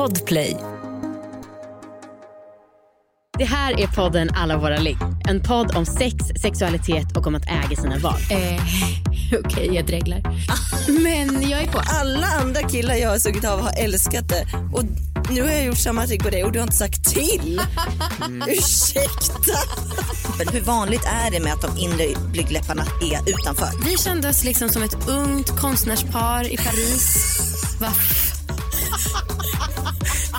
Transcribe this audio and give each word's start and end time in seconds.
Podplay. 0.00 0.56
Det 3.38 3.44
här 3.44 3.80
är 3.80 3.86
podden 3.86 4.30
Alla 4.34 4.58
våra 4.58 4.78
ligg. 4.78 4.96
En 5.28 5.42
podd 5.42 5.76
om 5.76 5.86
sex, 5.86 6.16
sexualitet 6.42 7.16
och 7.16 7.26
om 7.26 7.34
att 7.34 7.46
äga 7.46 7.76
sina 7.76 7.98
val. 7.98 8.20
Eh, 8.30 8.62
Okej, 9.44 9.74
jag 9.74 9.86
dreglar. 9.86 10.22
Men 11.02 11.50
jag 11.50 11.62
är 11.62 11.66
på. 11.66 11.80
Alla 12.00 12.26
andra 12.26 12.62
killar 12.62 12.94
jag 12.94 13.10
har 13.10 13.18
sugit 13.18 13.44
av 13.44 13.60
har 13.60 13.72
älskat 13.84 14.28
det. 14.28 14.46
Och 14.72 14.84
nu 15.30 15.42
har 15.42 15.50
jag 15.50 15.64
gjort 15.64 15.78
samma 15.78 16.06
trick 16.06 16.22
på 16.22 16.30
dig 16.30 16.44
och 16.44 16.52
du 16.52 16.58
har 16.58 16.64
inte 16.64 16.76
sagt 16.76 17.04
till. 17.04 17.60
Ursäkta. 18.48 19.58
Men 20.38 20.48
hur 20.48 20.60
vanligt 20.60 21.04
är 21.04 21.30
det 21.30 21.40
med 21.40 21.52
att 21.52 21.62
de 21.62 21.78
inre 21.78 22.06
blygdläpparna 22.32 22.82
är 22.82 23.30
utanför? 23.30 23.84
Vi 23.84 23.96
kände 23.96 24.28
oss 24.28 24.44
liksom 24.44 24.68
som 24.68 24.82
ett 24.82 25.08
ungt 25.08 25.60
konstnärspar 25.60 26.52
i 26.52 26.56
Paris. 26.56 27.26
Va? 27.80 27.92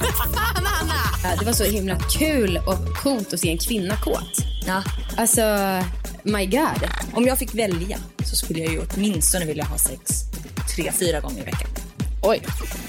Fan, 0.02 0.68
Anna! 0.82 1.36
Det 1.40 1.46
var 1.46 1.54
så 1.54 1.64
himla 1.64 1.96
kul 2.00 2.60
och 2.68 2.98
coolt 3.04 3.34
att 3.34 3.40
se 3.40 3.52
en 3.52 3.58
kvinna 3.58 3.96
kåt. 3.96 4.46
Ja. 4.68 4.84
Alltså, 5.18 5.42
my 6.24 6.46
god. 6.46 6.90
Om 7.14 7.26
jag 7.26 7.40
fick 7.40 7.56
välja 7.56 7.98
så 8.26 8.36
skulle 8.36 8.60
jag 8.60 8.74
ju 8.74 8.82
åtminstone 8.96 9.46
vilja 9.46 9.64
ha 9.64 9.78
sex 9.78 10.24
tre, 10.76 10.92
fyra 10.92 11.20
gånger 11.20 11.42
i 11.42 11.46
veckan. 11.46 11.70
Oj. 12.22 12.42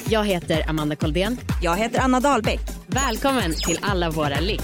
Jag 0.08 0.24
heter 0.24 0.70
Amanda 0.70 0.96
Koldén. 0.96 1.38
Jag 1.62 1.76
heter 1.76 2.00
Anna 2.00 2.20
Dahlbeck. 2.20 2.60
Välkommen 2.86 3.54
till 3.54 3.78
Alla 3.82 4.10
våra 4.10 4.40
ligg. 4.40 4.60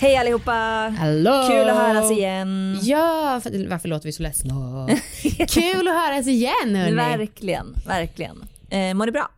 Hej 0.00 0.16
allihopa! 0.16 0.52
Hallå! 0.98 1.44
Kul 1.48 1.68
att 1.68 1.76
höras 1.76 2.10
igen. 2.10 2.78
Ja, 2.82 3.40
för, 3.42 3.68
varför 3.68 3.88
låter 3.88 4.06
vi 4.06 4.12
så 4.12 4.22
ledsna? 4.22 4.88
kul 5.48 5.88
att 5.88 5.94
höras 5.94 6.26
igen 6.26 6.74
hörni. 6.74 6.94
Verkligen, 6.94 7.74
verkligen. 7.86 8.44
Eh, 8.70 8.94
mår 8.94 9.06
du 9.06 9.12
bra? 9.12 9.28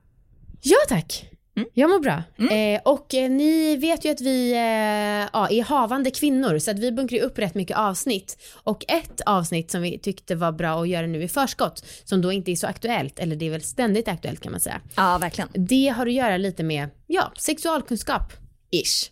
Ja 0.62 0.77
tack. 0.89 1.30
Jag 1.75 1.91
mår 1.91 1.98
bra. 1.98 2.23
Eh, 2.51 2.80
och 2.85 3.14
eh, 3.14 3.31
ni 3.31 3.77
vet 3.77 4.05
ju 4.05 4.11
att 4.11 4.20
vi 4.20 4.53
eh, 4.53 5.28
ja, 5.33 5.48
är 5.51 5.62
havande 5.62 6.11
kvinnor 6.11 6.59
så 6.59 6.70
att 6.70 6.78
vi 6.78 6.92
bunkrar 6.92 7.20
upp 7.20 7.39
rätt 7.39 7.55
mycket 7.55 7.77
avsnitt. 7.77 8.39
Och 8.55 8.84
ett 8.89 9.20
avsnitt 9.27 9.70
som 9.70 9.83
vi 9.83 9.98
tyckte 9.98 10.34
var 10.34 10.53
bra 10.53 10.83
att 10.83 10.89
göra 10.89 11.06
nu 11.06 11.23
i 11.23 11.29
förskott, 11.29 11.84
som 12.05 12.23
då 12.23 12.33
inte 12.33 12.53
är 12.53 12.56
så 12.56 12.67
aktuellt, 12.67 13.19
eller 13.19 13.36
det 13.36 13.47
är 13.47 13.51
väl 13.51 13.62
ständigt 13.62 14.09
aktuellt 14.09 14.41
kan 14.41 14.53
man 14.53 14.61
säga. 14.61 14.81
Ja, 14.97 15.19
verkligen. 15.19 15.48
Det 15.53 15.89
har 15.89 16.06
att 16.06 16.12
göra 16.12 16.36
lite 16.36 16.62
med, 16.62 16.89
ja, 17.06 17.33
sexualkunskap. 17.39 18.33
Ish. 18.70 19.11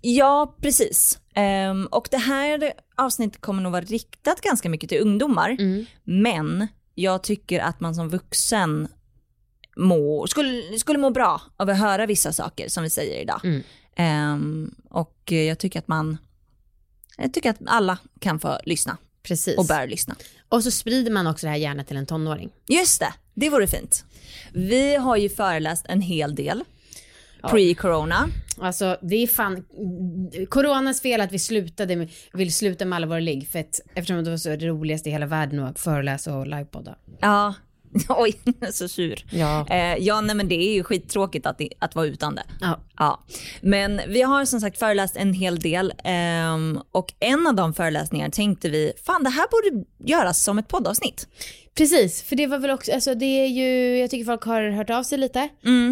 Ja, 0.00 0.56
precis. 0.60 1.18
Ehm, 1.34 1.86
och 1.86 2.08
det 2.10 2.16
här 2.16 2.72
avsnittet 2.96 3.40
kommer 3.40 3.62
nog 3.62 3.72
vara 3.72 3.84
riktat 3.84 4.40
ganska 4.40 4.68
mycket 4.68 4.88
till 4.88 5.00
ungdomar. 5.00 5.56
Men 6.04 6.68
jag 6.94 7.22
tycker 7.22 7.60
att 7.60 7.80
man 7.80 7.94
som 7.94 8.08
vuxen 8.08 8.88
må, 9.76 10.26
skulle, 10.26 10.78
skulle 10.78 10.98
må 10.98 11.10
bra 11.10 11.40
av 11.56 11.70
att 11.70 11.78
höra 11.78 12.06
vissa 12.06 12.32
saker 12.32 12.68
som 12.68 12.82
vi 12.82 12.90
säger 12.90 13.20
idag. 13.20 13.40
Mm. 13.44 13.62
Ehm, 13.96 14.74
och 14.90 15.32
jag 15.32 15.58
tycker 15.58 15.78
att 15.78 15.88
man, 15.88 16.18
jag 17.16 17.34
tycker 17.34 17.50
att 17.50 17.58
alla 17.66 17.98
kan 18.20 18.40
få 18.40 18.58
lyssna 18.64 18.96
Precis. 19.22 19.58
och 19.58 19.66
bör 19.66 19.86
lyssna. 19.86 20.16
Och 20.48 20.62
så 20.62 20.70
sprider 20.70 21.10
man 21.10 21.26
också 21.26 21.46
det 21.46 21.50
här 21.50 21.58
gärna 21.58 21.84
till 21.84 21.96
en 21.96 22.06
tonåring. 22.06 22.50
Just 22.68 23.00
det, 23.00 23.14
det 23.34 23.50
vore 23.50 23.66
fint. 23.66 24.04
Vi 24.52 24.94
har 24.96 25.16
ju 25.16 25.28
föreläst 25.28 25.86
en 25.88 26.00
hel 26.00 26.34
del 26.34 26.64
pre-corona. 27.42 28.28
Alltså 28.58 28.96
det 29.02 29.16
är 29.16 29.26
fan 29.26 29.64
coronas 30.48 31.00
fel 31.00 31.20
att 31.20 31.32
vi 31.32 31.38
slutade 31.38 31.96
med, 31.96 32.10
vill 32.32 32.54
sluta 32.54 32.84
med 32.84 32.96
alla 32.96 33.06
våra 33.06 33.20
ligg 33.20 33.48
för 33.48 33.58
att 33.58 33.80
eftersom 33.94 34.24
det 34.24 34.30
var 34.30 34.36
så 34.36 34.48
det 34.48 34.66
roligaste 34.66 35.08
i 35.08 35.12
hela 35.12 35.26
världen 35.26 35.60
att 35.60 35.78
föreläsa 35.78 36.36
och 36.36 36.46
livepodda. 36.46 36.96
Ja, 37.20 37.54
oj, 38.08 38.40
så 38.72 38.88
sur. 38.88 39.24
Ja. 39.30 39.66
Eh, 39.70 39.96
ja, 39.98 40.20
nej 40.20 40.36
men 40.36 40.48
det 40.48 40.54
är 40.54 40.74
ju 40.74 40.84
skittråkigt 40.84 41.46
att, 41.46 41.60
att 41.78 41.94
vara 41.94 42.06
utan 42.06 42.34
det. 42.34 42.44
Ja. 42.60 42.80
Ja, 42.98 43.24
men 43.60 44.00
vi 44.08 44.22
har 44.22 44.44
som 44.44 44.60
sagt 44.60 44.78
föreläst 44.78 45.16
en 45.16 45.32
hel 45.32 45.58
del 45.58 45.92
ehm, 46.04 46.80
och 46.92 47.12
en 47.20 47.46
av 47.46 47.54
de 47.54 47.74
föreläsningarna 47.74 48.30
tänkte 48.30 48.68
vi, 48.68 48.92
fan 49.06 49.24
det 49.24 49.30
här 49.30 49.46
borde 49.50 49.84
göras 49.98 50.44
som 50.44 50.58
ett 50.58 50.68
poddavsnitt. 50.68 51.28
Precis, 51.74 52.22
för 52.22 52.36
det 52.36 52.46
var 52.46 52.58
väl 52.58 52.70
också, 52.70 52.92
alltså 52.92 53.14
det 53.14 53.26
är 53.26 53.46
ju, 53.46 53.98
jag 53.98 54.10
tycker 54.10 54.24
folk 54.24 54.42
har 54.42 54.70
hört 54.70 54.90
av 54.90 55.02
sig 55.02 55.18
lite 55.18 55.48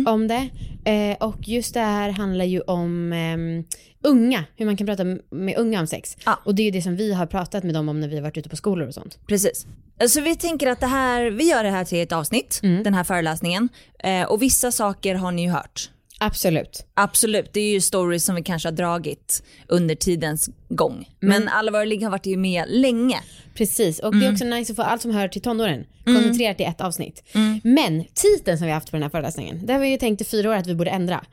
om 0.06 0.28
det. 0.28 0.49
Eh, 0.85 1.17
och 1.21 1.49
just 1.49 1.75
det 1.75 1.81
här 1.81 2.11
handlar 2.11 2.45
ju 2.45 2.61
om 2.61 3.13
ehm, 3.13 3.65
unga, 4.05 4.45
hur 4.57 4.67
man 4.67 4.77
kan 4.77 4.87
prata 4.87 5.05
med 5.31 5.59
unga 5.59 5.81
om 5.81 5.87
sex. 5.87 6.17
Ja. 6.25 6.39
Och 6.45 6.55
det 6.55 6.63
är 6.63 6.65
ju 6.65 6.71
det 6.71 6.83
som 6.83 6.97
vi 6.97 7.13
har 7.13 7.27
pratat 7.27 7.65
med 7.65 7.75
dem 7.75 7.89
om 7.89 8.01
när 8.01 8.09
vi 8.09 8.15
har 8.15 8.23
varit 8.23 8.37
ute 8.37 8.49
på 8.49 8.57
skolor 8.57 8.89
och 8.89 8.95
sånt. 8.95 9.19
Precis. 9.27 9.67
Så 10.09 10.21
vi 10.21 10.37
tänker 10.37 10.67
att 10.67 10.81
det 10.81 10.87
här, 10.87 11.31
vi 11.31 11.51
gör 11.51 11.65
det 11.65 11.71
här 11.71 11.85
till 11.85 12.03
ett 12.03 12.13
avsnitt, 12.13 12.61
den 12.63 12.95
här 12.95 13.05
föreläsningen. 13.05 13.69
Eh, 13.99 14.25
och 14.25 14.43
vissa 14.43 14.73
saker 14.73 15.15
har 15.15 15.33
ni 15.33 15.43
ju 15.43 15.51
hört. 15.51 15.91
Absolut. 16.23 16.87
Absolut, 16.95 17.53
det 17.53 17.61
är 17.61 17.73
ju 17.73 17.81
stories 17.81 18.25
som 18.25 18.35
vi 18.35 18.43
kanske 18.43 18.69
har 18.69 18.73
dragit 18.73 19.43
under 19.69 19.95
tidens 19.95 20.51
gång. 20.69 21.09
Men 21.21 21.49
alla 21.49 21.73
våra 21.73 21.85
ligg 21.85 22.03
har 22.03 22.11
varit 22.11 22.27
ju 22.27 22.37
med 22.37 22.65
länge. 22.69 23.21
Precis, 23.55 23.99
och 23.99 24.17
det 24.17 24.27
är 24.27 24.33
också 24.33 24.45
nice 24.45 24.73
att 24.73 24.77
få 24.77 24.83
allt 24.83 25.03
som 25.03 25.11
hör 25.11 25.29
till 25.29 25.43
tonåren 25.43 25.85
koncentrerat 26.05 26.61
i 26.61 26.65
ett 26.65 26.81
avsnitt. 26.81 27.23
Men 27.63 28.05
titeln 28.15 28.59
som 28.59 28.65
vi 28.65 28.71
har 28.71 28.75
haft 28.75 28.91
på 28.91 28.97
den 28.97 29.03
här 29.03 29.11
föreläsningen, 29.11 29.67
det 29.67 29.73
har 29.73 29.81
vi 29.81 29.89
ju 29.89 29.97
tänkt 29.97 30.21
i 30.21 30.25
fyra 30.25 30.51
år 30.51 30.55
att 30.55 30.67
vi 30.67 30.75
borde 30.75 30.91
ändra. 30.91 31.25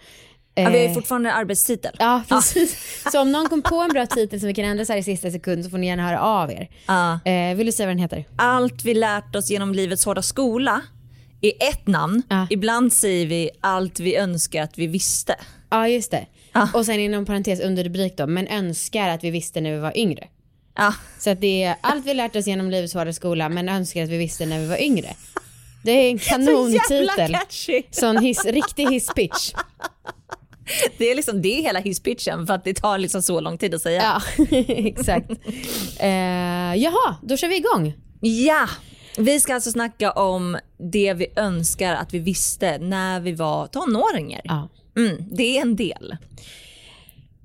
Ja, 0.56 0.70
vi 0.70 0.78
har 0.78 0.84
ju 0.84 0.90
Eh, 0.90 0.94
fortfarande 0.94 1.34
arbetstitel. 1.34 1.96
Ja, 2.00 2.24
precis. 2.30 3.04
Så 3.12 3.22
om 3.22 3.31
någon 3.31 3.50
kom 3.50 3.62
på 3.62 3.75
en 3.75 3.90
bra 3.90 4.06
titel 4.06 4.40
som 4.40 4.48
vi 4.48 4.54
kan 4.54 4.66
ändra 4.66 4.86
så 4.86 4.94
här 4.94 5.00
i 5.00 5.04
sista 5.04 5.31
sekund 5.31 5.64
så 5.64 5.69
får 5.69 5.78
ni 5.78 5.88
gärna 5.88 6.08
höra 6.08 6.22
av 6.22 6.52
er. 6.52 6.69
Ja. 6.86 7.19
Eh, 7.25 7.56
vill 7.56 7.66
du 7.66 7.72
säga 7.72 7.88
vad 7.88 7.96
den 7.96 8.02
heter? 8.02 8.25
Allt 8.36 8.86
vi 8.86 8.94
lärt 8.94 9.36
oss 9.36 9.50
genom 9.50 9.74
livets 9.74 10.06
hårda 10.06 10.22
skola 10.22 10.81
är 11.42 11.53
ett 11.70 11.88
namn. 11.88 12.24
Ja. 12.30 12.48
Ibland 12.50 12.94
säger 12.94 13.25
vi 13.25 13.50
allt 13.62 14.00
vi 14.00 14.16
önskar 14.16 14.64
att 14.64 14.78
vi 14.78 14.88
visste. 14.88 15.36
Ja, 15.70 15.88
just 15.88 16.12
det. 16.12 16.25
Ja. 16.53 16.70
Och 16.74 16.86
sen 16.86 17.00
inom 17.00 17.25
parentes 17.25 17.59
under 17.59 17.84
rubrik 17.84 18.18
då, 18.18 18.28
men 18.28 18.48
önskar 18.48 19.09
att 19.09 19.24
vi 19.24 19.31
visste 19.31 19.62
när 19.62 19.72
vi 19.72 19.78
var 19.80 19.98
yngre. 19.98 20.28
Ja, 20.75 20.94
Så 21.20 21.30
att 21.30 21.42
det 21.42 21.64
är 21.64 21.75
allt 21.81 22.06
vi 22.06 22.14
lärt 22.14 22.36
oss 22.36 22.48
genom 22.48 22.70
livets 22.70 22.94
hårda 22.94 23.14
skola, 23.14 23.50
men 23.50 23.70
önskar 23.70 24.03
att 24.03 24.09
vi 24.09 24.18
visste 24.18 24.46
när 24.46 24.59
vi 24.59 24.68
var 24.68 24.81
yngre. 24.81 25.09
Det 25.84 25.92
är 25.92 26.12
en 26.12 26.18
jävla 26.30 26.53
kanontitel. 26.53 27.09
catchy. 27.34 27.84
Sån 27.92 28.18
hiss, 28.18 28.46
riktig 28.46 28.88
hisspitch. 28.90 29.54
Det 30.98 31.12
är 31.12 31.16
liksom 31.16 31.42
det 31.42 31.59
är 31.59 31.62
hela 31.64 31.80
hisspitchen 31.80 32.48
för 32.48 32.54
att 32.54 32.64
det 32.64 32.74
tar 32.74 32.98
liksom 32.98 33.22
så 33.22 33.40
lång 33.40 33.58
tid 33.58 33.75
att 33.75 33.81
säga. 33.81 34.22
Ja, 34.38 34.46
exakt. 34.68 35.31
Eh, 36.00 36.75
jaha, 36.75 37.16
då 37.24 37.38
kör 37.38 37.48
vi 37.48 37.58
igång. 37.58 37.94
Ja, 38.22 38.68
vi 39.17 39.39
ska 39.39 39.53
alltså 39.55 39.72
snacka 39.72 40.11
om 40.11 40.57
det 40.78 41.13
vi 41.13 41.28
önskar 41.35 41.95
att 41.95 42.13
vi 42.13 42.19
visste 42.19 42.78
när 42.78 43.19
vi 43.19 43.31
var 43.31 43.67
tonåringar. 43.67 44.41
Ja. 44.44 44.69
Mm, 44.97 45.23
det 45.31 45.57
är 45.57 45.61
en 45.61 45.75
del. 45.75 46.17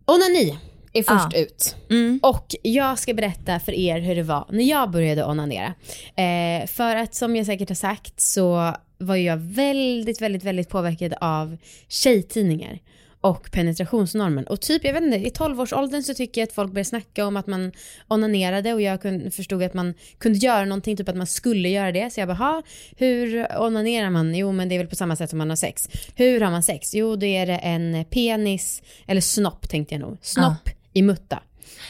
Onani 0.05 0.59
är 0.93 1.03
först 1.03 1.37
Ja. 1.37 1.39
ut. 1.39 1.77
Och 2.23 2.55
jag 2.63 2.99
ska 2.99 3.15
berätta 3.15 3.61
för 3.61 3.73
er 3.73 4.01
hur 4.01 4.15
det 4.17 4.23
var 4.23 4.47
när 4.51 4.65
jag 4.65 4.91
började 4.91 5.25
onanera. 5.25 5.75
Eh, 6.17 6.67
för 6.67 6.97
att 6.97 7.15
som 7.15 7.37
jag 7.37 7.47
säkert 7.47 7.69
har 7.69 7.75
sagt 7.77 8.21
så 8.21 8.75
var 8.99 9.17
jag 9.17 9.37
väldigt, 9.37 10.21
väldigt, 10.21 10.45
väldigt 10.45 10.69
påverkad 10.69 11.15
av 11.21 11.57
tjejtidningar 11.89 12.79
och 13.23 13.51
penetrationsnormen. 13.51 14.45
Och 14.47 14.61
typ, 14.61 14.85
jag 14.85 14.93
vet 14.93 15.03
inte, 15.03 15.17
i 15.17 15.31
12-årsåldern 15.31 16.03
så 16.03 16.15
tycker 16.15 16.41
jag 16.41 16.49
att 16.49 16.53
folk 16.55 16.73
började 16.73 16.89
snacka 16.89 17.27
om 17.27 17.37
att 17.37 17.47
man 17.47 17.73
onanerade 18.09 18.73
och 18.75 18.81
jag 18.83 19.01
förstod 19.35 19.63
att 19.63 19.75
man 19.75 19.95
kunde 20.19 20.39
göra 20.39 20.65
någonting, 20.65 20.97
typ 20.97 21.09
att 21.09 21.17
man 21.17 21.27
skulle 21.27 21.69
göra 21.69 21.93
det. 21.93 22.11
Så 22.13 22.21
jag 22.21 22.29
bara, 22.29 22.35
"Ha, 22.37 22.63
hur 22.97 23.47
onanerar 23.61 24.11
man? 24.11 24.35
Jo 24.35 24.53
men 24.53 24.69
det 24.69 24.75
är 24.75 24.79
väl 24.79 24.87
på 24.87 24.97
samma 24.97 25.17
sätt 25.17 25.31
som 25.31 25.39
man 25.39 25.49
har 25.49 25.57
sex. 25.57 25.89
Hur 26.15 26.41
har 26.41 26.51
man 26.51 26.63
sex? 26.63 26.95
Jo 26.95 27.17
då 27.17 27.27
är 27.27 27.47
det 27.47 27.57
en 27.57 28.05
penis, 28.05 28.83
eller 29.07 29.21
snopp 29.21 29.69
tänkte 29.69 29.95
jag 29.95 30.01
nog. 30.01 30.19
Snopp 30.23 30.69
i 30.93 31.03
mutta. 31.03 31.43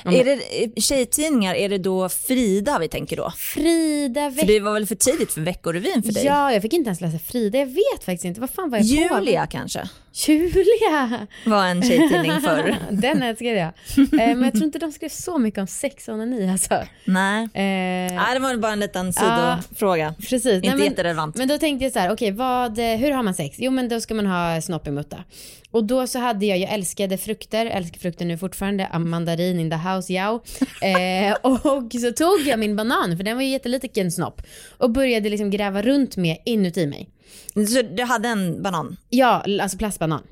Om- 0.05 0.15
Är 0.15 0.25
det 0.25 0.81
tjejtidningar, 0.83 1.55
är 1.55 1.69
det 1.69 1.79
då 1.79 2.09
Frida 2.09 2.79
vi 2.79 2.89
tänker 2.89 3.17
då? 3.17 3.31
Frida 3.37 4.31
För 4.31 4.47
det 4.47 4.61
var 4.61 4.73
väl 4.73 4.87
för 4.87 4.95
tidigt 4.95 5.33
för 5.33 5.41
Veckorevyn 5.41 6.03
för 6.03 6.13
dig? 6.13 6.25
Ja, 6.25 6.53
jag 6.53 6.63
fick 6.63 6.73
inte 6.73 6.89
ens 6.89 7.01
läsa 7.01 7.19
Frida. 7.19 7.59
Jag 7.59 7.67
vet 7.67 8.05
faktiskt 8.05 8.25
inte. 8.25 8.41
Vad 8.41 8.51
fan 8.51 8.71
var 8.71 8.79
jag 8.79 9.09
på? 9.09 9.19
Julia 9.19 9.47
kanske 9.47 9.89
Julia! 10.15 11.27
var 11.47 11.67
en 11.67 11.83
tjejtidning 11.83 12.41
förr. 12.41 12.77
Den 12.91 13.23
älskade 13.23 13.51
jag. 13.51 13.73
Eh, 13.99 14.37
men 14.37 14.43
jag 14.43 14.53
tror 14.53 14.65
inte 14.65 14.79
de 14.79 14.93
skrev 14.93 15.09
så 15.09 15.39
mycket 15.39 15.61
om 15.61 15.67
sex 15.67 16.09
och 16.09 16.15
onani 16.15 16.51
alltså. 16.51 16.75
Nej. 17.05 17.43
Eh, 17.45 18.15
Nej, 18.17 18.35
det 18.35 18.39
var 18.41 18.57
bara 18.57 18.73
en 18.73 18.81
liten 18.81 19.13
Ja. 19.17 19.59
sidofråga. 19.63 20.15
Precis. 20.19 20.47
Inte 20.55 20.69
Nej, 20.69 20.77
men, 20.77 20.85
jätterelevant. 20.85 21.37
Men 21.37 21.49
då 21.49 21.59
tänkte 21.59 21.85
jag 21.85 21.93
så 21.93 21.99
här, 21.99 22.13
okej, 22.13 22.29
eh, 22.29 22.99
hur 22.99 23.11
har 23.11 23.23
man 23.23 23.35
sex? 23.35 23.57
Jo, 23.61 23.71
men 23.71 23.89
då 23.89 24.01
ska 24.01 24.15
man 24.15 24.27
ha 24.27 24.61
snopp 24.61 24.87
i 24.89 24.91
mutta. 24.91 25.25
Och 25.71 25.85
då 25.85 26.07
så 26.07 26.19
hade 26.19 26.47
jag, 26.47 26.59
jag 26.59 26.73
älskade 26.73 27.19
frukter, 27.19 27.67
älskar 27.67 28.01
frukter 28.01 28.25
nu 28.25 28.39
fortfarande, 28.39 28.89
mandarin 28.99 29.61
in 29.61 29.71
the 29.71 29.77
house, 29.77 30.13
ja. 30.13 30.43
Eh, 30.83 31.37
och 31.43 31.93
så 32.01 32.13
tog 32.13 32.41
jag 32.47 32.59
min 32.59 32.77
banan, 32.77 33.17
för 33.17 33.25
den 33.25 33.37
var 33.37 33.43
ju 33.43 33.49
jätteliten 33.49 34.11
snopp, 34.13 34.43
och 34.79 34.91
började 34.91 35.29
liksom 35.29 35.51
gräva 35.51 35.83
runt 35.83 36.17
med 36.17 36.37
inuti 36.45 36.87
mig. 36.87 37.09
Så 37.55 37.83
du 37.83 38.03
hade 38.03 38.29
en 38.29 38.63
banan 38.63 38.97
Ja, 39.09 39.45
alltså 39.61 39.79
plastbanan. 39.79 40.23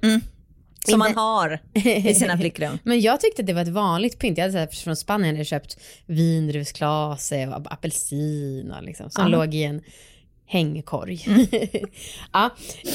som 0.88 0.98
man 0.98 1.14
har 1.14 1.58
i 1.74 2.14
sina 2.14 2.38
flickrum? 2.38 2.78
Men 2.82 3.00
jag 3.00 3.20
tyckte 3.20 3.42
att 3.42 3.46
det 3.46 3.52
var 3.52 3.62
ett 3.62 3.68
vanligt 3.68 4.18
pynt. 4.18 4.38
Jag 4.38 4.42
hade 4.42 4.52
så 4.52 4.58
här, 4.58 4.66
från 4.66 4.96
Spanien 4.96 5.34
hade 5.34 5.44
köpt 5.44 5.78
vindruvsklase 6.06 7.46
och 7.46 7.72
apelsin 7.72 8.70
och 8.78 8.82
liksom, 8.82 9.10
som 9.10 9.30
låg 9.30 9.54
i 9.54 9.62
en 9.64 9.82
hängkorg. 10.50 11.24
Mm. 11.26 11.46
ja, 12.32 12.50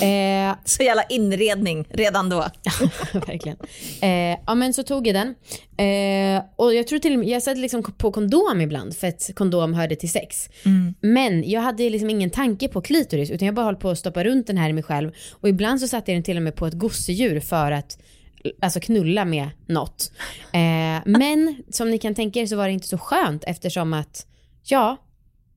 eh, 0.07 0.55
Så 0.65 0.83
jävla 0.83 1.03
inredning 1.03 1.87
redan 1.89 2.29
då. 2.29 2.45
verkligen. 3.13 3.57
Eh, 4.01 4.39
ja 4.47 4.55
men 4.55 4.73
så 4.73 4.83
tog 4.83 5.07
jag 5.07 5.15
den. 5.15 5.35
Eh, 5.77 6.43
och 6.55 6.73
jag 6.73 6.87
tror 6.87 6.99
till 6.99 7.13
och 7.13 7.19
med, 7.19 7.27
jag 7.27 7.43
satte 7.43 7.59
liksom 7.59 7.83
på 7.83 8.11
kondom 8.11 8.61
ibland 8.61 8.95
för 8.97 9.07
att 9.07 9.29
kondom 9.35 9.73
hörde 9.73 9.95
till 9.95 10.11
sex. 10.11 10.49
Men 11.01 11.49
jag 11.49 11.61
hade 11.61 11.89
liksom 11.89 12.09
ingen 12.09 12.29
tanke 12.29 12.67
på 12.67 12.81
klitoris 12.81 13.31
utan 13.31 13.45
jag 13.45 13.55
bara 13.55 13.65
höll 13.65 13.75
på 13.75 13.89
att 13.89 13.99
stoppa 13.99 14.23
runt 14.23 14.47
den 14.47 14.57
här 14.57 14.69
i 14.69 14.73
mig 14.73 14.83
själv. 14.83 15.11
Och 15.31 15.49
ibland 15.49 15.79
så 15.79 15.87
satte 15.87 16.11
jag 16.11 16.15
den 16.17 16.23
till 16.23 16.37
och 16.37 16.43
med 16.43 16.55
på 16.55 16.67
ett 16.67 16.73
gosedjur 16.73 17.39
för 17.39 17.71
att 17.71 17.97
alltså 18.61 18.79
knulla 18.79 19.25
med 19.25 19.49
något. 19.67 20.11
Eh, 20.53 21.01
men 21.05 21.63
som 21.69 21.91
ni 21.91 21.97
kan 21.97 22.15
tänka 22.15 22.39
er 22.39 22.45
så 22.45 22.55
var 22.55 22.67
det 22.67 22.73
inte 22.73 22.87
så 22.87 22.97
skönt 22.97 23.43
eftersom 23.47 23.93
att 23.93 24.27
ja, 24.63 24.97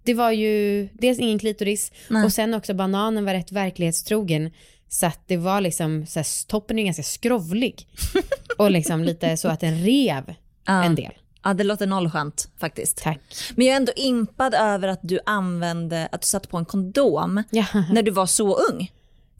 det 0.08 0.14
var 0.14 0.31
ju 0.31 0.88
dels 0.93 1.19
ingen 1.19 1.38
klitoris 1.38 1.93
Nej. 2.08 2.25
och 2.25 2.32
sen 2.32 2.55
också 2.55 2.75
bananen 2.75 3.25
var 3.25 3.34
rätt 3.34 3.52
verklighetstrogen. 3.52 4.50
Så 4.88 5.06
att 5.06 5.20
det 5.26 5.37
var 5.37 5.60
liksom, 5.60 6.06
så 6.06 6.19
här, 6.19 6.46
toppen 6.46 6.78
är 6.78 6.84
ganska 6.84 7.02
skrovlig. 7.02 7.87
och 8.58 8.70
liksom 8.70 9.05
lite 9.05 9.37
så 9.37 9.49
att 9.49 9.60
den 9.60 9.82
rev 9.84 10.34
Ja. 10.66 10.84
en 10.84 10.94
del. 10.94 11.12
Ja, 11.44 11.55
det 11.55 11.64
låter 11.64 11.87
nollskönt 11.87 12.49
faktiskt. 12.60 12.96
Tack. 13.02 13.20
Men 13.56 13.66
jag 13.66 13.72
är 13.72 13.76
ändå 13.76 13.93
impad 13.96 14.55
över 14.55 14.88
att 14.88 15.00
du 15.02 15.20
använde, 15.26 16.08
att 16.12 16.20
du 16.20 16.26
satte 16.26 16.49
på 16.49 16.56
en 16.56 16.64
kondom 16.64 17.43
Ja. 17.50 17.64
när 17.93 18.02
du 18.02 18.11
var 18.11 18.26
så 18.26 18.54
ung. 18.56 18.93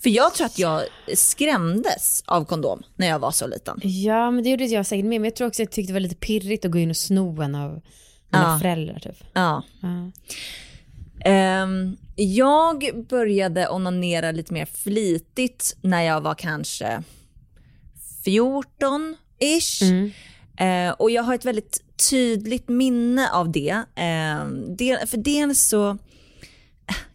För 0.03 0.11
jag 0.11 0.35
tror 0.35 0.47
att 0.47 0.59
jag 0.59 0.83
skrämdes 1.15 2.23
av 2.27 2.45
kondom 2.45 2.83
när 2.97 3.07
jag 3.09 3.19
var 3.19 3.31
så 3.31 3.47
liten. 3.47 3.81
ja, 3.83 4.31
men 4.31 4.45
det 4.45 4.51
gjorde 4.51 4.65
jag 4.65 4.87
säkert 4.87 5.05
med. 5.05 5.21
Men 5.21 5.25
jag 5.25 5.37
tror 5.37 5.49
också 5.49 5.63
att 5.63 5.67
jag 5.67 5.73
tyckte 5.73 5.91
det 5.91 5.95
var 5.95 6.01
lite 6.01 6.15
pirrigt 6.17 6.65
att 6.65 6.71
gå 6.71 6.79
in 6.79 6.91
och 6.91 6.97
sno 6.97 7.43
en 7.43 7.55
av 7.55 7.81
mina 8.31 8.53
Ja. 8.53 8.59
föräldrar 8.59 8.99
typ. 8.99 9.25
Ja. 9.33 9.63
Ja. 9.81 10.11
Ehm, 11.25 11.97
jag 12.17 13.07
började 13.09 13.69
onanera 13.69 14.33
lite 14.33 14.53
mer 14.53 14.67
flitigt 14.67 15.77
när 15.81 16.03
jag 16.03 16.21
var 16.21 16.35
kanske 16.35 17.03
14-ish. 18.25 19.83
Mm. 19.83 20.11
Eh, 20.59 20.93
och 20.93 21.11
jag 21.11 21.23
har 21.23 21.35
ett 21.35 21.45
väldigt 21.45 21.83
tydligt 22.11 22.69
minne 22.69 23.31
av 23.31 23.53
det. 23.53 23.71
Eh, 23.95 24.45
del, 24.77 25.07
för 25.07 25.17
dels 25.17 25.63
så, 25.63 25.99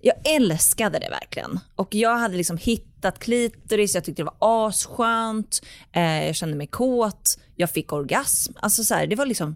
jag 0.02 0.16
älskade 0.36 1.00
det 1.00 1.10
verkligen. 1.10 1.60
Och 1.76 1.96
jag 1.96 2.18
hade 2.18 2.38
liksom 2.38 2.58
hittat 2.58 3.20
klitoris, 3.20 3.96
jag 3.96 4.04
tyckte 4.04 4.22
det 4.22 4.32
var 4.40 4.68
asskönt, 4.68 5.62
eh, 5.92 6.26
jag 6.26 6.36
kände 6.36 6.56
mig 6.56 6.68
kåt, 6.68 7.40
jag 7.56 7.70
fick 7.70 7.94
orgasm. 7.94 8.54
Alltså 8.60 8.84
så 8.84 8.94
här, 8.96 9.08
det 9.08 9.16
var 9.16 9.26
liksom, 9.26 9.56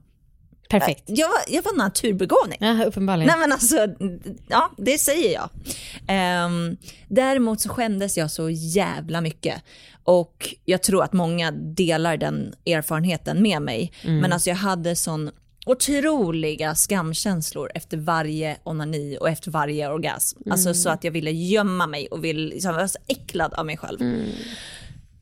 Perfekt. 0.70 1.04
jag 1.08 1.28
var, 1.28 1.38
jag 1.48 1.64
var 1.64 1.78
naturbegåvning. 1.78 2.58
Ja, 2.62 2.86
uppenbarligen. 2.86 3.28
Nej 3.28 3.40
men 3.40 3.52
alltså, 3.52 3.88
ja 4.48 4.72
det 4.78 4.98
säger 4.98 5.34
jag. 5.34 5.50
Ehm, 6.08 6.78
däremot 7.08 7.62
så 7.62 7.70
skämdes 7.70 8.18
jag 8.18 8.32
så 8.32 8.50
jävla 8.50 9.22
mycket. 9.22 9.64
Och 10.04 10.56
jag 10.66 10.84
tror 10.84 11.04
att 11.04 11.14
många 11.14 11.52
delar 11.52 12.18
den 12.18 12.54
erfarenheten 12.66 13.42
med 13.42 13.62
mig. 13.62 13.92
Men 14.04 14.34
alltså 14.34 14.50
jag 14.50 14.56
hade 14.56 14.96
sån 14.96 15.32
otroliga 15.66 16.76
skamkänslor 16.76 17.72
efter 17.76 17.98
varje 17.98 18.58
onani 18.64 19.18
och 19.22 19.30
efter 19.30 19.52
varje 19.52 19.90
orgasm. 19.90 20.42
Alltså 20.52 20.74
så 20.74 20.90
att 20.90 21.04
jag 21.04 21.12
ville 21.12 21.32
gömma 21.32 21.88
mig 21.88 22.08
och 22.08 22.24
ville, 22.24 22.50
liksom, 22.50 22.72
jag 22.72 22.80
var 22.80 22.88
så 22.88 23.00
äcklad 23.08 23.54
av 23.54 23.66
mig 23.66 23.78
själv. 23.78 24.00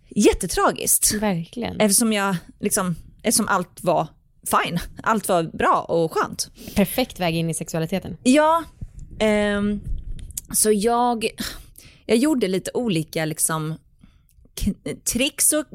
Jättetragiskt. 0.09 1.13
Verkligen. 1.13 1.80
Eftersom 1.80 2.13
jag 2.13 2.36
liksom, 2.59 2.95
eftersom 3.24 3.47
allt 3.47 3.83
var 3.83 4.07
fine. 4.45 4.80
Allt 5.03 5.27
var 5.27 5.44
bra 5.44 5.81
och 5.81 6.13
skönt. 6.13 6.50
Perfekt 6.75 7.19
väg 7.19 7.36
in 7.36 7.50
i 7.50 7.53
sexualiteten. 7.53 8.18
Ja, 8.24 8.63
ehm, 9.19 9.81
så 10.53 10.71
jag, 10.71 11.30
jag 12.06 12.18
gjorde 12.18 12.47
lite 12.47 12.71
olika 12.74 13.25
liksom 13.25 13.75
tricks 15.13 15.53
och 15.53 15.65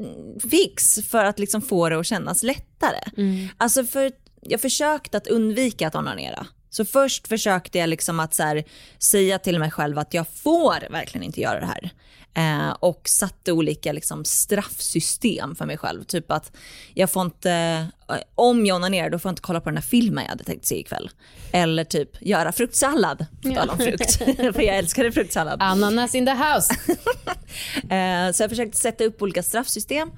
fix 0.51 0.99
för 1.09 1.25
att 1.25 1.39
liksom 1.39 1.61
få 1.61 1.89
det 1.89 1.99
att 1.99 2.05
kännas 2.05 2.43
lättare. 2.43 2.99
Alltså 3.57 3.83
för 3.83 4.11
jag 4.41 4.61
försökte 4.61 5.17
att 5.17 5.27
undvika 5.27 5.87
att 5.87 5.95
onanera. 5.95 6.47
Så 6.69 6.85
först 6.85 7.27
försökte 7.27 7.77
jag 7.77 7.89
liksom 7.89 8.19
att 8.19 8.37
här, 8.37 8.63
säga 8.99 9.39
till 9.39 9.59
mig 9.59 9.71
själv 9.71 9.99
att 9.99 10.13
jag 10.13 10.27
får 10.27 10.91
verkligen 10.91 11.23
inte 11.23 11.41
göra 11.41 11.59
det 11.59 11.65
här. 11.65 11.91
Eh, 12.33 12.71
och 12.79 13.09
satte 13.09 13.51
olika 13.51 13.91
liksom, 13.91 14.25
straffsystem 14.25 15.55
för 15.55 15.65
mig 15.65 15.77
själv. 15.77 16.03
Typ 16.03 16.31
att 16.31 16.51
jag 16.93 17.11
får 17.11 17.21
inte, 17.21 17.51
eh, 18.09 18.15
om 18.35 18.65
jag 18.65 18.75
onanerar 18.75 19.09
då 19.09 19.19
får 19.19 19.29
jag 19.29 19.31
inte 19.31 19.41
kolla 19.41 19.61
på 19.61 19.69
den 19.69 19.77
här 19.77 19.83
filmen 19.83 20.23
jag 20.23 20.29
hade 20.29 20.43
tänkt 20.43 20.65
se 20.65 20.79
ikväll. 20.79 21.09
Eller 21.51 21.83
typ 21.83 22.09
göra 22.21 22.51
fruktsallad, 22.51 23.25
på 23.43 23.53
tal 23.53 23.69
om 23.69 23.77
frukt. 23.77 24.17
för 24.55 24.61
jag 24.61 24.77
älskade 24.77 25.11
fruktsallad. 25.11 25.61
Ananas 25.61 26.15
in 26.15 26.25
the 26.25 26.31
house. 26.31 26.75
Eh, 27.89 28.31
så 28.31 28.43
jag 28.43 28.49
försökte 28.49 28.77
sätta 28.77 29.03
upp 29.03 29.21
olika 29.21 29.43
straffsystem. 29.43 30.09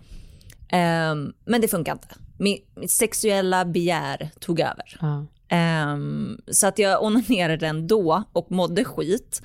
Eh, 0.72 1.16
men 1.46 1.62
det 1.62 1.68
funkar 1.68 1.92
inte. 1.92 2.08
Mitt, 2.38 2.68
mitt 2.76 2.92
sexuella 2.92 3.66
begär 3.66 4.30
tog 4.40 4.60
över. 4.60 4.98
Ja. 5.02 5.26
Ehm, 5.54 6.42
så 6.52 6.68
att 6.68 6.80
jag 6.80 7.04
onanerade 7.04 7.68
ändå 7.68 8.24
och 8.34 8.52
mådde 8.52 8.84
skit. 8.84 9.42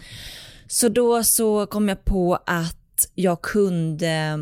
Så 0.68 0.88
då 0.88 1.24
så 1.24 1.66
kom 1.66 1.88
jag 1.88 2.04
på 2.04 2.38
att 2.46 3.08
jag 3.14 3.42
kunde, 3.42 4.38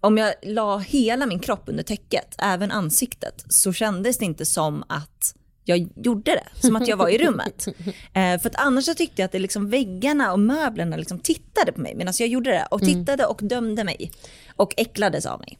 om 0.00 0.18
jag 0.18 0.34
la 0.42 0.78
hela 0.78 1.26
min 1.26 1.38
kropp 1.38 1.62
under 1.66 1.82
täcket, 1.82 2.34
även 2.38 2.70
ansiktet, 2.70 3.44
så 3.48 3.72
kändes 3.72 4.18
det 4.18 4.24
inte 4.24 4.46
som 4.46 4.84
att 4.88 5.34
jag 5.64 5.88
gjorde 5.96 6.30
det, 6.30 6.66
som 6.66 6.76
att 6.76 6.88
jag 6.88 6.96
var 6.96 7.08
i 7.08 7.18
rummet. 7.18 7.66
Eh, 8.16 8.40
för 8.40 8.48
att 8.48 8.56
annars 8.56 8.84
så 8.84 8.94
tyckte 8.94 9.22
jag 9.22 9.26
att 9.26 9.32
det 9.32 9.38
liksom 9.38 9.70
väggarna 9.70 10.32
och 10.32 10.38
möblerna 10.38 10.96
liksom 10.96 11.18
tittade 11.18 11.72
på 11.72 11.80
mig 11.80 11.94
medan 11.94 12.14
jag 12.18 12.28
gjorde 12.28 12.50
det 12.50 12.66
och 12.70 12.80
tittade 12.80 13.26
och 13.26 13.40
dömde 13.42 13.84
mig 13.84 14.12
och 14.56 14.74
äcklades 14.76 15.26
av 15.26 15.40
mig. 15.40 15.58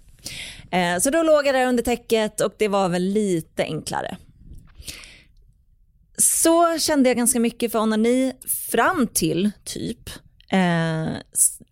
Eh, 0.70 1.00
så 1.00 1.10
då 1.10 1.22
låg 1.22 1.46
jag 1.46 1.54
där 1.54 1.66
under 1.66 1.82
täcket 1.82 2.40
och 2.40 2.54
det 2.58 2.68
var 2.68 2.88
väl 2.88 3.02
lite 3.02 3.62
enklare. 3.62 4.16
Så 6.18 6.78
kände 6.78 7.08
jag 7.10 7.16
ganska 7.16 7.40
mycket 7.40 7.72
för 7.72 7.78
onani 7.78 8.32
fram 8.70 9.06
till 9.06 9.50
typ 9.64 10.10
eh, 10.48 11.12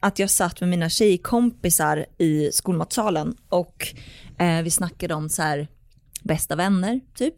att 0.01 0.19
jag 0.19 0.31
satt 0.31 0.61
med 0.61 0.69
mina 0.69 0.89
tjejkompisar 0.89 2.07
i 2.19 2.53
skolmatsalen 2.53 3.37
och 3.49 3.87
eh, 4.39 4.63
vi 4.63 4.71
snackade 4.71 5.15
om 5.15 5.29
så 5.29 5.43
här 5.43 5.69
bästa 6.23 6.57
vänner 6.57 7.01
typ. 7.15 7.35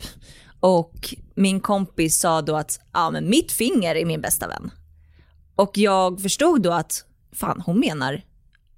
Och 0.61 1.15
min 1.35 1.61
kompis 1.61 2.19
sa 2.19 2.43
då 2.43 2.57
att 2.57 2.81
ja, 2.93 3.11
men 3.11 3.31
mitt 3.31 3.53
finger 3.53 3.95
är 3.95 4.05
min 4.05 4.21
bästa 4.21 4.49
vän. 4.49 4.71
Och 5.57 5.79
jag 5.79 6.21
förstod 6.23 6.63
då 6.63 6.73
att 6.73 7.05
fan 7.33 7.61
hon 7.67 7.81
menar 7.81 8.23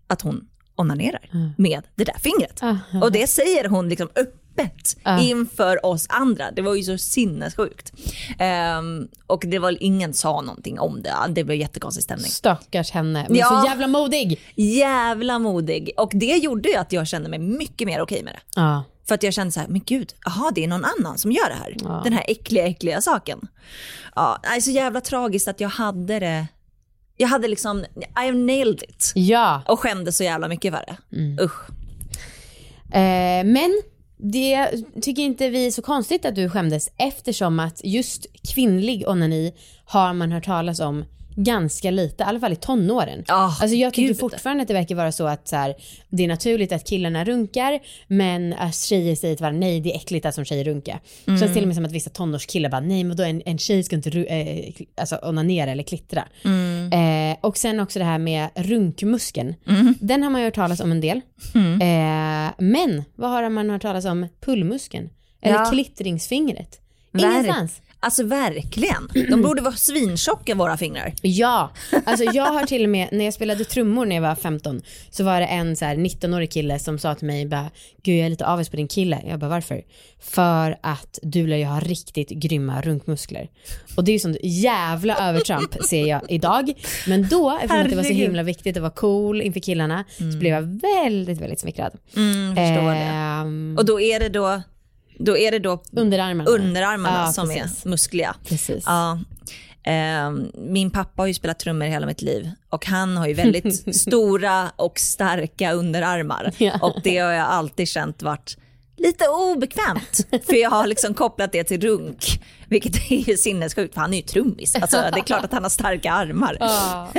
att 0.06 0.23
hon 0.23 0.49
onanerar 0.75 1.54
med 1.59 1.83
det 1.95 2.04
där 2.04 2.18
fingret. 2.18 2.62
Ah, 2.62 2.76
Och 3.02 3.12
det 3.12 3.26
säger 3.26 3.68
hon 3.68 3.88
liksom 3.88 4.09
öppet 4.16 4.42
Ah. 5.03 5.21
inför 5.21 5.87
oss 5.87 6.07
andra. 6.09 6.51
Det 6.51 6.63
var 6.63 6.75
ju 6.75 6.83
så 6.83 6.99
sinnessjukt. 6.99 7.93
Ehm, 8.39 9.09
och 9.27 9.45
det 9.47 9.59
var 9.59 9.83
ingen 9.83 10.15
sa 10.15 10.41
någonting 10.41 10.81
om 10.81 11.03
det. 11.03 11.15
Det 11.29 11.45
blev 11.45 11.59
jättekonstig 11.59 12.05
stämning. 12.05 12.31
Stackars 12.31 12.91
henne. 12.91 13.27
Men 13.29 13.37
Ja. 13.39 13.61
så 13.63 13.69
jävla 13.69 13.87
modig. 13.87 14.41
Jävla 14.55 15.39
modig. 15.39 15.91
Och 15.97 16.11
det 16.15 16.37
gjorde 16.37 16.69
ju 16.69 16.77
att 16.77 16.93
jag 16.93 17.07
kände 17.09 17.29
mig 17.29 17.39
mycket 17.39 17.87
mer 17.87 18.01
okej 18.01 18.23
med 18.23 18.35
det. 18.35 18.61
Ja. 18.61 18.85
För 19.09 19.15
att 19.15 19.23
jag 19.23 19.35
kände 19.35 19.53
så 19.53 19.61
här, 19.61 19.69
men 19.69 19.81
gud, 19.87 20.13
jaha 20.25 20.51
det 20.55 20.65
är 20.65 20.69
någon 20.69 20.85
annan 20.99 21.19
som 21.19 21.33
gör 21.33 21.49
det 21.49 21.55
här. 21.55 21.77
Ja. 21.85 22.01
Den 22.05 22.13
här 22.13 22.25
äckliga, 22.29 22.67
äckliga 22.67 23.01
saken. 23.01 23.49
Ja, 24.15 24.39
det 24.43 24.49
är 24.49 24.61
så 24.61 24.71
jävla 24.71 25.01
tragiskt 25.01 25.49
att 25.49 25.61
jag 25.61 25.69
hade 25.69 26.19
det, 26.21 26.47
jag 27.17 27.29
hade 27.29 27.49
liksom, 27.49 27.85
I 28.27 28.31
nailed 28.33 28.83
it. 28.83 29.13
Ja. 29.15 29.63
Och 29.69 29.81
skämdes 29.81 30.17
så 30.17 30.25
jävla 30.25 30.49
mycket 30.49 30.75
för 30.75 30.85
det. 30.87 30.97
Usch. 31.45 31.69
Eh, 32.95 33.45
men 33.45 33.83
det 34.16 34.70
tycker 35.02 35.23
inte 35.23 35.49
vi 35.49 35.66
är 35.66 35.70
så 35.70 35.82
konstigt 35.82 36.25
att 36.25 36.35
du 36.35 36.50
skämdes 36.50 36.90
eftersom 36.96 37.61
att 37.61 37.80
just 37.85 38.26
kvinnlig 38.54 39.08
onani 39.08 39.52
har 39.85 40.12
man 40.12 40.32
hört 40.32 40.44
talas 40.44 40.80
om 40.80 41.04
ganska 41.37 41.90
lite, 41.90 42.23
i 42.23 42.26
alla 42.26 42.40
fall 42.40 42.52
i 42.52 42.56
tonåren. 42.56 43.25
Ah, 43.28 43.44
alltså 43.44 43.76
jag 43.76 43.94
tycker 43.94 44.08
gud. 44.08 44.18
fortfarande 44.18 44.62
att 44.62 44.68
det 44.68 44.75
verkar 44.75 44.94
vara 44.94 45.12
så 45.12 45.26
att 45.26 45.49
så 45.49 45.56
här, 45.56 45.75
det 46.08 46.25
är 46.25 46.28
naturligt 46.28 46.73
att 46.73 46.85
killarna 46.85 47.25
runkar 47.25 47.80
men 48.06 48.52
att 48.52 48.76
tjejer 48.76 49.16
säger 49.16 49.37
till 49.37 49.42
varandra 49.42 49.61
nej 49.61 49.80
det 49.80 49.92
är 49.92 49.96
äckligt 49.96 50.26
att 50.26 50.35
som 50.35 50.44
tjejer 50.44 50.64
runka. 50.64 51.00
Mm. 51.26 51.40
Känns 51.40 51.52
till 51.52 51.62
och 51.62 51.68
med 51.68 51.76
som 51.76 51.85
att 51.85 51.92
vissa 51.92 52.11
tonårskillar 52.11 52.70
bara 52.70 52.80
nej 52.80 53.04
men 53.04 53.16
då 53.16 53.23
en, 53.23 53.42
en 53.46 53.58
tjej 53.58 53.82
ska 53.82 53.96
inte 53.96 54.11
kl- 54.11 54.87
alltså 54.96 55.18
onanera 55.23 55.70
eller 55.70 55.82
klittra. 55.82 56.25
Eh, 56.93 57.37
och 57.40 57.57
sen 57.57 57.81
också 57.81 57.99
det 57.99 58.05
här 58.05 58.19
med 58.19 58.49
runkmuskeln. 58.55 59.55
Den 60.00 60.23
har 60.23 60.31
man 60.31 60.40
ju 60.40 60.47
hört 60.47 60.55
talas 60.55 60.81
om 60.81 60.90
en 60.93 61.00
del. 61.00 61.21
Eh, 61.55 62.52
men 62.59 63.05
vad 63.14 63.31
har 63.31 63.49
man 63.50 63.71
hört 63.71 63.83
talas 63.83 64.05
om 64.05 64.26
pullmuskeln? 64.40 65.11
Eller 65.43 65.55
Ja. 65.59 65.64
klittringsfingret? 65.71 66.81
Ingenstans. 67.19 67.81
Alltså 68.00 68.25
verkligen. 68.25 69.09
De 69.31 69.43
borde 69.43 69.62
vara 69.62 69.75
svintjocka 69.75 70.55
våra 70.55 70.76
fingrar. 70.76 71.12
Ja, 71.23 71.71
alltså 72.05 72.25
jag 72.25 72.45
har 72.45 72.67
till 72.67 72.83
och 72.85 72.88
med, 72.91 73.09
när 73.12 73.25
jag 73.25 73.35
spelade 73.35 73.65
trummor 73.65 74.07
när 74.07 74.17
jag 74.17 74.23
var 74.23 74.35
15, 74.35 74.83
så 75.11 75.25
var 75.25 75.41
det 75.41 75.47
en 75.47 75.76
så 75.76 75.85
här 75.85 75.97
19-årig 75.97 76.50
kille 76.50 76.79
som 76.79 76.99
sa 76.99 77.15
till 77.15 77.26
mig 77.26 77.47
bara, 77.47 77.71
gud 78.03 78.19
jag 78.19 78.26
är 78.26 78.31
lite 78.31 78.47
avis 78.47 78.69
på 78.69 78.76
din 78.76 78.88
kille. 78.88 79.23
Jag 79.29 79.38
bara 79.38 79.50
varför? 79.50 79.83
För 80.21 80.76
att 80.83 81.19
du 81.23 81.47
lär 81.47 81.57
ju 81.57 81.65
ha 81.65 81.81
riktigt 81.81 82.29
grymma 82.29 82.81
runkmuskler. 82.81 83.49
Och 83.97 84.05
det 84.05 84.11
är 84.11 84.12
ju 84.12 84.19
sånt 84.19 84.37
jävla 84.43 85.17
övertramp 85.29 85.76
ser 85.85 86.07
jag 86.07 86.21
idag. 86.29 86.73
Men 87.07 87.29
då, 87.29 87.50
eftersom 87.62 87.81
att 87.85 87.91
det 87.91 87.97
var 87.97 88.03
så 88.03 88.09
Herregud. 88.09 88.26
himla 88.26 88.43
viktigt 88.43 88.76
att 88.76 88.83
vara 88.83 88.93
cool 88.93 89.41
inför 89.43 89.61
killarna, 89.61 90.05
så 90.19 90.38
blev 90.38 90.53
jag 90.53 90.81
väldigt, 91.03 91.41
väldigt 91.41 91.61
smickrad. 91.61 91.93
Mm, 92.17 92.49
förstår 92.57 92.91
det. 92.91 92.97
Ehm, 92.97 93.76
Och 93.79 93.85
då 93.85 94.00
är 94.00 94.21
det 94.21 94.29
då, 94.29 94.62
då, 95.18 95.37
är 95.38 95.50
det 95.50 95.58
då 95.58 95.82
underarmarna. 95.92 96.50
underarmarna 96.50 97.23
Ja, 97.26 97.32
som 97.32 97.49
precis. 97.49 97.85
är 97.85 97.88
muskliga. 97.88 98.35
Precis. 98.49 98.85
Ja. 98.87 99.18
Ehm, 99.85 100.50
min 100.54 100.90
pappa 100.90 101.23
har 101.23 101.26
ju 101.26 101.35
spelat 101.35 101.58
trummor 101.58 101.87
hela 101.87 102.06
mitt 102.06 102.23
liv 102.23 102.50
och 102.70 102.87
han 102.87 103.16
har 103.16 103.26
ju 103.26 103.35
väldigt 103.35 103.96
stora 103.96 104.70
och 104.76 104.99
starka 104.99 105.73
underarmar. 105.73 106.52
Ja. 106.58 106.78
Och 106.82 107.00
det 107.04 107.18
har 107.18 107.32
jag 107.32 107.46
alltid 107.46 107.88
känt 107.88 108.23
varit 108.23 108.56
lite 108.97 109.29
obekvämt. 109.29 110.26
För 110.47 110.55
jag 110.55 110.71
har 110.71 110.87
liksom 110.87 111.15
kopplat 111.15 111.53
det 111.53 111.65
till 111.65 111.81
runk, 111.81 112.43
vilket 112.69 113.11
är 113.11 113.29
ju 113.31 113.37
sinnessjukt 113.37 113.95
för 113.95 114.00
han 114.00 114.12
är 114.12 114.17
ju 114.17 114.23
trummis. 114.23 114.75
Alltså, 114.75 114.97
det 114.97 115.21
är 115.21 115.25
klart 115.25 115.45
att 115.45 115.53
han 115.53 115.62
har 115.62 115.71
starka 115.71 116.12
armar. 116.12 116.57
Ja. 116.61 117.12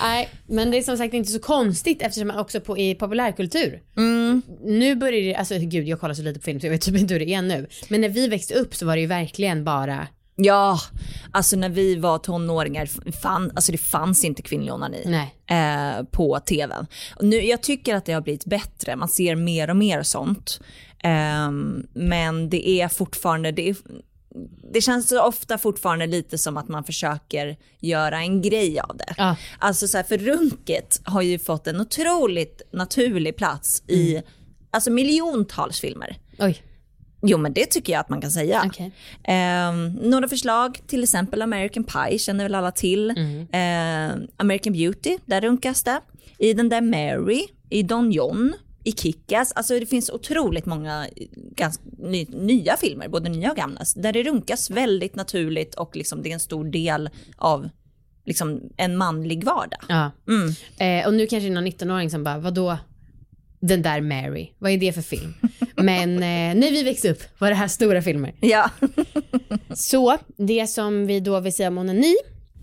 Nej, 0.00 0.28
men 0.46 0.70
det 0.70 0.78
är 0.78 0.82
som 0.82 0.96
sagt 0.96 1.14
inte 1.14 1.30
så 1.30 1.38
konstigt 1.38 2.02
eftersom 2.02 2.28
man 2.28 2.38
också 2.38 2.60
på, 2.60 2.78
i 2.78 2.94
populärkultur. 2.94 3.82
Nu 4.64 4.96
börjar 4.96 5.22
det, 5.22 5.34
alltså 5.34 5.54
gud 5.58 5.88
jag 5.88 6.00
kollar 6.00 6.14
så 6.14 6.22
lite 6.22 6.40
på 6.40 6.44
film 6.44 6.60
så 6.60 6.66
jag 6.66 6.70
vet 6.70 6.82
typ 6.82 6.96
inte 6.96 7.14
hur 7.14 7.20
det 7.20 7.34
är 7.34 7.42
nu. 7.42 7.66
Men 7.88 8.00
när 8.00 8.08
vi 8.08 8.28
växte 8.28 8.54
upp 8.54 8.74
så 8.74 8.86
var 8.86 8.94
det 8.94 9.00
ju 9.00 9.06
verkligen 9.06 9.64
bara, 9.64 10.06
Ja, 10.42 10.78
alltså 11.30 11.56
när 11.56 11.68
vi 11.68 11.96
var 11.96 12.18
tonåringar, 12.18 13.12
fan, 13.22 13.52
alltså 13.54 13.72
det 13.72 13.78
fanns 13.78 14.24
inte 14.24 14.42
kvinnlig 14.42 14.74
onani 14.74 15.28
eh, 15.50 16.04
på 16.10 16.40
tvn. 16.40 16.86
Nu, 17.20 17.36
jag 17.36 17.62
tycker 17.62 17.94
att 17.94 18.04
det 18.04 18.12
har 18.12 18.20
blivit 18.20 18.44
bättre, 18.44 18.96
man 18.96 19.08
ser 19.08 19.34
mer 19.34 19.70
och 19.70 19.76
mer 19.76 20.02
sånt. 20.02 20.60
Ehm, 21.02 21.86
men 21.94 22.50
det 22.50 22.68
är 22.68 22.88
fortfarande, 22.88 23.52
det, 23.52 23.68
är, 23.68 23.76
det 24.72 24.80
känns 24.80 25.12
ofta 25.12 25.58
fortfarande 25.58 26.06
lite 26.06 26.38
som 26.38 26.56
att 26.56 26.68
man 26.68 26.84
försöker 26.84 27.56
göra 27.80 28.18
en 28.20 28.42
grej 28.42 28.80
av 28.80 28.96
det. 28.96 29.14
Ja. 29.16 29.36
Alltså 29.58 29.88
så 29.88 29.96
här, 29.96 30.04
för 30.04 30.18
runket 30.18 31.00
har 31.04 31.22
ju 31.22 31.38
fått 31.38 31.66
en 31.66 31.80
otroligt 31.80 32.62
naturlig 32.72 33.36
plats 33.36 33.82
i 33.88 34.22
alltså 34.70 34.90
miljontals 34.90 35.80
filmer. 35.80 36.16
Oj, 36.38 36.62
Jo 37.22 37.38
men 37.38 37.52
det 37.52 37.66
tycker 37.66 37.92
jag 37.92 38.00
att 38.00 38.08
man 38.08 38.20
kan 38.20 38.30
säga. 38.30 38.62
okej. 38.66 38.92
Ehm, 39.24 39.88
några 39.92 40.28
förslag, 40.28 40.80
till 40.86 41.02
exempel 41.02 41.42
American 41.42 41.84
Pie 41.84 42.18
känner 42.18 42.44
väl 42.44 42.54
alla 42.54 42.72
till. 42.72 43.14
Ehm, 43.52 44.26
American 44.36 44.72
Beauty, 44.72 45.18
där 45.26 45.40
runkas 45.40 45.82
det. 45.82 46.00
I 46.38 46.52
den 46.52 46.68
där 46.68 46.80
Mary, 46.80 47.46
i 47.70 47.82
Don 47.82 48.12
John, 48.12 48.52
i 48.84 48.90
Kick-Ass. 48.90 49.52
Alltså 49.54 49.80
det 49.80 49.86
finns 49.86 50.10
otroligt 50.10 50.66
många 50.66 51.08
eh, 51.16 51.26
ganska 51.56 51.82
ny, 51.98 52.26
nya 52.30 52.76
filmer, 52.76 53.08
både 53.08 53.28
nya 53.28 53.50
och 53.50 53.56
gamla, 53.56 53.80
där 53.96 54.12
det 54.12 54.22
runkas 54.22 54.70
väldigt 54.70 55.14
naturligt 55.14 55.74
och 55.74 55.96
liksom 55.96 56.22
det 56.22 56.30
är 56.30 56.34
en 56.34 56.40
stor 56.40 56.64
del 56.64 57.10
av 57.36 57.68
liksom 58.24 58.60
en 58.76 58.96
manlig 58.96 59.44
vardag. 59.44 59.80
Ja. 59.88 60.10
Mm. 60.28 60.54
Eh, 60.78 61.06
och 61.06 61.14
nu 61.14 61.26
kanske 61.26 61.48
det 61.48 61.52
är 61.52 61.54
någon 61.54 61.66
19-åring 61.66 62.10
som 62.10 62.24
bara, 62.24 62.38
vadå? 62.38 62.78
Den 63.62 63.82
där 63.82 64.00
Mary, 64.00 64.50
vad 64.58 64.70
är 64.70 64.78
det 64.78 64.92
för 64.92 65.02
film? 65.02 65.34
Men 65.76 66.14
eh, 66.14 66.60
när 66.60 66.70
vi 66.70 66.82
växte 66.82 67.10
upp 67.10 67.22
var 67.38 67.48
det 67.48 67.54
här 67.54 67.68
stora 67.68 68.02
filmer. 68.02 68.34
Ja. 68.40 68.70
Så 69.74 70.18
det 70.36 70.66
som 70.66 71.06
vi 71.06 71.20
då 71.20 71.40
vill 71.40 71.52
säga 71.52 71.68
om 71.68 71.78
onani, 71.78 72.14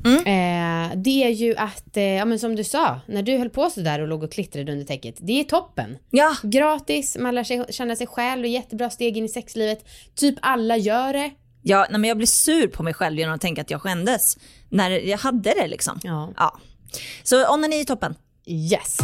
eh, 0.06 0.98
det 0.98 1.24
är 1.24 1.30
ju 1.30 1.56
att, 1.56 1.98
eh, 1.98 2.04
ja 2.04 2.26
men 2.26 2.40
som 2.40 2.56
du 2.56 2.64
sa, 2.64 3.00
när 3.08 3.22
du 3.24 3.38
höll 3.38 3.50
på 3.50 3.70
sådär 3.70 4.00
och 4.00 4.08
låg 4.08 4.24
och 4.24 4.32
klittrade 4.32 4.72
under 4.72 4.86
täcket, 4.86 5.16
det 5.20 5.40
är 5.40 5.44
toppen. 5.44 5.98
ja, 6.12 6.36
Gratis, 6.44 7.18
man 7.20 7.36
lär 7.36 7.44
sig 7.44 7.66
känna 7.70 7.96
sig 7.96 8.08
själv 8.08 8.42
och 8.42 8.48
jättebra 8.48 8.90
steg 8.90 9.18
in 9.18 9.26
i 9.26 9.30
sexlivet. 9.30 9.86
Typ 10.16 10.36
alla 10.42 10.78
gör 10.78 11.14
det. 11.14 11.32
ja 11.62 11.88
nej, 11.90 12.00
men 12.00 12.08
jag 12.08 12.18
blir 12.18 12.28
sur 12.28 12.68
på 12.68 12.84
mig 12.84 12.94
själv 12.94 13.20
genom 13.20 13.36
att 13.36 13.42
tänka 13.42 13.62
att 13.62 13.72
jag 13.72 13.82
skämdes 13.82 14.38
när 14.70 14.90
jag 14.92 15.18
hade 15.18 15.54
det 15.54 15.68
liksom. 15.68 16.00
Ja. 16.04 16.34
Ja. 16.38 16.60
Så 17.24 17.54
onani 17.54 17.80
är 17.80 17.84
toppen. 17.84 18.16
Yes. 18.46 18.98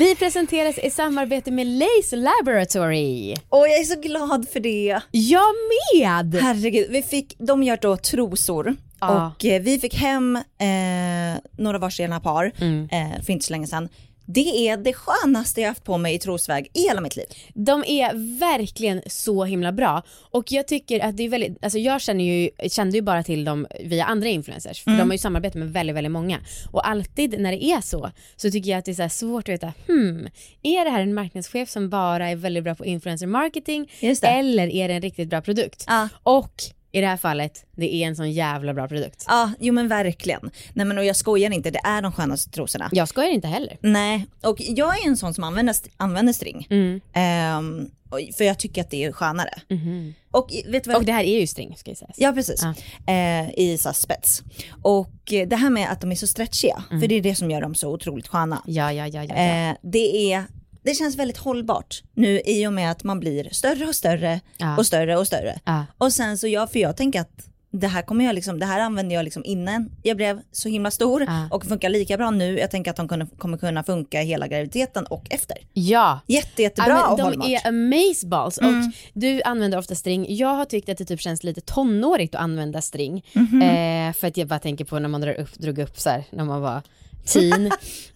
Vi 0.00 0.14
presenteras 0.14 0.78
i 0.78 0.90
samarbete 0.90 1.50
med 1.50 1.66
Lace 1.66 2.16
Laboratory. 2.16 3.34
Och 3.48 3.58
jag 3.58 3.78
är 3.78 3.84
så 3.84 4.00
glad 4.00 4.48
för 4.52 4.60
det. 4.60 5.00
Jag 5.10 5.54
med! 5.94 6.34
Herregud, 6.42 6.90
vi 6.90 7.02
fick, 7.02 7.34
de 7.38 7.62
gör 7.62 7.78
då 7.82 7.96
trosor 7.96 8.76
Ja. 9.00 9.26
och 9.36 9.44
eh, 9.44 9.62
vi 9.62 9.78
fick 9.78 9.94
hem 9.94 10.36
eh, 10.36 11.40
några 11.58 11.78
varsina 11.78 12.20
par 12.20 12.44
eh, 12.90 13.22
för 13.22 13.32
inte 13.32 13.44
så 13.44 13.52
länge 13.52 13.66
sedan. 13.66 13.88
Det 14.34 14.68
är 14.68 14.76
det 14.76 14.92
skönaste 14.92 15.60
jag 15.60 15.68
haft 15.68 15.84
på 15.84 15.98
mig 15.98 16.14
i 16.14 16.18
trosväg 16.18 16.70
i 16.74 16.80
hela 16.80 17.00
mitt 17.00 17.16
liv. 17.16 17.26
De 17.54 17.84
är 17.86 18.38
verkligen 18.38 19.02
så 19.06 19.44
himla 19.44 19.72
bra 19.72 20.02
och 20.30 20.52
jag 20.52 20.68
tycker 20.68 21.00
att 21.00 21.16
det 21.16 21.22
är 21.22 21.28
väldigt, 21.28 21.64
alltså 21.64 21.78
jag 21.78 22.00
känner 22.00 22.24
ju, 22.24 22.50
kände 22.68 22.96
ju 22.96 23.02
bara 23.02 23.22
till 23.22 23.44
dem 23.44 23.66
via 23.84 24.04
andra 24.04 24.28
influencers 24.28 24.82
för 24.82 24.90
de 24.90 25.00
har 25.00 25.12
ju 25.12 25.18
samarbetat 25.18 25.54
med 25.54 25.72
väldigt, 25.72 25.96
väldigt 25.96 26.12
många 26.12 26.38
och 26.72 26.88
alltid 26.88 27.40
när 27.40 27.52
det 27.52 27.64
är 27.64 27.80
så 27.80 28.10
så 28.36 28.50
tycker 28.50 28.70
jag 28.70 28.78
att 28.78 28.84
det 28.84 28.98
är 28.98 29.08
svårt 29.08 29.48
att 29.48 29.52
veta, 29.52 29.72
hmm, 29.86 30.28
är 30.62 30.84
det 30.84 30.90
här 30.90 31.00
en 31.00 31.14
marknadschef 31.14 31.70
som 31.70 31.90
bara 31.90 32.28
är 32.28 32.36
väldigt 32.36 32.64
bra 32.64 32.74
på 32.74 32.84
influencer 32.84 33.26
marketing 33.26 33.90
eller 34.22 34.66
är 34.66 34.88
det 34.88 34.94
en 34.94 35.02
riktigt 35.02 35.28
bra 35.28 35.40
produkt? 35.40 35.84
Ja. 35.86 36.08
Och 36.22 36.62
i 36.92 37.00
det 37.00 37.06
här 37.06 37.16
fallet, 37.16 37.64
det 37.76 37.94
är 37.94 38.06
en 38.06 38.16
sån 38.16 38.32
jävla 38.32 38.74
bra 38.74 38.88
produkt. 38.88 39.24
Ja, 39.28 39.50
jo 39.60 39.74
men 39.74 39.88
verkligen. 39.88 40.50
Nej 40.74 40.86
men 40.86 40.98
och 40.98 41.04
jag 41.04 41.16
skojar 41.16 41.50
inte, 41.50 41.70
det 41.70 41.80
är 41.84 42.02
de 42.02 42.12
skönaste 42.12 42.50
trosorna. 42.50 42.88
Jag 42.92 43.08
skojar 43.08 43.30
inte 43.30 43.48
heller. 43.48 43.76
Nej, 43.80 44.26
och 44.42 44.56
jag 44.60 45.02
är 45.02 45.08
en 45.08 45.16
sån 45.16 45.34
som 45.34 45.44
använder, 45.44 45.76
använder 45.96 46.32
string. 46.32 46.66
Mm. 46.70 47.90
Och- 48.10 48.20
för 48.36 48.44
jag 48.44 48.58
tycker 48.58 48.80
att 48.80 48.90
det 48.90 49.04
är 49.04 49.12
skönare. 49.12 49.50
Och 50.30 50.52
i- 50.52 50.70
vet 50.70 50.86
vad 50.86 50.96
Och 50.96 51.04
det 51.04 51.12
här 51.12 51.24
är 51.24 51.40
ju 51.40 51.46
string 51.46 51.76
ska 51.76 51.90
jag 51.90 51.98
säga. 51.98 52.10
Ja 52.16 52.32
precis, 52.32 52.62
Ja. 53.06 53.12
eh, 53.14 53.50
i 53.56 53.78
så 53.80 53.92
spets. 53.92 54.42
Och 54.82 55.10
det 55.48 55.56
här 55.56 55.70
med 55.70 55.90
att 55.92 56.00
de 56.00 56.12
är 56.12 56.16
så 56.16 56.26
stretchiga, 56.26 56.82
Mm. 56.90 57.00
för 57.00 57.08
det 57.08 57.14
är 57.14 57.20
det 57.22 57.34
som 57.34 57.50
gör 57.50 57.60
dem 57.60 57.74
så 57.74 57.92
otroligt 57.94 58.28
sköna. 58.28 58.62
Ja, 58.66 58.92
ja, 58.92 59.06
ja, 59.06 59.24
ja. 59.24 59.34
ja. 59.36 59.70
Eh, 59.70 59.76
det, 59.82 60.32
är, 60.32 60.44
det 60.82 60.94
känns 60.94 61.16
väldigt 61.16 61.38
hållbart 61.38 62.02
nu 62.14 62.40
i 62.46 62.66
och 62.66 62.72
med 62.72 62.90
att 62.90 63.04
man 63.04 63.20
blir 63.20 63.48
större 63.52 63.86
och 63.86 63.94
större 63.94 64.40
Ja. 64.56 64.76
och 64.76 64.86
större 64.86 65.16
och 65.16 65.26
större. 65.26 65.60
Ja. 65.64 65.86
Och 65.98 66.12
sen 66.12 66.38
så 66.38 66.48
jag, 66.48 66.72
för 66.72 66.78
jag 66.78 66.96
tänker 66.96 67.20
att 67.20 67.46
det 67.72 67.86
här 67.86 68.02
kommer 68.02 68.24
jag 68.24 68.34
liksom, 68.34 68.58
det 68.58 68.66
här 68.66 68.80
använde 68.80 69.14
jag 69.14 69.24
liksom 69.24 69.44
innan 69.44 69.90
jag 70.02 70.16
blev 70.16 70.40
så 70.52 70.68
himla 70.68 70.90
stor 70.90 71.22
Ja. 71.28 71.48
och 71.50 71.64
funkar 71.66 71.88
lika 71.88 72.16
bra 72.16 72.30
nu. 72.30 72.58
Jag 72.58 72.70
tänker 72.70 72.90
att 72.90 72.96
de 72.96 73.08
kunde, 73.08 73.26
kommer 73.38 73.58
kunna 73.58 73.82
funka 73.84 74.20
hela 74.20 74.46
graviditeten 74.48 75.06
och 75.06 75.26
efter. 75.30 75.56
ja. 75.72 76.20
Jätte, 76.26 76.62
jättebra 76.62 76.90
Ja, 76.92 77.00
men 77.02 77.10
och 77.10 77.16
de 77.16 77.22
hållbart. 77.22 77.48
är 77.48 77.68
amazeballs 77.68 78.58
och 78.58 78.64
du 79.12 79.42
använder 79.42 79.78
ofta 79.78 79.94
string. 79.94 80.26
Jag 80.36 80.54
har 80.54 80.64
tyckt 80.64 80.88
att 80.88 80.98
det 80.98 81.04
typ 81.04 81.20
känns 81.20 81.44
lite 81.44 81.60
tonårigt 81.60 82.34
att 82.34 82.40
använda 82.40 82.80
string. 82.82 83.24
Mhm. 83.32 83.62
eh, 83.62 84.12
för 84.12 84.26
att 84.26 84.36
jag 84.36 84.48
bara 84.48 84.58
tänker 84.58 84.84
på 84.84 84.98
när 84.98 85.08
man 85.08 85.20
drar 85.20 85.40
upp, 85.40 85.54
drog 85.54 85.78
upp 85.78 85.98
så 86.00 86.10
här, 86.10 86.24
när 86.30 86.44
man 86.44 86.60
var 86.60 86.82
teen. 87.24 87.66
eh, 87.66 87.70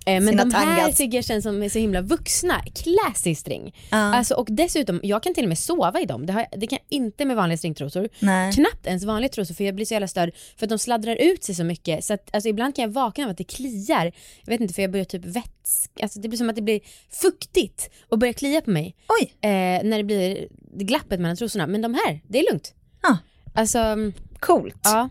men 0.04 0.28
Sina 0.28 0.44
de 0.44 0.54
här 0.54 0.76
tangats. 0.76 0.98
tycker 0.98 1.18
jag 1.18 1.24
känns 1.24 1.42
som 1.44 1.62
är 1.62 1.68
så 1.68 1.78
himla 1.78 2.00
vuxna. 2.00 2.62
Classy 2.74 3.34
string. 3.34 3.74
Ja. 3.90 3.96
Alltså, 3.96 4.34
och 4.34 4.46
dessutom, 4.50 5.00
jag 5.02 5.22
kan 5.22 5.34
till 5.34 5.44
och 5.44 5.48
med 5.48 5.58
sova 5.58 6.00
i 6.00 6.04
dem. 6.04 6.26
Det, 6.26 6.32
har, 6.32 6.46
det 6.56 6.66
kan 6.66 6.78
jag 6.88 6.96
inte 6.98 7.24
med 7.24 7.36
vanliga 7.36 7.58
stringtrosor. 7.58 8.08
Nej. 8.18 8.52
Knappt 8.52 8.86
ens 8.86 9.04
vanliga 9.04 9.28
trosor 9.28 9.54
för 9.54 9.64
jag 9.64 9.74
blir 9.74 9.86
så 9.86 9.94
jävla 9.94 10.08
störd 10.08 10.30
för 10.56 10.66
att 10.66 10.70
de 10.70 10.78
sladdrar 10.78 11.16
ut 11.16 11.44
sig 11.44 11.54
så 11.54 11.64
mycket 11.64 12.04
så 12.04 12.14
att 12.14 12.34
alltså, 12.34 12.48
ibland 12.48 12.76
kan 12.76 12.82
jag 12.82 12.90
vakna 12.90 13.24
av 13.24 13.30
att 13.30 13.38
det 13.38 13.44
kliar. 13.44 14.12
Jag 14.44 14.52
vet 14.52 14.60
inte 14.60 14.74
för 14.74 14.82
jag 14.82 14.90
börjar 14.90 15.04
typ 15.04 15.24
vätsk, 15.24 15.90
alltså 16.02 16.20
det 16.20 16.28
blir 16.28 16.38
som 16.38 16.50
att 16.50 16.56
det 16.56 16.62
blir 16.62 16.80
fuktigt 17.10 17.90
och 18.08 18.18
börjar 18.18 18.32
klia 18.32 18.60
på 18.60 18.70
mig 18.70 18.96
Oj, 19.20 19.34
eh, 19.40 19.84
när 19.84 19.96
det 19.96 20.04
blir 20.04 20.48
glappet 20.72 21.20
mellan 21.20 21.36
trosorna. 21.36 21.66
Men 21.66 21.82
de 21.82 21.94
här, 21.94 22.20
det 22.28 22.38
är 22.38 22.52
lugnt. 22.52 22.74
Ja. 23.02 23.18
Alltså, 23.54 23.96
coolt. 24.40 24.80
ja. 24.84 25.08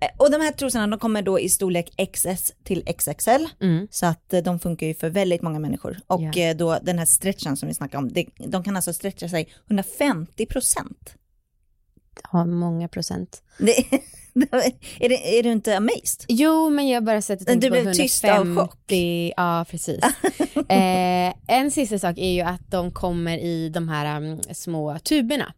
Eh, 0.00 0.08
Och 0.16 0.30
de 0.30 0.40
här 0.40 0.52
trosorna 0.52 0.86
de 0.86 0.98
kommer 0.98 1.22
då 1.22 1.40
i 1.40 1.48
storlek 1.48 1.90
XS 2.12 2.52
till 2.64 2.84
XXL. 2.98 3.46
Mm. 3.60 3.88
Så 3.90 4.06
att 4.06 4.32
eh, 4.32 4.42
de 4.42 4.58
funkar 4.60 4.86
ju 4.86 4.94
för 4.94 5.10
väldigt 5.10 5.42
många 5.42 5.58
människor. 5.58 5.98
Och 6.06 6.22
Ja. 6.22 6.42
eh, 6.42 6.56
då 6.56 6.78
den 6.82 6.98
här 6.98 7.06
stretchen 7.06 7.56
som 7.56 7.68
vi 7.68 7.74
snackade 7.74 7.98
om, 8.04 8.12
det, 8.12 8.26
de 8.36 8.64
kan 8.64 8.76
alltså 8.76 8.92
stretcha 8.92 9.28
sig 9.28 9.48
150 9.66 10.46
procent. 10.46 11.14
Har 12.22 12.46
många 12.46 12.88
procent. 12.88 13.42
Det, 13.58 13.72
är, 15.00 15.08
det, 15.08 15.38
är 15.38 15.42
du 15.42 15.52
inte 15.52 15.76
amazed? 15.76 16.24
Jo, 16.28 16.70
men 16.70 16.88
jag 16.88 17.04
bara 17.04 17.22
sätter 17.22 17.44
Du 17.44 17.50
tänkt 17.52 17.64
på 17.64 17.70
blev 17.82 17.92
tyst 17.94 18.24
av 18.24 18.30
150. 18.30 18.60
chock. 18.60 18.92
Ja, 19.36 19.64
precis. 19.70 20.00
eh, 20.68 21.34
en 21.48 21.70
sista 21.70 21.98
sak 21.98 22.18
är 22.18 22.30
ju 22.32 22.40
att 22.40 22.70
de 22.70 22.92
kommer 22.92 23.38
i 23.38 23.68
de 23.68 23.88
här 23.88 24.16
mm, 24.16 24.40
små 24.52 24.98
tuberna. 24.98 25.54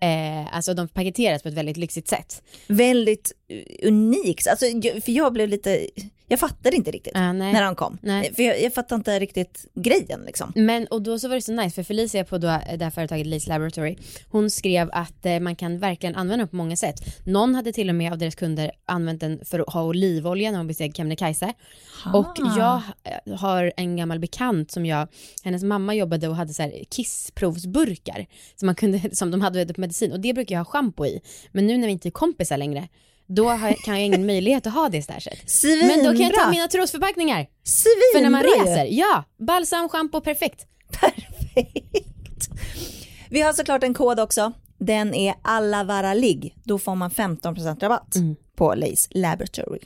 Eh, 0.00 0.54
alltså 0.56 0.74
de 0.74 0.88
paketeras 0.88 1.42
på 1.42 1.48
ett 1.48 1.54
väldigt 1.54 1.76
lyxigt 1.76 2.08
sätt. 2.08 2.42
Väldigt 2.66 3.32
eh, 3.48 3.88
unikt. 3.88 4.46
Alltså, 4.46 4.66
för 5.04 5.10
jag 5.10 5.32
blev 5.32 5.48
lite, 5.48 5.86
jag 6.30 6.40
fattade 6.40 6.76
inte 6.76 6.90
riktigt 6.90 7.12
Ah, 7.16 7.32
nej. 7.32 7.52
när 7.52 7.62
de 7.62 7.74
kom. 7.74 7.98
Nej. 8.02 8.34
För 8.34 8.42
jag, 8.42 8.62
jag 8.62 8.74
fattade 8.74 8.98
inte 8.98 9.18
riktigt 9.18 9.66
grejen 9.74 10.20
liksom. 10.26 10.52
Men 10.56 10.86
och 10.86 11.02
då 11.02 11.18
så 11.18 11.28
var 11.28 11.34
det 11.34 11.42
så 11.42 11.52
nice 11.52 11.74
för 11.74 11.82
Felicia 11.82 12.24
på 12.24 12.38
då, 12.38 12.46
det 12.46 12.84
här 12.84 12.90
företaget 12.90 13.26
Lease 13.26 13.48
Laboratory, 13.48 13.96
hon 14.28 14.50
skrev 14.50 14.90
att 14.92 15.26
eh, 15.26 15.40
man 15.40 15.56
kan 15.56 15.78
verkligen 15.78 16.14
använda 16.14 16.42
den 16.42 16.48
på 16.48 16.56
många 16.56 16.76
sätt. 16.76 16.96
Någon 17.26 17.54
hade 17.54 17.72
till 17.72 17.88
och 17.88 17.94
med 17.94 18.12
av 18.12 18.18
deras 18.18 18.34
kunder 18.34 18.72
använt 18.86 19.20
den 19.20 19.40
för 19.44 19.58
att 19.60 19.72
ha 19.72 19.82
olivolja 19.84 20.50
när 20.50 20.58
hon 20.58 20.66
besteg 20.66 20.96
Kebnekaise. 20.96 21.52
Och 22.14 22.36
jag 22.56 22.82
eh, 23.04 23.36
har 23.36 23.72
en 23.76 23.96
gammal 23.96 24.18
bekant 24.18 24.70
som 24.70 24.86
jag, 24.86 25.08
hennes 25.44 25.62
mamma 25.62 25.94
jobbade 25.94 26.28
och 26.28 26.36
hade 26.36 26.54
så 26.54 26.62
här 26.62 26.84
kissprovsburkar 26.90 28.26
som, 28.56 28.66
man 28.66 28.74
kunde, 28.74 29.00
som 29.16 29.30
de 29.30 29.40
hade 29.40 29.74
på 29.74 29.80
medicin 29.80 30.12
och 30.12 30.20
det 30.20 30.34
brukar 30.34 30.54
jag 30.54 30.60
ha 30.60 30.64
schampo 30.72 31.06
i. 31.06 31.20
Men 31.52 31.66
nu 31.66 31.78
när 31.78 31.86
vi 31.86 31.92
inte 31.92 32.08
är 32.08 32.10
kompisar 32.10 32.56
längre, 32.56 32.88
då 33.34 33.48
har, 33.48 33.72
kan 33.84 33.94
jag 33.94 34.04
ingen 34.04 34.26
möjlighet 34.26 34.66
att 34.66 34.72
ha 34.74 34.88
det 34.88 35.02
stashet. 35.02 35.50
Svinbra! 35.50 35.86
Men 35.86 36.04
då 36.04 36.10
kan 36.12 36.20
jag 36.26 36.34
ta 36.34 36.50
mina 36.50 36.68
trosförpackningar. 36.68 37.46
Svinbra 37.64 38.02
För 38.14 38.20
när 38.22 38.30
man 38.30 38.42
reser, 38.42 38.86
ja, 38.90 39.24
balsam, 39.46 39.88
schampo, 39.88 40.20
perfekt. 40.20 40.66
Perfekt. 41.00 42.48
Vi 43.30 43.40
har 43.40 43.52
såklart 43.52 43.82
en 43.82 43.94
kod 43.94 44.20
också. 44.20 44.52
Den 44.78 45.14
är 45.14 45.34
allavaralig. 45.42 46.54
Då 46.64 46.78
får 46.78 46.94
man 46.94 47.10
15% 47.10 47.80
rabatt 47.80 48.14
Mm. 48.14 48.36
på 48.56 48.74
Lace 48.74 49.08
Laboratory. 49.10 49.80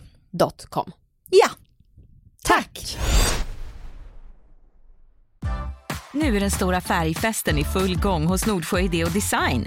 .com. 0.69 0.93
Ja, 1.31 1.49
Tack! 2.45 2.97
Nu 6.13 6.37
är 6.37 6.41
den 6.41 6.51
stora 6.51 6.81
färgfesten 6.81 7.59
i 7.59 7.65
full 7.65 7.97
gång 8.01 8.27
hos 8.27 8.47
Nordsjö 8.47 8.81
Idé 8.81 9.05
och 9.05 9.11
Design. 9.11 9.67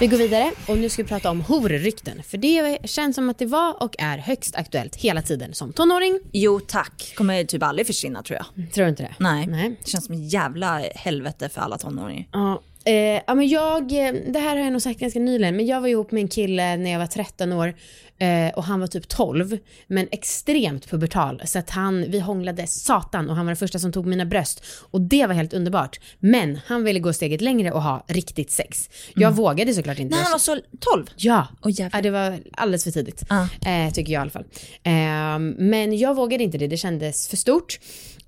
Vi 0.00 0.06
går 0.06 0.16
vidare 0.16 0.52
och 0.68 0.78
nu 0.78 0.88
ska 0.88 1.02
vi 1.02 1.08
prata 1.08 1.30
om 1.30 1.40
horrykten. 1.40 2.22
För 2.22 2.38
det 2.38 2.78
känns 2.84 3.16
som 3.16 3.30
att 3.30 3.38
det 3.38 3.46
var 3.46 3.82
och 3.82 3.94
är 3.98 4.18
högst 4.18 4.56
aktuellt 4.56 4.96
hela 4.96 5.22
tiden 5.22 5.54
som 5.54 5.72
tonåring. 5.72 6.20
jo 6.32 6.60
tack. 6.60 7.12
Kommer 7.16 7.44
typ 7.44 7.62
aldrig 7.62 7.86
försvinna 7.86 8.22
tror 8.22 8.38
jag. 8.38 8.72
Tror 8.72 8.84
du 8.84 8.90
inte 8.90 9.02
det? 9.02 9.14
Nej. 9.18 9.46
Nej. 9.46 9.76
Det 9.84 9.90
känns 9.90 10.04
som 10.04 10.14
en 10.14 10.28
jävla 10.28 10.78
helvete 10.94 11.48
för 11.48 11.60
alla 11.60 11.78
tonåringar. 11.78 12.26
Ja, 12.32 12.62
eh, 12.84 12.94
ja 13.26 13.34
men 13.34 13.48
jag, 13.48 13.82
eh, 13.82 14.14
det 14.28 14.38
här 14.38 14.56
har 14.56 14.64
jag 14.64 14.72
nog 14.72 14.82
sagt 14.82 15.00
ganska 15.00 15.20
nyligen, 15.20 15.56
men 15.56 15.66
jag 15.66 15.80
var 15.80 15.88
ihop 15.88 16.12
med 16.12 16.20
en 16.20 16.28
kille 16.28 16.76
när 16.76 16.90
jag 16.90 16.98
var 16.98 17.06
13 17.06 17.52
år 17.52 17.74
eh, 18.20 18.54
och 18.54 18.64
han 18.64 18.80
var 18.80 18.86
typ 18.86 19.08
12, 19.08 19.58
men 19.86 20.08
extremt 20.10 20.90
pubertal. 20.90 21.42
Så 21.44 21.58
att 21.58 21.70
han, 21.70 22.10
vi 22.10 22.20
hånglade 22.20 22.66
satan 22.66 23.30
och 23.30 23.36
han 23.36 23.46
var 23.46 23.50
den 23.50 23.56
första 23.56 23.78
som 23.78 23.92
tog 23.92 24.06
mina 24.06 24.24
bröst. 24.24 24.64
Och 24.90 25.00
det 25.00 25.26
var 25.26 25.34
helt 25.34 25.52
underbart. 25.52 26.00
Men 26.18 26.60
han 26.66 26.84
ville 26.84 27.00
gå 27.00 27.12
steget 27.12 27.40
längre 27.40 27.72
och 27.72 27.82
ha 27.82 28.04
riktigt 28.08 28.50
sex. 28.50 28.90
Jag 29.14 29.32
vågade 29.32 29.74
såklart 29.74 29.98
inte. 29.98 30.16
När 30.16 30.22
han 30.22 30.32
var 30.32 30.38
så 30.38 30.58
12? 30.80 31.06
Ja, 31.16 31.46
jävlar. 31.64 31.98
ja 31.98 32.02
det 32.02 32.10
var 32.10 32.38
alldeles 32.52 32.84
för 32.84 32.90
tidigt. 32.90 33.24
Ja. 33.28 33.48
Eh, 33.70 33.92
tycker 33.92 34.12
jag 34.12 34.20
i 34.20 34.22
alla 34.22 34.30
fall. 34.30 34.44
Eh, 34.82 35.38
men 35.58 35.98
jag 35.98 36.14
vågade 36.14 36.44
inte 36.44 36.58
det, 36.58 36.66
det 36.66 36.76
kändes 36.76 37.28
för 37.28 37.36
stort. 37.36 37.78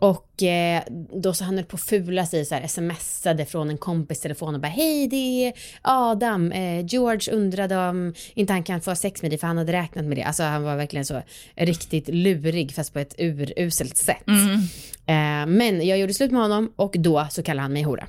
Och 0.02 0.42
eh, 0.42 0.82
då 1.23 1.35
så 1.35 1.44
han 1.44 1.54
höll 1.54 1.64
på 1.64 1.75
att 1.75 1.82
fula 1.82 2.26
sig 2.26 2.44
så 2.44 2.54
här, 2.54 2.66
smsade 2.66 3.47
från 3.47 3.71
en 3.71 3.78
kompis 3.78 4.21
telefon 4.21 4.54
och 4.54 4.61
bara 4.61 4.68
hej 4.68 5.09
det 5.09 5.47
är 5.47 5.52
Adam, 5.82 6.52
eh, 6.52 6.87
George 6.87 7.35
undrade 7.35 7.76
om 7.76 8.14
inte 8.35 8.52
han 8.52 8.62
kan 8.62 8.80
få 8.80 8.94
sex 8.94 9.23
med 9.23 9.30
dig 9.30 9.38
för 9.38 9.47
han 9.47 9.59
hade 9.59 9.73
räknat 9.73 10.04
med 10.04 10.16
det. 10.16 10.23
Alltså 10.23 10.42
han 10.42 10.62
var 10.62 10.76
verkligen 10.76 11.04
så 11.04 11.23
riktigt 11.54 12.09
lurig 12.09 12.75
fast 12.75 12.92
på 12.92 12.99
ett 12.99 13.14
uruselt 13.18 13.97
sätt. 13.97 14.28
Eh, 15.06 15.47
men 15.47 15.87
jag 15.87 15.99
gjorde 15.99 16.14
slut 16.14 16.30
med 16.30 16.42
honom 16.42 16.73
och 16.76 16.94
då 16.99 17.26
så 17.30 17.42
kallade 17.42 17.62
han 17.62 17.73
mig 17.73 17.82
hora. 17.82 18.06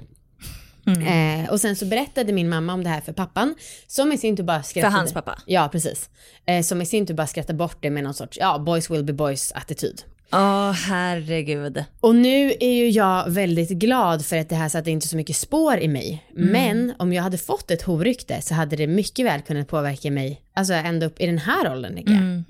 Eh, 0.88 1.50
och 1.50 1.62
sen 1.62 1.76
så 1.76 1.86
berättade 1.86 2.34
min 2.34 2.50
mamma 2.50 2.74
om 2.74 2.84
det 2.84 2.90
här 2.90 3.02
för 3.02 3.14
pappan 3.14 3.56
som 3.88 4.12
i 4.12 4.18
sin 4.18 4.38
tur 4.38 4.44
bara 4.44 4.64
skrattade. 4.64 4.96
hans 4.96 5.14
pappa? 5.14 5.40
Ja, 5.46 5.70
precis. 5.72 6.10
Eh, 6.46 6.62
som 6.62 6.82
i 6.82 6.86
sin 6.86 7.06
tur 7.06 7.14
bara 7.14 7.28
skrattade 7.28 7.58
bort 7.58 7.78
det 7.80 7.90
med 7.90 8.04
någon 8.04 8.14
sorts, 8.14 8.38
ja, 8.42 8.60
boys 8.60 8.92
will 8.92 9.04
be 9.04 9.14
boys 9.14 9.52
attityd. 9.52 10.04
Åh 10.34 10.72
herregud. 10.72 11.84
Och 12.00 12.16
nu 12.16 12.54
är 12.60 12.74
ju 12.74 12.90
jag 12.90 13.30
väldigt 13.30 13.70
glad 13.70 14.26
för 14.26 14.38
att 14.38 14.50
det 14.50 14.56
här 14.56 14.70
satte 14.70 14.92
inte 14.92 15.08
så 15.08 15.18
mycket 15.18 15.36
spår 15.36 15.78
i 15.78 15.88
mig. 15.88 16.26
Men 16.34 16.94
om 17.00 17.14
jag 17.14 17.24
hade 17.24 17.38
fått 17.38 17.72
ett 17.72 17.82
horykte 17.82 18.42
så 18.42 18.54
hade 18.54 18.76
det 18.76 18.88
mycket 18.88 19.26
väl 19.26 19.42
kunnat 19.42 19.68
påverka 19.68 20.12
mig, 20.12 20.42
alltså 20.56 20.74
ända 20.74 21.06
upp 21.06 21.22
i 21.22 21.26
den 21.26 21.38
här 21.38 21.72
åldern. 21.72 21.96
tänker 21.96 22.14
jag. 22.14 22.44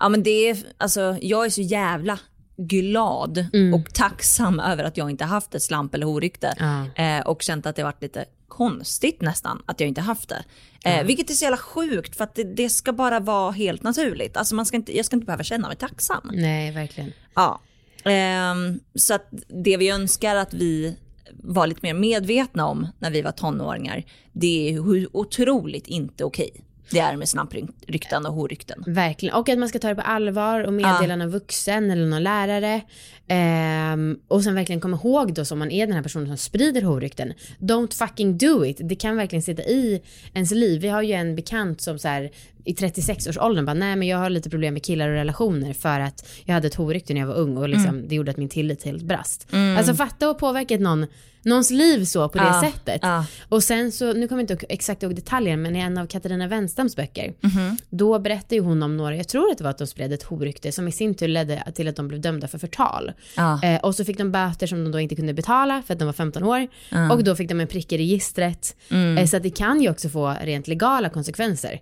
Ja 0.00 0.08
men 0.08 0.22
det 0.22 0.48
är, 0.48 0.56
alltså 0.78 1.16
jag 1.20 1.46
är 1.46 1.50
så 1.50 1.60
jävla 1.60 2.18
glad 2.56 3.46
och 3.74 3.94
tacksam 3.94 4.60
över 4.60 4.84
att 4.84 4.96
jag 4.96 5.10
inte 5.10 5.24
haft 5.24 5.54
ett 5.54 5.62
slamp 5.62 5.94
eller 5.94 6.06
horykte. 6.06 6.54
Ja. 6.58 7.02
Eh, 7.04 7.20
och 7.20 7.42
känt 7.42 7.66
att 7.66 7.76
det 7.76 7.82
varit 7.82 8.02
lite 8.02 8.24
konstigt 8.60 9.20
nästan 9.20 9.62
att 9.66 9.80
jag 9.80 9.88
inte 9.88 10.00
haft 10.00 10.28
det. 10.28 10.44
Eh, 10.84 11.04
Vilket 11.04 11.30
är 11.30 11.34
så 11.34 11.44
jävla 11.44 11.56
sjukt 11.56 12.16
för 12.16 12.24
att 12.24 12.34
det, 12.34 12.44
det 12.44 12.68
ska 12.70 12.92
bara 12.92 13.20
vara 13.20 13.50
helt 13.50 13.82
naturligt. 13.82 14.36
Alltså 14.36 14.54
man 14.54 14.66
ska 14.66 14.76
inte, 14.76 14.96
jag 14.96 15.06
ska 15.06 15.16
inte 15.16 15.26
behöva 15.26 15.44
känna 15.44 15.68
mig 15.68 15.76
tacksam. 15.76 16.30
Nej, 16.32 16.70
verkligen. 16.72 17.12
Ja. 17.34 17.60
Ehm, 18.04 18.80
så 18.94 19.14
att 19.14 19.28
det 19.64 19.76
vi 19.76 19.90
önskar 19.90 20.36
att 20.36 20.54
vi 20.54 20.96
var 21.32 21.66
lite 21.66 21.80
mer 21.82 21.94
medvetna 21.94 22.66
om 22.66 22.88
när 22.98 23.10
vi 23.10 23.22
var 23.22 23.32
tonåringar, 23.32 24.04
det 24.32 24.68
är 24.68 24.72
hur 24.72 25.16
otroligt 25.16 25.86
inte 25.86 26.24
okej 26.24 26.64
det 26.90 26.98
är 26.98 27.16
med 27.16 27.28
snabbrykten 27.28 28.26
och 28.26 28.34
horykten. 28.34 28.84
Verkligen. 28.86 29.34
Och 29.34 29.48
att 29.48 29.58
man 29.58 29.68
ska 29.68 29.78
ta 29.78 29.88
det 29.88 29.94
på 29.94 30.00
allvar 30.00 30.64
och 30.64 30.72
meddela 30.72 31.16
någon 31.16 31.30
vuxen 31.30 31.90
eller 31.90 32.06
någon 32.06 32.22
lärare. 32.22 32.80
Ehm, 33.28 34.18
och 34.28 34.44
sen 34.44 34.54
verkligen 34.54 34.80
komma 34.80 34.96
ihåg 34.96 35.34
då 35.34 35.44
som 35.44 35.58
man 35.58 35.70
är 35.70 35.86
den 35.86 35.96
här 35.96 36.02
personen 36.02 36.26
som 36.26 36.36
sprider 36.36 36.82
horykten. 36.82 37.32
Don't 37.58 37.94
fucking 37.94 38.38
do 38.38 38.64
it. 38.64 38.80
Det 38.80 38.94
kan 38.94 39.16
verkligen 39.16 39.42
sitta 39.42 39.62
i 39.62 40.02
ens 40.34 40.50
liv. 40.50 40.80
Vi 40.80 40.88
har 40.88 41.02
ju 41.02 41.12
en 41.12 41.36
bekant 41.36 41.80
som 41.80 41.98
så 41.98 42.08
här 42.08 42.30
i 42.64 42.72
36-årsåldern 42.74 43.64
bara, 43.66 43.74
nej 43.74 43.96
men 43.96 44.08
jag 44.08 44.18
har 44.18 44.30
lite 44.30 44.50
problem 44.50 44.74
med 44.74 44.82
killar 44.84 45.08
och 45.08 45.14
relationer 45.14 45.72
för 45.72 46.00
att 46.00 46.28
jag 46.44 46.54
hade 46.54 46.66
ett 46.66 46.74
horrykte 46.74 47.14
när 47.14 47.20
jag 47.20 47.28
var 47.28 47.34
ung 47.34 47.56
och 47.56 47.68
liksom, 47.68 48.08
det 48.08 48.14
gjorde 48.14 48.30
att 48.30 48.36
min 48.36 48.48
tillit 48.48 48.82
helt 48.84 49.02
brast. 49.02 49.46
Alltså 49.78 49.94
fatta 49.94 50.30
och 50.30 50.38
påverkat 50.38 50.80
någon, 50.80 51.06
någons 51.42 51.70
liv 51.70 52.04
så 52.04 52.28
på 52.28 52.38
det 52.38 52.44
Ja, 52.44 52.60
sättet. 52.72 52.98
ja. 53.02 53.24
Och 53.48 53.62
sen 53.62 53.92
så, 53.92 54.12
nu 54.12 54.28
kommer 54.28 54.42
jag 54.42 54.50
inte 54.50 54.66
exakt 54.68 55.02
ihåg 55.02 55.14
detaljen, 55.14 55.62
men 55.62 55.76
i 55.76 55.78
en 55.78 55.98
av 55.98 56.06
Katarina 56.06 56.48
Wenstams 56.48 56.96
böcker, 56.96 57.32
Mhm. 57.40 57.76
då 57.90 58.18
berättar 58.18 58.56
ju 58.56 58.62
hon 58.62 58.82
om 58.82 58.96
några, 58.96 59.16
jag 59.16 59.28
tror 59.28 59.50
att 59.50 59.58
det 59.58 59.64
var 59.64 59.70
att 59.70 59.78
de 59.78 59.86
spred 59.86 60.12
ett 60.12 60.22
horrykte 60.22 60.72
som 60.72 60.88
i 60.88 60.92
sin 60.92 61.14
tur 61.14 61.28
ledde 61.28 61.62
till 61.74 61.88
att 61.88 61.96
de 61.96 62.08
blev 62.08 62.20
dömda 62.20 62.48
för 62.48 62.58
förtal. 62.58 63.12
Ja. 63.36 63.62
Eh, 63.62 63.80
och 63.80 63.94
så 63.94 64.04
fick 64.04 64.18
de 64.18 64.32
böter 64.32 64.66
som 64.66 64.84
de 64.84 64.92
då 64.92 65.00
inte 65.00 65.16
kunde 65.16 65.32
betala 65.34 65.82
för 65.86 65.92
att 65.94 65.98
de 65.98 66.04
var 66.04 66.12
15 66.12 66.44
år. 66.44 66.68
Och 67.12 67.24
då 67.24 67.36
fick 67.36 67.48
de 67.48 67.60
en 67.60 67.66
prick 67.66 67.92
i 67.92 67.98
registret. 67.98 68.76
Mm. 68.90 69.18
Eh, 69.18 69.26
så 69.26 69.36
att 69.36 69.42
det 69.42 69.50
kan 69.50 69.80
ju 69.82 69.90
också 69.90 70.08
få 70.08 70.34
rent 70.42 70.68
legala 70.68 71.08
konsekvenser. 71.08 71.80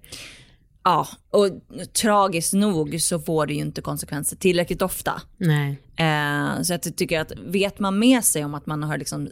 Ja, 0.89 1.09
och 1.31 1.49
tragiskt 1.93 2.53
nog 2.53 3.01
så 3.01 3.19
får 3.19 3.47
det 3.47 3.55
ju 3.55 3.61
inte 3.61 3.81
konsekvenser 3.83 4.37
tillräckligt 4.37 4.83
ofta. 4.83 5.23
Nej. 5.37 5.71
Eh, 5.97 6.63
så 6.63 6.73
jag 6.73 6.97
tycker 6.97 7.21
att 7.21 7.33
vet 7.47 7.79
man 7.79 7.99
med 7.99 8.25
sig 8.25 8.45
om 8.45 8.55
att 8.55 8.67
man 8.67 8.83
har 8.83 8.99
liksom 8.99 9.29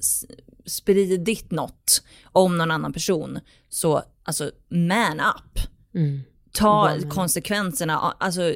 spridit 0.67 1.51
något 1.51 2.03
om 2.25 2.59
någon 2.59 2.71
annan 2.71 2.93
person, 2.93 3.39
så 3.69 4.03
alltså 4.25 4.51
man 4.69 5.21
up. 5.21 5.61
Mm. 5.95 6.21
Ta 6.53 6.99
konsekvenserna, 7.11 7.99
alltså 8.19 8.55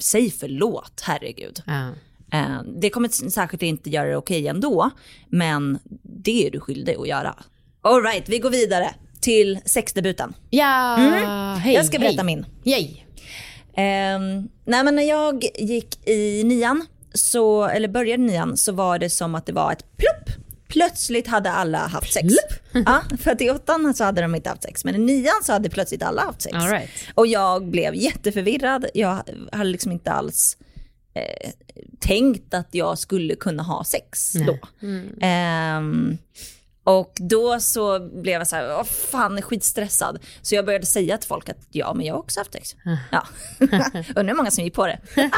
säg 0.00 0.30
förlåt, 0.30 1.00
herregud. 1.04 1.62
Ja. 1.66 1.88
Eh, 2.38 2.62
det 2.80 2.90
kommer 2.90 3.08
s- 3.08 3.34
säkert 3.34 3.62
inte 3.62 3.90
göra 3.90 4.08
det 4.08 4.16
okej 4.16 4.48
ändå, 4.48 4.90
men 5.28 5.78
det 6.02 6.46
är 6.46 6.50
du 6.50 6.60
skyldig 6.60 6.94
att 6.96 7.08
göra. 7.08 7.34
Alright, 7.80 8.28
vi 8.28 8.38
går 8.38 8.50
vidare 8.50 8.94
till 9.20 9.58
sexdebuten. 9.64 10.34
Ja, 10.50 10.96
hej. 10.98 11.24
Mm. 11.24 11.72
Jag 11.72 11.86
ska 11.86 11.98
berätta 11.98 12.22
hej. 12.22 12.36
min. 12.36 12.46
Yay. 12.64 13.02
Um, 13.78 14.48
nej 14.64 14.84
men 14.84 14.94
när 14.96 15.02
jag 15.02 15.44
gick 15.58 16.08
i 16.08 16.44
nian, 16.44 16.86
så, 17.14 17.64
eller 17.64 17.88
började 17.88 18.22
nian, 18.22 18.56
så 18.56 18.72
var 18.72 18.98
det 18.98 19.10
som 19.10 19.34
att 19.34 19.46
det 19.46 19.52
var 19.52 19.72
ett 19.72 19.96
plupp. 19.96 20.36
Plötsligt 20.68 21.26
hade 21.26 21.50
alla 21.50 21.78
haft 21.78 22.12
sex. 22.12 22.34
ja, 22.72 23.02
för 23.20 23.30
att 23.30 23.40
i 23.40 23.50
åttan 23.50 23.94
så 23.94 24.04
hade 24.04 24.20
de 24.22 24.34
inte 24.34 24.48
haft 24.48 24.62
sex, 24.62 24.84
men 24.84 24.94
i 24.94 24.98
nian 24.98 25.42
så 25.44 25.52
hade 25.52 25.70
plötsligt 25.70 26.02
alla 26.02 26.22
haft 26.22 26.42
sex. 26.42 26.54
All 26.54 26.68
right. 26.68 26.90
Och 27.14 27.26
jag 27.26 27.66
blev 27.66 27.94
jätteförvirrad. 27.94 28.86
Jag 28.94 29.22
hade 29.52 29.70
liksom 29.70 29.92
inte 29.92 30.12
alls 30.12 30.56
eh, 31.14 31.50
tänkt 32.00 32.54
att 32.54 32.68
jag 32.70 32.98
skulle 32.98 33.36
kunna 33.36 33.62
ha 33.62 33.84
sex 33.84 34.32
då. 34.32 34.58
Ehm, 35.20 36.18
och 36.86 37.12
då 37.20 37.60
så 37.60 38.00
blev 38.00 38.34
jag 38.34 38.48
så 38.48 38.56
här, 38.56 38.68
vad 38.68 38.88
fan, 38.88 39.42
skitstressad. 39.42 40.18
Så 40.42 40.54
jag 40.54 40.66
började 40.66 40.86
säga 40.86 41.18
till 41.18 41.28
folk 41.28 41.48
att 41.48 41.66
ja, 41.70 41.94
men 41.94 42.06
jag 42.06 42.14
har 42.14 42.18
också 42.18 42.40
haft 42.40 42.52
sex. 42.52 42.76
Ja. 43.12 43.26
Undrar 44.16 44.24
hur 44.24 44.34
många 44.34 44.50
som 44.50 44.64
gick 44.64 44.74
på 44.74 44.86
det. 44.86 44.98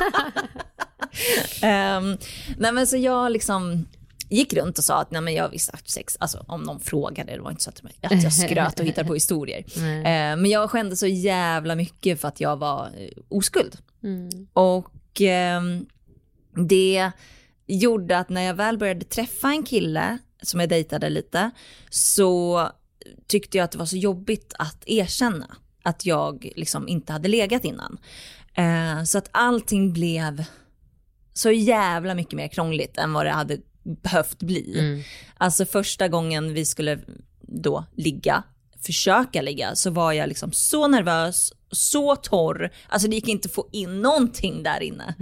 Ehm, 1.62 2.16
nej 2.58 2.72
men 2.72 2.86
så 2.86 2.96
jag 2.96 3.32
liksom 3.32 3.88
gick 4.28 4.52
runt 4.52 4.78
och 4.78 4.84
sa 4.84 5.00
att 5.00 5.10
nej 5.10 5.20
men 5.20 5.34
jag 5.34 5.44
har 5.44 5.50
visst 5.50 5.70
haft 5.70 5.90
sex, 5.90 6.16
alltså 6.20 6.44
om 6.48 6.62
någon 6.62 6.80
frågade, 6.80 7.32
det 7.32 7.40
var 7.40 7.50
inte 7.50 7.62
så 7.62 7.70
att, 7.70 7.82
att 8.12 8.22
jag 8.22 8.32
skröt 8.32 8.80
och 8.80 8.86
hittade 8.86 9.08
på 9.08 9.14
historier. 9.14 9.64
Eh, 9.78 10.36
men 10.36 10.46
jag 10.46 10.70
skämde 10.70 10.96
så 10.96 11.06
jävla 11.06 11.74
mycket 11.74 12.20
för 12.20 12.28
att 12.28 12.40
jag 12.40 12.56
var 12.56 12.86
eh, 12.86 13.08
oskuld. 13.28 13.76
Och 14.52 15.20
ehm, 15.20 15.86
det 16.68 17.10
gjorde 17.66 18.18
att 18.18 18.28
när 18.28 18.42
jag 18.42 18.54
väl 18.54 18.78
började 18.78 19.04
träffa 19.04 19.48
en 19.48 19.62
kille 19.62 20.18
som 20.42 20.60
jag 20.60 20.68
dejtade 20.68 21.10
lite 21.10 21.50
så 21.90 22.68
tyckte 23.26 23.56
jag 23.58 23.64
att 23.64 23.72
det 23.72 23.78
var 23.78 23.86
så 23.86 23.96
jobbigt 23.96 24.54
att 24.58 24.82
erkänna 24.86 25.56
att 25.82 26.06
jag 26.06 26.52
liksom 26.56 26.88
inte 26.88 27.12
hade 27.12 27.28
legat 27.28 27.64
innan. 27.64 27.98
Eh, 28.54 29.04
så 29.04 29.18
att 29.18 29.28
allting 29.32 29.92
blev 29.92 30.44
så 31.34 31.50
jävla 31.50 32.14
mycket 32.14 32.32
mer 32.32 32.48
krångligt 32.48 32.98
än 32.98 33.12
vad 33.12 33.26
det 33.26 33.30
hade 33.30 33.58
behövt 33.82 34.38
bli. 34.42 35.04
Alltså 35.36 35.66
första 35.66 36.08
gången 36.08 36.54
vi 36.54 36.64
skulle 36.64 36.98
då 37.40 37.84
ligga, 37.96 38.42
försöka 38.86 39.42
ligga, 39.42 39.74
så 39.74 39.90
var 39.90 40.12
jag 40.12 40.28
liksom 40.28 40.52
så 40.52 40.88
nervös, 40.88 41.52
så 41.70 42.16
torr, 42.16 42.70
alltså 42.88 43.08
det 43.08 43.14
gick 43.14 43.28
inte 43.28 43.46
att 43.46 43.54
få 43.54 43.68
in 43.72 44.02
någonting 44.02 44.62
där 44.62 44.80
inne. 44.80 45.14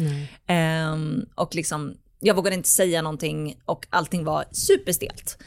Ehm, 0.46 1.26
och 1.34 1.54
liksom, 1.54 1.94
jag 2.20 2.34
vågade 2.34 2.56
inte 2.56 2.68
säga 2.68 3.02
någonting 3.02 3.60
och 3.64 3.86
allting 3.90 4.24
var 4.24 4.44
superstelt. 4.52 5.38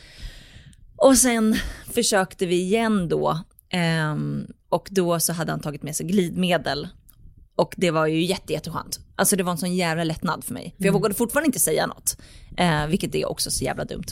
Och 0.96 1.18
sen 1.18 1.56
försökte 1.94 2.46
vi 2.46 2.62
igen 2.62 3.10
då 3.10 3.40
ehm, 3.70 4.48
och 4.70 4.88
då 4.92 5.20
så 5.20 5.34
hade 5.34 5.52
han 5.52 5.60
tagit 5.60 5.84
med 5.84 5.96
sig 5.96 6.06
glidmedel 6.06 6.88
och 7.56 7.74
det 7.78 7.92
var 7.92 8.08
ju 8.08 8.24
jätte, 8.24 8.54
jätteskönt. 8.54 9.00
Alltså 9.16 9.36
det 9.36 9.44
var 9.44 9.52
en 9.52 9.58
sån 9.58 9.76
jävla 9.76 10.04
lättnad 10.04 10.44
för 10.44 10.54
mig. 10.54 10.76
För 10.78 10.86
jag 10.86 10.94
vågade 10.94 11.16
fortfarande 11.16 11.46
inte 11.46 11.60
säga 11.60 11.88
något. 11.88 12.18
Eh, 12.58 12.88
vilket 12.88 13.16
är 13.16 13.30
också 13.30 13.52
så 13.52 13.64
jävla 13.64 13.86
dumt. 13.86 14.06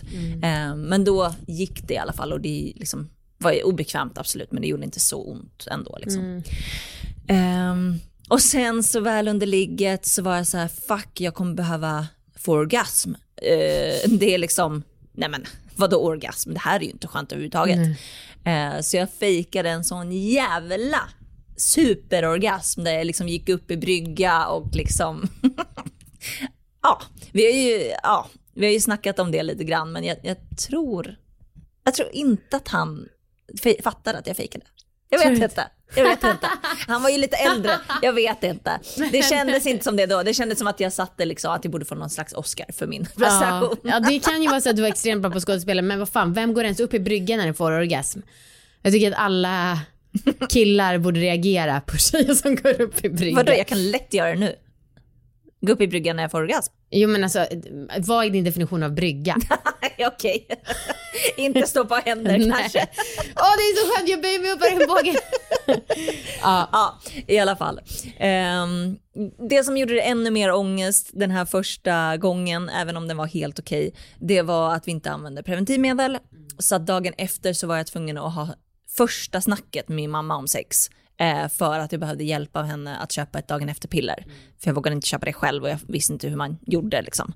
Eh, 0.43 0.75
men 0.75 1.03
då 1.03 1.33
gick 1.47 1.87
det 1.87 1.93
i 1.93 1.97
alla 1.97 2.13
fall 2.13 2.33
och 2.33 2.41
det 2.41 2.73
liksom 2.75 3.09
var 3.37 3.51
ju 3.51 3.61
obekvämt 3.61 4.17
absolut 4.17 4.51
men 4.51 4.61
det 4.61 4.67
gjorde 4.67 4.83
inte 4.83 4.99
så 4.99 5.31
ont 5.31 5.67
ändå 5.71 5.97
liksom. 6.01 6.43
Ehm, 7.27 7.95
och 8.29 8.41
sen 8.41 8.83
så 8.83 8.99
väl 8.99 9.27
under 9.27 9.47
ligget 9.47 10.05
så 10.05 10.21
var 10.21 10.35
jag 10.35 10.47
så 10.47 10.57
här, 10.57 10.67
fuck 10.67 11.21
jag 11.21 11.33
kommer 11.33 11.53
behöva 11.53 12.07
få 12.37 12.53
orgasm. 12.53 13.13
Eh, 13.35 14.09
det 14.09 14.33
är 14.33 14.37
liksom, 14.37 14.83
nej 15.11 15.29
men 15.29 15.45
vadå 15.75 15.97
orgasm? 15.97 16.53
Det 16.53 16.59
här 16.59 16.79
är 16.79 16.83
ju 16.83 16.89
inte 16.89 17.07
skönt 17.07 17.31
överhuvudtaget. 17.31 17.79
Eh, 18.43 18.81
så 18.81 18.97
jag 18.97 19.11
fejkade 19.11 19.69
en 19.69 19.83
sån 19.83 20.11
jävla 20.11 21.01
superorgasm 21.57 22.83
där 22.83 22.91
jag 22.91 23.07
liksom 23.07 23.27
gick 23.27 23.49
upp 23.49 23.71
i 23.71 23.77
brygga 23.77 24.47
och 24.47 24.75
liksom, 24.75 25.27
ja, 26.83 27.01
vi 27.31 27.45
har 27.45 27.53
ju, 27.53 27.91
ja, 28.03 28.29
vi 28.53 28.65
har 28.65 28.73
ju 28.73 28.79
snackat 28.79 29.19
om 29.19 29.31
det 29.31 29.43
lite 29.43 29.63
grann 29.63 29.91
men 29.91 30.03
jag, 30.03 30.17
jag 30.23 30.37
tror, 30.67 31.15
jag 31.83 31.93
tror 31.93 32.09
inte 32.11 32.57
att 32.57 32.67
han 32.67 33.09
fattar 33.83 34.13
att 34.13 34.27
jag 34.27 34.37
fejkade. 34.37 34.65
Jag 35.09 35.19
vet 35.19 35.41
inte. 35.41 35.67
Jag 35.95 36.03
vet 36.03 36.23
inte. 36.23 36.49
Han 36.87 37.01
var 37.03 37.09
ju 37.09 37.17
lite 37.17 37.35
äldre, 37.37 37.71
jag 38.01 38.13
vet 38.13 38.43
inte. 38.43 38.79
Det 39.11 39.21
kändes 39.25 39.65
inte 39.65 39.83
som 39.83 39.95
det 39.95 40.05
då, 40.05 40.23
det 40.23 40.33
kändes 40.33 40.57
som 40.57 40.67
att 40.67 40.79
jag 40.79 40.93
satte 40.93 41.25
liksom 41.25 41.51
att 41.51 41.63
jag 41.65 41.71
borde 41.71 41.85
få 41.85 41.95
någon 41.95 42.09
slags 42.09 42.33
Oscar 42.33 42.65
för 42.73 42.87
min 42.87 43.07
Ja. 43.15 43.23
prestation. 43.25 43.75
ja, 43.83 43.99
det 43.99 44.19
kan 44.19 44.41
ju 44.41 44.47
vara 44.49 44.61
så 44.61 44.69
att 44.69 44.75
du 44.75 44.81
var 44.81 44.89
extremt 44.89 45.21
bra 45.21 45.31
på 45.31 45.39
skådespel, 45.39 45.81
men 45.81 45.99
vad 45.99 46.09
fan, 46.09 46.33
vem 46.33 46.53
går 46.53 46.63
ens 46.63 46.79
upp 46.79 46.93
i 46.93 46.99
bryggan 46.99 47.37
när 47.37 47.45
den 47.45 47.53
får 47.53 47.71
orgasm? 47.71 48.19
Jag 48.81 48.93
tycker 48.93 49.11
att 49.11 49.17
alla 49.17 49.79
killar 50.49 50.97
borde 50.97 51.19
reagera 51.19 51.81
på 51.81 51.97
tjejer 51.97 52.33
som 52.33 52.55
går 52.55 52.81
upp 52.81 53.05
i 53.05 53.09
bryggan. 53.09 53.35
Vadå, 53.35 53.51
jag 53.57 53.67
kan 53.67 53.91
lätt 53.91 54.13
göra 54.13 54.29
det 54.29 54.35
nu. 54.39 54.55
Gå 55.61 55.73
upp 55.73 55.81
i 55.81 55.87
bryggan 55.87 56.15
när 56.15 56.23
jag 56.23 56.31
får 56.31 56.41
orgasm. 56.41 56.73
Jo 56.89 57.09
men 57.09 57.23
alltså, 57.23 57.45
vad 57.99 58.25
är 58.25 58.29
din 58.29 58.43
definition 58.43 58.83
av 58.83 58.93
brygga? 58.93 59.35
Okej. 60.07 60.47
inte 61.37 61.67
stå 61.67 61.85
på 61.85 61.95
händer 61.95 62.51
kanske. 62.51 62.87
Åh 63.35 63.53
det 63.57 63.63
är 63.63 63.75
så 63.75 63.95
skönt, 63.95 64.09
jag 64.09 64.21
böjer 64.21 64.39
mig 64.39 64.51
upp 64.51 64.61
i 64.61 64.65
regnbågen. 64.65 65.15
Ja, 66.41 66.99
i 67.27 67.39
alla 67.39 67.55
fall. 67.55 67.81
Ehm, 68.17 68.97
det 69.49 69.63
som 69.63 69.77
gjorde 69.77 69.93
det 69.93 70.01
ännu 70.01 70.31
mer 70.31 70.51
ångest 70.51 71.09
den 71.13 71.31
här 71.31 71.45
första 71.45 72.17
gången, 72.17 72.69
även 72.69 72.97
om 72.97 73.07
den 73.07 73.17
var 73.17 73.25
helt 73.25 73.59
okej, 73.59 73.93
det 74.19 74.41
var 74.41 74.73
att 74.75 74.87
vi 74.87 74.91
inte 74.91 75.11
använde 75.11 75.43
preventivmedel. 75.43 76.17
Så 76.59 76.75
att 76.75 76.87
dagen 76.87 77.13
efter 77.17 77.53
så 77.53 77.67
var 77.67 77.77
jag 77.77 77.87
tvungen 77.87 78.17
att 78.17 78.35
ha 78.35 78.49
första 78.97 79.41
snacket 79.41 79.87
med 79.87 79.95
min 79.95 80.11
mamma 80.11 80.35
om 80.35 80.47
sex. 80.47 80.89
Eh, 81.17 81.47
för 81.47 81.79
att 81.79 81.91
jag 81.91 82.01
behövde 82.01 82.23
hjälp 82.23 82.55
av 82.55 82.65
henne 82.65 82.97
att 82.97 83.11
köpa 83.11 83.39
ett 83.39 83.47
dagen 83.47 83.69
efter-piller. 83.69 84.25
För 84.59 84.69
jag 84.69 84.75
vågade 84.75 84.95
inte 84.95 85.07
köpa 85.07 85.25
det 85.25 85.33
själv 85.33 85.63
och 85.63 85.69
jag 85.69 85.79
visste 85.87 86.13
inte 86.13 86.27
hur 86.27 86.35
man 86.35 86.57
gjorde. 86.65 87.01
Liksom. 87.01 87.33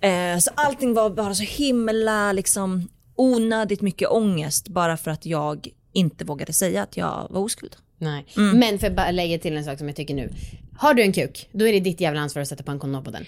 Eh, 0.00 0.38
så 0.38 0.50
allting 0.54 0.94
var 0.94 1.10
bara 1.10 1.34
så 1.34 1.42
himla 1.42 2.32
liksom, 2.32 2.88
onödigt 3.16 3.80
mycket 3.80 4.08
ångest 4.08 4.68
bara 4.68 4.96
för 4.96 5.10
att 5.10 5.26
jag 5.26 5.68
inte 5.92 6.24
vågade 6.24 6.52
säga 6.52 6.82
att 6.82 6.96
jag 6.96 7.26
var 7.30 7.40
oskuld. 7.40 7.76
Nej. 8.04 8.26
Mm. 8.36 8.58
Men 8.58 8.78
för 8.78 8.86
att 8.86 8.96
bara 8.96 9.10
lägga 9.10 9.38
till 9.38 9.56
en 9.56 9.64
sak 9.64 9.78
som 9.78 9.86
jag 9.88 9.96
tycker 9.96 10.14
nu. 10.14 10.32
Har 10.76 10.94
du 10.94 11.02
en 11.02 11.12
kuk, 11.12 11.48
då 11.52 11.66
är 11.68 11.72
det 11.72 11.80
ditt 11.80 12.00
jävla 12.00 12.20
ansvar 12.20 12.42
att 12.42 12.48
sätta 12.48 12.62
på 12.62 12.70
en 12.70 12.78
kondom 12.78 13.04
på 13.04 13.10
den. 13.10 13.24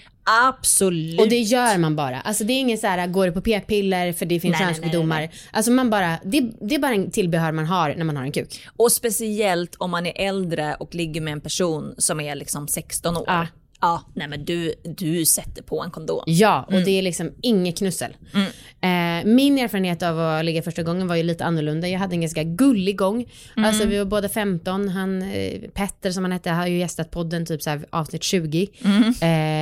Absolut. 0.47 1.19
Och 1.19 1.29
det 1.29 1.39
gör 1.39 1.77
man 1.77 1.95
bara. 1.95 2.19
Alltså 2.21 2.43
det 2.43 2.53
är 2.53 2.59
ingen 2.59 2.77
så 2.77 2.87
här, 2.87 3.07
går 3.07 3.25
det 3.25 3.31
på 3.31 3.41
p-piller 3.41 4.13
för 4.13 4.25
det 4.25 4.39
finns 4.39 4.57
könssjukdomar. 4.57 5.29
Alltså 5.51 5.71
man 5.71 5.89
bara, 5.89 6.17
det, 6.23 6.41
det 6.61 6.75
är 6.75 6.79
bara 6.79 6.93
en 6.93 7.11
tillbehör 7.11 7.51
man 7.51 7.65
har 7.65 7.95
när 7.95 8.03
man 8.05 8.17
har 8.17 8.23
en 8.23 8.31
kuk. 8.31 8.61
Och 8.75 8.91
speciellt 8.91 9.75
om 9.75 9.91
man 9.91 10.05
är 10.05 10.13
äldre 10.27 10.75
och 10.75 10.95
ligger 10.95 11.21
med 11.21 11.31
en 11.33 11.41
person 11.41 11.95
som 11.97 12.19
är 12.19 12.35
liksom 12.35 12.67
16 12.67 13.17
år. 13.17 13.23
Ja. 13.27 13.47
Ja, 13.81 14.01
nej 14.13 14.27
men 14.27 14.45
du, 14.45 14.73
du 14.83 15.25
sätter 15.25 15.63
på 15.63 15.83
en 15.83 15.91
kondom. 15.91 16.23
Ja, 16.25 16.63
och 16.67 16.73
Mm. 16.73 16.85
det 16.85 16.91
är 16.91 17.01
liksom 17.01 17.31
inget 17.41 17.77
knussel. 17.77 18.15
Eh, 18.33 18.89
min 19.25 19.57
erfarenhet 19.59 20.03
av 20.03 20.19
att 20.19 20.45
ligga 20.45 20.61
första 20.61 20.83
gången 20.83 21.07
var 21.07 21.15
ju 21.15 21.23
lite 21.23 21.45
annorlunda. 21.45 21.87
Jag 21.87 21.99
hade 21.99 22.15
en 22.15 22.21
ganska 22.21 22.43
gullig 22.43 22.97
gång. 22.97 23.25
Mm. 23.57 23.69
Alltså 23.69 23.85
vi 23.87 23.97
var 23.97 24.05
båda 24.05 24.29
15, 24.29 24.89
han, 24.89 25.21
eh, 25.21 25.61
Petter 25.73 26.11
som 26.11 26.23
han 26.23 26.31
hette 26.31 26.49
har 26.49 26.67
ju 26.67 26.77
gästat 26.77 27.11
podden 27.11 27.45
typ 27.45 27.61
så 27.61 27.69
här 27.69 27.85
avsnitt 27.89 28.23
20. 28.23 28.67
Mm. 28.85 29.03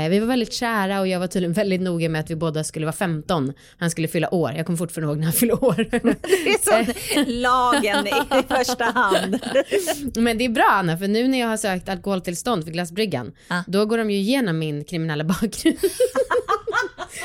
Eh, 0.05 0.09
vi 0.09 0.19
var 0.19 0.27
väldigt 0.27 0.53
kära 0.53 0.99
och 0.99 1.07
jag 1.07 1.19
var 1.19 1.27
tydligen 1.27 1.53
väldigt 1.53 1.81
noga 1.81 2.09
med 2.09 2.21
att 2.21 2.29
vi 2.31 2.35
båda 2.35 2.63
skulle 2.63 2.85
vara 2.85 2.95
15. 2.95 3.53
Han 3.77 3.91
skulle 3.91 4.07
fylla 4.07 4.33
år, 4.33 4.51
jag 4.57 4.65
kommer 4.65 4.77
fortfarande 4.77 5.11
ihåg 5.11 5.17
när 5.17 5.25
han 5.25 5.33
fyllde 5.33 5.53
år. 5.53 5.87
Det 5.89 6.49
är 6.49 6.85
så 6.85 6.91
lagen 7.31 8.07
i 8.07 8.43
första 8.47 8.83
hand. 8.85 9.39
Men 10.15 10.37
det 10.37 10.45
är 10.45 10.49
bra 10.49 10.67
Anna, 10.71 10.97
för 10.97 11.07
nu 11.07 11.27
när 11.27 11.39
jag 11.39 11.47
har 11.47 11.57
sökt 11.57 11.89
alkoholtillstånd 11.89 12.63
för 12.63 12.71
Glassbryggan, 12.71 13.31
Ah. 13.47 13.61
då 13.67 13.85
går 13.85 13.97
de 13.97 14.11
ju 14.11 14.17
igenom 14.17 14.59
min 14.59 14.83
kriminella 14.83 15.23
bakgrund. 15.23 15.77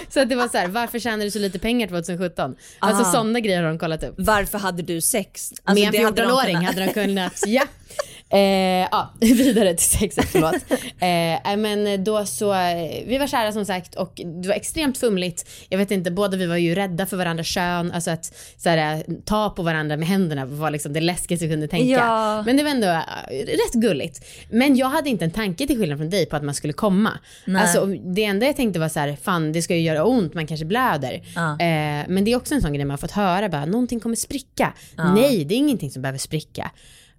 så 0.08 0.20
att 0.20 0.28
det 0.28 0.34
var 0.36 0.48
så 0.48 0.58
här, 0.58 0.68
varför 0.68 0.98
tjänar 0.98 1.24
du 1.24 1.30
så 1.30 1.38
lite 1.38 1.58
pengar 1.58 1.88
2017? 1.88 2.56
Alltså 2.78 3.02
Ah. 3.02 3.12
sådana 3.12 3.40
grejer 3.40 3.62
har 3.62 3.68
de 3.68 3.78
kollat 3.78 4.02
upp. 4.02 4.14
Varför 4.18 4.58
hade 4.58 4.82
du 4.82 5.00
sex? 5.00 5.52
Alltså, 5.64 5.80
Med 5.84 5.86
en 5.86 5.92
det 5.92 6.04
hade 6.04 6.22
de 6.22 6.28
14-åring 6.28 6.56
kunnat- 6.56 6.74
hade 6.74 6.86
de 6.86 6.92
kunnat, 6.92 7.42
ja. 7.46 7.62
Eh, 8.32 8.88
ja, 8.90 9.10
vidare 9.20 9.74
till 9.74 9.88
sexet, 9.88 10.24
förlåt. 10.24 10.54
Eh, 11.02 11.56
men 11.56 12.04
då 12.04 12.26
så, 12.26 12.52
eh, 12.52 13.04
vi 13.06 13.18
var 13.18 13.26
kära 13.26 13.52
som 13.52 13.64
sagt 13.64 13.94
och 13.94 14.20
det 14.42 14.48
var 14.48 14.54
extremt 14.54 14.98
fumligt. 14.98 15.48
Jag 15.68 15.78
vet 15.78 15.90
inte, 15.90 16.10
båda 16.10 16.36
vi 16.36 16.46
var 16.46 16.56
ju 16.56 16.74
rädda 16.74 17.06
för 17.06 17.16
varandras 17.16 17.46
kön, 17.46 17.92
alltså 17.92 18.10
att 18.10 18.24
så 18.56 18.68
här, 18.68 19.04
ta 19.24 19.50
på 19.50 19.62
varandra 19.62 19.96
med 19.96 20.08
händerna 20.08 20.46
var 20.46 20.70
liksom 20.70 20.92
det 20.92 21.00
läskigaste 21.00 21.44
jag 21.44 21.52
kunde 21.52 21.68
tänka. 21.68 21.86
Ja. 21.86 22.42
Men 22.42 22.56
det 22.56 22.62
var 22.62 22.70
ändå 22.70 22.86
eh, 22.86 23.46
rätt 23.46 23.72
gulligt. 23.72 24.24
Men 24.50 24.76
jag 24.76 24.86
hade 24.86 25.10
inte 25.10 25.24
en 25.24 25.30
tanke 25.30 25.66
till 25.66 25.78
skillnad 25.78 25.98
från 25.98 26.10
dig 26.10 26.26
på 26.26 26.36
att 26.36 26.44
man 26.44 26.54
skulle 26.54 26.72
komma. 26.72 27.18
Nej. 27.44 27.62
Alltså, 27.62 27.86
det 27.86 28.24
enda 28.24 28.46
jag 28.46 28.56
tänkte 28.56 28.80
var 28.80 28.88
så 28.88 29.00
här, 29.00 29.16
fan 29.22 29.52
det 29.52 29.62
ska 29.62 29.74
ju 29.76 29.82
göra 29.82 30.04
ont, 30.04 30.34
man 30.34 30.46
kanske 30.46 30.66
blöder. 30.66 31.22
Ja. 31.34 31.52
Eh, 31.52 32.04
men 32.08 32.24
det 32.24 32.32
är 32.32 32.36
också 32.36 32.54
en 32.54 32.62
sån 32.62 32.72
grej 32.72 32.84
man 32.84 32.90
har 32.90 32.98
fått 32.98 33.10
höra, 33.10 33.48
bara, 33.48 33.64
någonting 33.64 34.00
kommer 34.00 34.16
spricka. 34.16 34.72
Nej, 35.14 35.44
det 35.44 35.54
är 35.54 35.56
ingenting 35.56 35.90
som 35.90 36.02
behöver 36.02 36.18
spricka. 36.18 36.70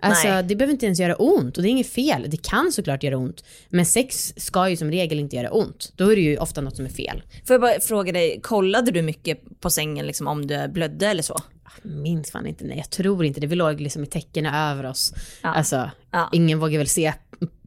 Alltså 0.02 0.28
Nej. 0.28 0.44
det 0.44 0.56
behöver 0.56 0.72
inte 0.74 0.86
ens 0.86 1.00
göra 1.00 1.16
ont 1.16 1.58
och 1.58 1.64
det 1.64 1.70
är 1.70 1.72
inget 1.72 1.88
fel. 1.90 2.26
Det 2.28 2.44
kan 2.44 2.72
såklart 2.72 3.04
göra 3.04 3.18
ont. 3.18 3.44
Men 3.70 3.86
sex 3.86 4.34
ska 4.38 4.70
ju 4.70 4.78
som 4.78 4.92
regel 4.92 5.20
inte 5.20 5.36
göra 5.36 5.52
ont. 5.52 5.94
Då 5.96 6.12
är 6.12 6.16
det 6.16 6.22
ju 6.22 6.38
ofta 6.38 6.62
något 6.62 6.76
som 6.76 6.86
är 6.86 6.90
fel. 6.90 7.22
Får 7.46 7.54
jag 7.54 7.62
bara 7.62 7.80
fråga 7.80 8.12
dig, 8.12 8.40
kollade 8.44 8.92
du 8.92 9.02
mycket 9.02 9.40
på 9.60 9.70
sängen 9.70 10.08
liksom, 10.08 10.28
om 10.28 10.48
du 10.48 10.68
blödde 10.68 11.08
eller 11.08 11.24
så? 11.24 11.38
Minns 11.82 12.32
fan 12.32 12.48
inte, 12.48 12.64
nej 12.64 12.78
jag 12.78 12.90
tror 12.90 13.26
inte 13.26 13.40
det. 13.40 13.48
Vi 13.48 13.56
låg 13.56 13.82
liksom 13.82 14.04
i 14.04 14.06
täckena 14.08 14.72
över 14.72 14.86
oss. 14.86 15.14
Ja. 15.44 15.50
Alltså, 15.50 15.92
Ja. 16.12 16.30
ingen 16.32 16.60
vågar 16.60 16.78
väl 16.78 16.88
se 16.88 17.14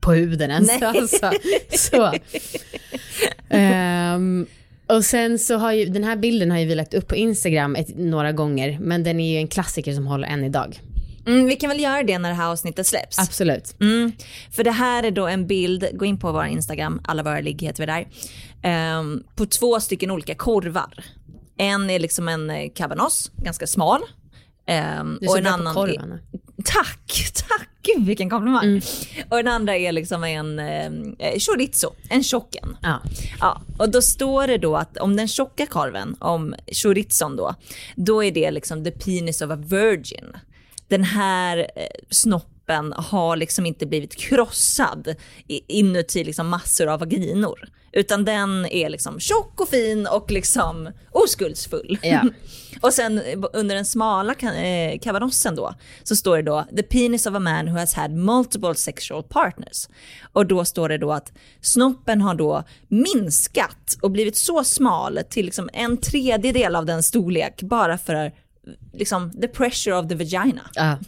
på 0.01 0.13
huden 0.13 0.51
ens. 0.51 0.83
Alltså, 0.83 1.31
så. 1.71 2.13
Ehm, 3.49 4.47
och 4.87 5.05
sen 5.05 5.39
så 5.39 5.57
har 5.57 5.73
ju, 5.73 5.85
den 5.85 6.05
här 6.05 6.17
bilden 6.17 6.51
har 6.51 6.59
ju 6.59 6.67
vi 6.67 6.75
lagt 6.75 6.95
upp 6.95 7.09
på 7.09 7.17
Instagram 7.17 7.77
ett, 7.77 7.99
några 7.99 8.33
gånger. 8.33 8.79
Men 8.81 9.03
den 9.03 9.21
är 9.21 9.33
ju 9.33 9.39
en 9.39 9.49
klassiker 9.49 9.93
som 9.95 10.07
håller 10.07 10.29
än 10.29 10.45
idag. 10.45 10.81
Mm, 11.27 11.47
vi 11.47 11.57
kan 11.57 11.69
väl 11.71 11.81
göra 11.81 12.03
det 12.03 12.19
när 12.19 12.29
det 12.29 12.35
här 12.35 12.49
avsnittet 12.51 12.87
släpps. 12.87 13.19
Absolut. 13.19 13.81
Mm. 13.81 14.13
För 14.51 14.65
det 14.65 14.71
här 14.71 15.03
är 15.03 15.11
då 15.11 15.27
en 15.27 15.47
bild, 15.47 15.89
gå 15.93 16.05
in 16.05 16.19
på 16.19 16.33
vår 16.33 16.45
Instagram, 16.47 17.01
alla 17.05 17.23
våra 17.23 17.41
ligg 17.41 17.63
heter 17.63 17.83
vi 17.83 17.87
där, 17.87 18.09
ehm, 18.63 19.23
på 19.37 19.47
två 19.47 19.81
stycken 19.81 20.11
olika 20.11 20.35
korvar. 20.35 21.05
En 21.57 21.91
är 21.91 21.99
liksom 21.99 22.29
en 22.29 22.51
eh, 22.51 22.71
cabanos, 22.75 23.31
ganska 23.37 23.67
smal. 23.67 24.01
ehm, 24.67 25.17
Du 25.21 25.27
är 25.27 25.29
och 25.29 25.33
så 25.33 25.39
en 25.39 25.45
bra 25.45 25.53
annan 25.53 25.75
på 25.75 25.83
är- 25.89 25.93
korvarna. 25.95 26.19
Tack, 26.65 27.33
tack. 27.49 27.69
gud 27.83 28.07
vilken 28.07 28.31
komplimang. 28.31 28.65
Mm. 28.65 28.81
Och 29.31 29.37
den 29.37 29.49
andra 29.49 29.77
är 29.77 29.93
liksom 29.93 30.25
en 30.25 30.59
eh, 30.59 30.91
chorizo, 31.39 31.93
en 32.11 32.23
tjocken. 32.23 32.77
Ja. 32.83 33.03
Ja, 33.41 33.63
och 33.79 33.91
då 33.91 34.03
står 34.03 34.47
det 34.47 34.59
då 34.59 34.77
att 34.77 34.97
om 34.97 35.17
den 35.17 35.29
tjocka 35.29 35.67
korven, 35.67 36.17
om 36.21 36.55
chorizon 36.73 37.37
då, 37.37 37.55
då 37.97 38.25
är 38.25 38.33
det 38.33 38.51
liksom 38.51 38.85
the 38.85 38.91
penis 38.91 39.43
of 39.43 39.51
a 39.51 39.57
virgin. 39.57 40.33
Den 40.95 41.05
här 41.05 41.59
eh, 41.59 41.87
snoppen 42.11 42.93
har 42.97 43.37
liksom 43.37 43.67
inte 43.67 43.87
blivit 43.87 44.17
krossad 44.17 45.15
inuti 45.69 46.25
liksom 46.25 46.49
massor 46.49 46.87
av 46.87 47.01
vaginor. 47.01 47.69
Utan 47.93 48.25
den 48.25 48.67
är 48.67 48.89
liksom 48.89 49.21
tjock 49.21 49.61
och 49.61 49.69
fin 49.69 50.07
och 50.07 50.31
liksom 50.31 50.91
oskuldsfull. 51.11 51.99
Ja. 52.03 52.23
och 52.81 52.93
sen 52.93 53.23
under 53.53 53.75
den 53.75 53.85
smala 53.85 54.35
eh, 54.35 54.99
kabanossen 54.99 55.57
då 55.57 55.75
så 56.03 56.17
står 56.17 56.37
det 56.37 56.43
då 56.43 56.65
the 56.77 56.83
penis 56.83 57.27
of 57.27 57.35
a 57.35 57.39
man 57.39 57.69
who 57.69 57.79
has 57.79 57.95
had 57.95 58.11
multiple 58.11 58.75
sexual 58.75 59.23
partners. 59.23 59.89
Och 60.33 60.47
då 60.47 60.65
står 60.65 60.89
det 60.89 60.99
då 60.99 61.13
att 61.13 61.33
snoppen 61.61 62.21
har 62.21 62.35
då 62.35 62.65
minskat 62.89 63.97
och 64.03 64.11
blivit 64.11 64.37
så 64.37 64.65
smal 64.65 65.21
till 65.31 65.45
liksom 65.45 65.71
en 65.73 65.97
tredjedel 65.97 66.77
av 66.77 66.87
den 66.87 67.03
storlek 67.03 67.63
bara 67.63 67.99
för 67.99 68.33
liksom 68.93 69.33
the 69.41 69.49
pressure 69.49 69.95
of 69.99 70.09
the 70.09 70.15
vagina. 70.15 70.71
Ja. 70.75 70.99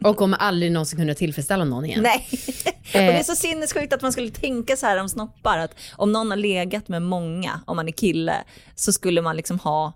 Och 0.00 0.16
kommer 0.16 0.36
aldrig 0.36 0.72
någonsin 0.72 0.98
kunna 0.98 1.14
tillfredsställa 1.14 1.64
någon 1.64 1.84
igen. 1.84 2.02
Nej. 2.02 2.28
och 2.94 3.00
det 3.00 3.18
är 3.18 3.22
så 3.22 3.34
sinnessjukt 3.34 3.92
att 3.92 4.02
man 4.02 4.12
skulle 4.12 4.30
tänka 4.30 4.76
så 4.76 4.86
här 4.86 4.96
om 5.00 5.08
snoppar, 5.08 5.58
att 5.58 5.74
om 5.96 6.12
någon 6.12 6.30
har 6.30 6.36
legat 6.36 6.88
med 6.88 7.02
många, 7.02 7.60
om 7.64 7.76
man 7.76 7.88
är 7.88 7.92
kille, 7.92 8.34
så 8.74 8.92
skulle 8.92 9.22
man 9.22 9.36
liksom 9.36 9.58
ha 9.58 9.92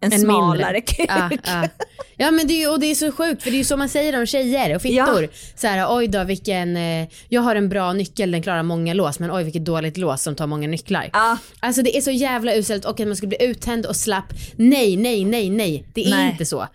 en, 0.00 0.12
En 0.12 0.20
smalare 0.20 0.72
mindre. 0.72 0.80
kuk. 0.80 1.06
Ja, 1.08 1.30
ja. 1.44 1.68
ja 2.16 2.30
men 2.30 2.46
det 2.46 2.62
är, 2.62 2.72
och 2.72 2.80
det 2.80 2.86
är 2.86 2.94
så 2.94 3.12
sjukt 3.12 3.42
för 3.42 3.50
det 3.50 3.56
är 3.56 3.58
ju 3.58 3.64
så 3.64 3.76
man 3.76 3.88
säger 3.88 4.18
om 4.20 4.26
tjejer 4.26 4.74
och 4.76 4.82
fittor. 4.82 5.22
Ja. 5.22 5.28
Så 5.56 5.66
här, 5.66 5.96
oj 5.96 6.08
då 6.08 6.24
vilken, 6.24 6.76
eh, 6.76 7.08
jag 7.28 7.40
har 7.40 7.56
en 7.56 7.68
bra 7.68 7.92
nyckel, 7.92 8.30
den 8.30 8.42
klarar 8.42 8.62
många 8.62 8.94
lås 8.94 9.18
men 9.18 9.30
oj 9.32 9.44
vilket 9.44 9.64
dåligt 9.64 9.96
lås 9.96 10.22
som 10.22 10.34
tar 10.36 10.46
många 10.46 10.68
nycklar. 10.68 11.10
Ja. 11.12 11.38
Alltså 11.60 11.82
det 11.82 11.96
är 11.96 12.00
så 12.00 12.10
jävla 12.10 12.54
uselt 12.56 12.84
och 12.84 13.00
att 13.00 13.06
man 13.06 13.16
skulle 13.16 13.28
bli 13.36 13.46
uttänd 13.50 13.86
och 13.86 13.96
slapp. 13.96 14.32
Nej, 14.56 14.96
nej, 14.96 15.24
nej, 15.24 15.50
nej. 15.50 15.84
Det 15.94 16.04
är 16.06 16.10
Nej. 16.10 16.30
inte 16.30 16.46
så. 16.46 16.66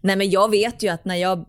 Nej 0.00 0.16
men 0.16 0.30
jag 0.30 0.50
vet 0.50 0.82
ju 0.82 0.88
att 0.88 1.04
när 1.04 1.14
jag 1.16 1.44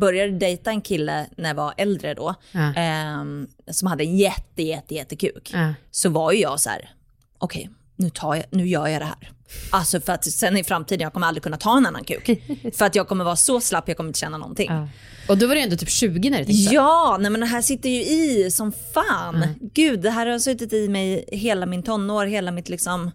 började 0.00 0.32
dejta 0.32 0.70
en 0.70 0.80
kille 0.80 1.26
när 1.36 1.48
jag 1.48 1.54
var 1.54 1.74
äldre 1.76 2.14
då, 2.14 2.34
ehm, 2.76 3.46
som 3.70 3.88
hade 3.88 4.04
en 4.04 4.18
jätte, 4.18 4.62
jätte, 4.62 4.94
jättekuk, 4.94 5.50
Ja. 5.54 5.74
så 5.90 6.08
var 6.08 6.32
ju 6.32 6.40
jag 6.40 6.60
så 6.60 6.70
här: 6.70 6.90
okej, 7.38 7.70
nu, 7.96 8.10
tar 8.10 8.34
jag, 8.34 8.44
nu 8.50 8.68
gör 8.68 8.86
jag 8.86 9.00
det 9.00 9.06
här. 9.06 9.32
Alltså 9.70 10.00
för 10.00 10.12
att 10.12 10.24
sen 10.24 10.56
i 10.56 10.64
framtiden, 10.64 11.00
jag 11.00 11.12
kommer 11.12 11.26
aldrig 11.26 11.42
kunna 11.42 11.56
ta 11.56 11.76
en 11.76 11.86
annan 11.86 12.04
kuk. 12.04 12.42
för 12.76 12.84
att 12.84 12.94
jag 12.94 13.08
kommer 13.08 13.24
vara 13.24 13.36
så 13.36 13.60
slapp, 13.60 13.88
jag 13.88 13.96
kommer 13.96 14.08
inte 14.08 14.20
känna 14.20 14.38
någonting. 14.38 14.70
Ja. 14.70 14.88
Och 15.28 15.38
då 15.38 15.46
var 15.46 15.54
du 15.54 15.60
ändå 15.60 15.76
typ 15.76 15.90
20 15.90 16.30
när 16.30 16.38
du 16.38 16.44
tänkte. 16.44 16.74
Ja, 16.74 17.16
nej 17.20 17.30
men 17.30 17.40
det 17.40 17.46
här 17.46 17.62
sitter 17.62 17.88
ju 17.88 18.02
i 18.02 18.50
som 18.50 18.72
fan. 18.94 19.44
Gud, 19.74 20.00
det 20.00 20.10
här 20.10 20.26
har 20.26 20.38
suttit 20.38 20.72
i 20.72 20.88
mig 20.88 21.24
hela 21.32 21.66
min 21.66 21.82
tonår, 21.82 22.26
hela 22.26 22.50
mitt 22.50 22.68
liksom, 22.68 23.10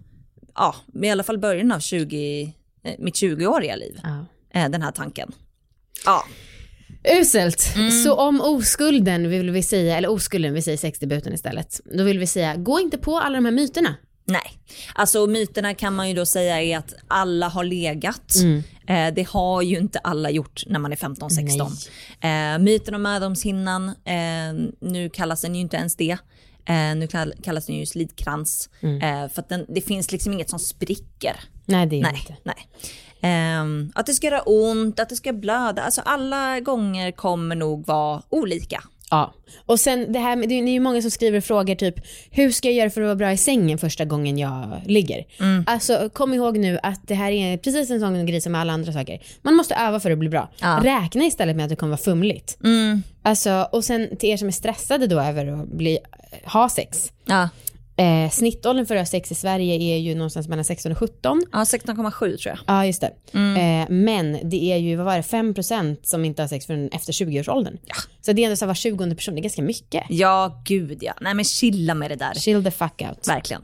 ja, 0.56 0.76
i 1.04 1.10
alla 1.10 1.24
fall 1.24 1.38
början 1.38 1.72
av 1.72 1.80
20, 1.80 2.54
eh, 2.84 2.94
mitt 3.00 3.16
20-åriga 3.16 3.76
liv. 3.76 4.00
Ja. 4.04 4.26
Eh, 4.54 4.70
den 4.70 4.82
här 4.82 4.92
tanken. 4.92 5.32
Ja. 6.06 6.24
Uselt. 7.22 7.74
Mm. 7.76 7.92
Så 7.92 8.14
om 8.14 8.42
oskulden 8.42 9.30
vill 9.30 9.52
vi 9.52 9.64
säga, 9.64 9.98
eller 9.98 10.12
oskulden, 10.12 10.54
vi 10.54 10.62
säger 10.62 10.78
sexdebuten 10.78 11.34
istället. 11.34 11.82
Då 11.98 12.04
vill 12.04 12.20
vi 12.20 12.28
säga, 12.28 12.56
gå 12.56 12.80
inte 12.80 12.98
på 12.98 13.20
alla 13.20 13.36
de 13.36 13.46
här 13.46 13.52
myterna. 13.52 13.96
Nej, 14.30 14.60
alltså 14.96 15.28
myterna 15.28 15.74
kan 15.74 15.96
man 15.96 16.08
ju 16.10 16.14
då 16.16 16.26
säga 16.26 16.62
är 16.62 16.78
att 16.78 16.94
alla 17.08 17.48
har 17.48 17.64
legat. 17.64 18.36
Mm. 18.36 18.64
Eh, 18.88 19.14
det 19.16 19.28
har 19.28 19.62
ju 19.62 19.78
inte 19.78 20.00
alla 20.00 20.30
gjort 20.30 20.64
när 20.68 20.80
man 20.80 20.92
är 20.92 20.96
15-16. 20.96 21.90
Eh, 22.54 22.60
myten 22.60 22.96
om 22.96 23.02
mödomshinnan, 23.02 23.88
eh, 23.90 24.70
nu 24.80 25.10
kallas 25.10 25.42
den 25.42 25.56
ju 25.56 25.62
inte 25.62 25.78
ens 25.78 25.96
det. 25.96 26.18
Eh, 26.66 26.96
nu 26.96 27.08
kall- 27.08 27.34
kallas 27.44 27.66
den 27.66 27.76
ju 27.76 27.86
slidkrans. 27.86 28.70
Mm. 28.82 29.02
Eh, 29.24 29.30
för 29.32 29.44
den, 29.50 29.66
det 29.70 29.82
finns 29.82 30.12
liksom 30.12 30.34
inget 30.34 30.50
som 30.50 30.60
spricker. 30.60 31.36
Nej 31.66 31.86
det 31.88 32.00
är 32.00 32.02
Nej, 32.04 32.16
inte. 32.20 32.36
nej. 32.44 32.68
Ehm, 33.22 33.92
att 33.96 34.06
det 34.06 34.14
ska 34.14 34.28
göra 34.28 34.42
ont, 34.42 35.00
att 35.00 35.10
det 35.10 35.16
ska 35.16 35.34
blöda. 35.34 35.82
Alltså 35.82 36.02
alla 36.02 36.60
gånger 36.60 37.12
kommer 37.12 37.56
nog 37.56 37.88
vara 37.88 38.22
olika. 38.30 38.84
Ja. 39.10 39.34
Och 39.66 39.80
sen 39.80 40.14
det 40.14 40.20
här 40.20 40.36
med, 40.36 40.50
det 40.50 40.56
är 40.56 40.68
ju 40.68 40.80
många 40.80 41.02
som 41.02 41.12
skriver 41.12 41.42
frågor 41.42 41.76
typ, 41.76 41.96
hur 42.32 42.52
ska 42.52 42.68
jag 42.68 42.76
göra 42.76 42.90
för 42.90 43.02
att 43.02 43.06
vara 43.06 43.16
bra 43.16 43.32
i 43.32 43.38
sängen 43.38 43.78
första 43.78 44.06
gången 44.06 44.38
jag 44.38 44.82
ligger? 44.86 45.26
Mm. 45.40 45.64
Alltså 45.68 46.10
kom 46.14 46.34
ihåg 46.34 46.58
nu 46.58 46.80
att 46.84 47.08
det 47.08 47.16
här 47.16 47.32
är 47.32 47.58
precis 47.58 47.92
en 47.92 48.00
sån 48.00 48.26
grej 48.26 48.42
som 48.42 48.56
alla 48.56 48.74
andra 48.74 48.94
saker. 48.94 49.22
Man 49.42 49.56
måste 49.56 49.76
öva 49.76 50.00
för 50.00 50.12
att 50.12 50.18
bli 50.18 50.30
bra. 50.30 50.50
Ja. 50.62 50.80
Räkna 50.84 51.26
istället 51.26 51.56
med 51.56 51.64
att 51.64 51.70
det 51.70 51.76
kommer 51.76 51.92
vara 51.92 51.98
fumligt. 51.98 52.58
Mm. 52.64 53.04
Alltså, 53.22 53.68
och 53.72 53.84
sen 53.84 54.18
till 54.18 54.30
er 54.30 54.38
som 54.38 54.48
är 54.48 54.52
stressade 54.52 55.08
då 55.08 55.20
över 55.20 55.48
att 55.48 55.68
bli, 55.68 56.00
ha 56.46 56.70
sex. 56.70 57.12
Ja, 57.26 57.50
Eh, 58.00 58.30
snittåldern 58.30 58.86
för 58.86 59.06
sex 59.06 59.32
i 59.32 59.36
Sverige 59.36 59.76
är 59.76 59.98
ju 59.98 60.16
någonstans 60.16 60.48
mellan 60.48 60.66
16 60.66 60.92
och 60.92 60.98
17. 60.98 61.44
ja 61.52 61.58
16,7 61.64 62.12
tror 62.20 62.40
jag. 62.46 62.58
Ja, 62.68 62.86
just 62.86 63.02
det. 63.02 63.14
Eh, 63.34 63.90
men 63.90 64.50
det 64.50 64.64
är 64.72 64.78
ju, 64.78 64.96
vad 64.96 65.06
var 65.06 65.16
det, 65.16 65.22
5% 65.22 65.98
som 66.04 66.26
inte 66.26 66.42
har 66.44 66.48
sex 66.48 66.66
förrän 66.66 66.90
efter 66.90 67.14
20-årsåldern. 67.14 67.78
Så 68.22 68.34
det 68.34 68.42
är 68.42 68.44
ändå 68.44 68.56
så 68.56 68.66
här 68.66 68.68
var 68.68 68.74
20 68.76 69.16
person, 69.16 69.36
det 69.36 69.40
är 69.40 69.44
ganska 69.44 69.62
mycket. 69.62 70.04
Ja, 70.10 70.62
gud 70.66 70.98
ja. 71.02 71.14
Nej 71.22 71.34
men 71.34 71.46
chilla 71.46 71.94
med 71.94 72.12
det 72.12 72.16
där. 72.16 72.34
Chill 72.34 72.64
the 72.64 72.72
fuck 72.72 73.02
out. 73.10 73.28
Verkligen. 73.28 73.62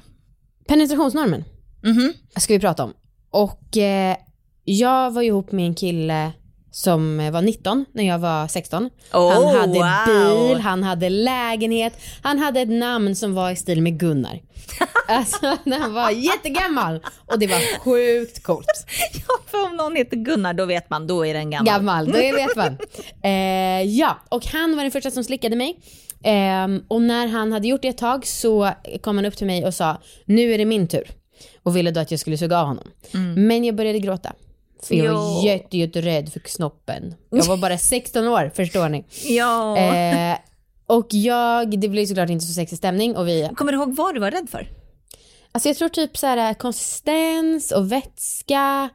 Penetrationsnormen 0.67 1.43
Mhm. 1.84 2.13
ska 2.38 2.54
vi 2.54 2.60
prata 2.60 2.84
om. 2.84 2.93
Och 3.30 3.78
eh, 3.78 4.17
jag 4.63 5.12
var 5.12 5.22
ihop 5.22 5.52
med 5.52 5.65
en 5.65 5.76
kille 5.76 6.32
som 6.73 7.19
eh, 7.19 7.31
var 7.31 7.41
19 7.41 7.86
när 7.93 8.03
jag 8.03 8.19
var 8.19 8.47
16. 8.47 8.89
Oh, 9.13 9.33
han 9.33 9.55
hade 9.55 9.79
wow. 9.79 10.47
bil, 10.47 10.57
han 10.62 10.83
hade 10.83 11.09
lägenhet, 11.09 11.93
han 12.21 12.39
hade 12.39 12.62
ett 12.62 12.69
namn 12.69 13.15
som 13.15 13.33
var 13.33 13.51
i 13.51 13.55
stil 13.55 13.81
med 13.81 13.99
Gunnar. 13.99 14.39
alltså 15.07 15.57
när 15.63 15.79
han 15.79 15.93
var 15.93 16.12
jättegammal 16.12 16.99
och 17.25 17.39
det 17.39 17.47
var 17.47 17.79
sjukt 17.79 18.43
coolt. 18.43 18.67
Ja, 19.27 19.36
för 19.47 19.65
om 19.65 19.75
någon 19.75 19.95
heter 19.95 20.17
Gunnar 20.17 20.53
då 20.53 20.65
vet 20.65 20.89
man, 20.89 21.07
då 21.07 21.25
är 21.25 21.33
den 21.33 21.49
gammal. 21.49 21.65
Gammal, 21.65 22.05
det 22.12 22.31
vet 22.36 22.55
man. 22.55 22.77
Eh, 23.23 23.81
ja, 23.81 24.17
och 24.29 24.45
han 24.45 24.75
var 24.75 24.83
den 24.83 24.91
första 24.91 25.12
som 25.12 25.23
slickade 25.23 25.55
mig. 25.55 25.79
Ehm, 26.23 26.83
och 26.88 27.01
när 27.01 27.27
han 27.27 27.51
hade 27.51 27.67
gjort 27.67 27.81
det 27.81 27.88
ett 27.88 27.97
tag 27.97 28.25
så 28.25 28.69
kom 29.01 29.17
han 29.17 29.25
upp 29.25 29.38
till 29.38 29.47
mig 29.47 29.65
och 29.65 29.73
sa, 29.73 30.01
nu 30.25 30.53
är 30.53 30.57
det 30.57 30.65
min 30.65 30.88
tur. 30.88 31.07
Och 31.63 31.77
ville 31.77 31.91
då 31.91 31.99
att 31.99 32.12
jag 32.12 32.19
skulle 32.19 32.38
suga 32.38 32.59
av 32.59 32.67
honom. 32.67 32.88
Men 33.36 33.63
jag 33.63 33.75
började 33.75 33.99
gråta. 33.99 34.33
För 34.86 34.96
jag 34.96 35.13
var 35.13 35.41
Jo. 35.41 35.46
jätte, 35.48 35.78
jätterädd 35.78 36.34
för 36.34 36.41
snoppen. 36.46 37.15
Jag 37.30 37.43
var 37.46 37.58
bara 37.58 37.78
16 37.78 38.28
år, 38.28 38.52
förstår 38.56 38.89
ni. 38.89 39.06
Ja. 39.26 39.78
Eh, 39.78 40.38
och 40.88 41.08
jag, 41.10 41.80
det 41.80 41.88
blev 41.89 42.06
såklart 42.06 42.30
inte 42.30 42.46
så 42.46 42.54
sexig 42.54 42.78
stämning 42.78 43.15
och 43.15 43.28
vi, 43.28 43.50
Kommer 43.56 43.72
du 43.72 43.78
ihåg 43.78 43.96
vad 43.96 44.13
du 44.15 44.19
var 44.19 44.32
rädd 44.32 44.50
för? 44.50 44.67
alltså 45.52 45.69
jag 45.69 45.78
tror 45.78 45.89
typ 45.89 46.17
så 46.17 46.28
här 46.28 46.54
konsistens 46.54 47.72
och 47.72 47.91
vätska, 47.91 48.89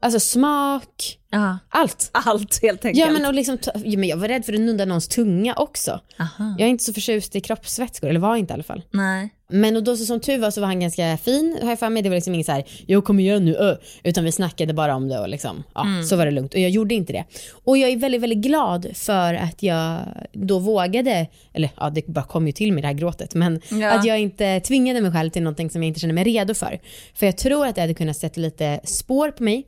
alltså 0.00 0.20
smak, 0.20 1.18
Ja. 1.30 1.58
allt. 1.68 2.10
Allt 2.12 2.62
helt 2.62 2.84
enkelt. 2.84 3.06
Ja 3.06 3.12
men, 3.12 3.26
och 3.26 3.34
liksom, 3.34 3.58
ja, 3.84 3.98
men 3.98 4.08
jag 4.08 4.16
var 4.16 4.28
rädd 4.28 4.44
för 4.44 4.52
att 4.52 4.60
nudda 4.60 4.84
någons 4.84 5.08
tunga 5.08 5.54
också. 5.54 6.00
Aha. 6.20 6.54
Jag 6.58 6.66
är 6.66 6.70
inte 6.70 6.84
så 6.84 6.92
förtjust 6.92 7.36
i 7.36 7.40
kroppsvätskor, 7.40 8.08
eller 8.10 8.20
var 8.20 8.36
inte 8.36 8.52
i 8.52 8.54
alla 8.54 8.62
fall. 8.62 8.82
Nej. 8.90 9.34
Men 9.52 9.76
och 9.76 9.82
då 9.84 9.96
så 9.96 10.04
som 10.04 10.20
tur 10.20 10.38
var 10.38 10.50
så 10.50 10.60
var 10.60 10.68
han 10.68 10.80
ganska 10.80 11.16
fin, 11.16 11.58
har 11.62 11.68
jag 11.68 11.78
för 11.78 11.88
mig. 11.90 12.02
Det 12.02 12.08
var 12.08 12.16
liksom 12.16 12.34
inget 12.34 12.46
så 12.46 12.52
här, 12.52 12.64
jag 12.86 13.04
kommer 13.04 13.22
göra 13.22 13.38
nu, 13.38 13.56
ö. 13.56 13.76
Utan 14.02 14.24
vi 14.24 14.32
snackade 14.32 14.74
bara 14.74 14.94
om 14.94 15.08
det 15.08 15.18
och 15.18 15.28
liksom, 15.28 15.62
ja, 15.74 15.84
så 16.08 16.16
var 16.16 16.24
det 16.24 16.30
lugnt. 16.32 16.54
Och 16.54 16.60
jag 16.60 16.70
gjorde 16.70 16.94
inte 16.94 17.12
det. 17.12 17.24
Och 17.64 17.78
jag 17.78 17.90
är 17.90 17.96
väldigt, 17.96 18.20
väldigt 18.20 18.38
glad 18.38 18.86
för 18.94 19.34
att 19.34 19.62
jag 19.62 19.98
då 20.32 20.58
vågade, 20.58 21.26
eller 21.52 21.70
ja 21.76 21.90
det 21.90 22.06
bara 22.06 22.24
kom 22.24 22.46
ju 22.46 22.52
till 22.52 22.72
mig 22.72 22.82
det 22.82 22.88
här 22.88 22.94
gråtet, 22.94 23.34
men 23.34 23.60
Ja. 23.70 23.90
att 23.92 24.04
jag 24.04 24.18
inte 24.20 24.60
tvingade 24.60 25.00
mig 25.00 25.12
själv 25.12 25.30
till 25.30 25.42
någonting 25.42 25.70
som 25.70 25.82
jag 25.82 25.88
inte 25.88 26.00
kände 26.00 26.14
mig 26.14 26.24
redo 26.24 26.54
för. 26.54 26.80
För 27.14 27.26
jag 27.26 27.36
tror 27.36 27.66
att 27.66 27.74
det 27.74 27.80
hade 27.80 27.94
kunnat 27.94 28.16
sätta 28.16 28.40
lite 28.40 28.80
spår 28.84 29.30
på 29.30 29.42
mig. 29.42 29.66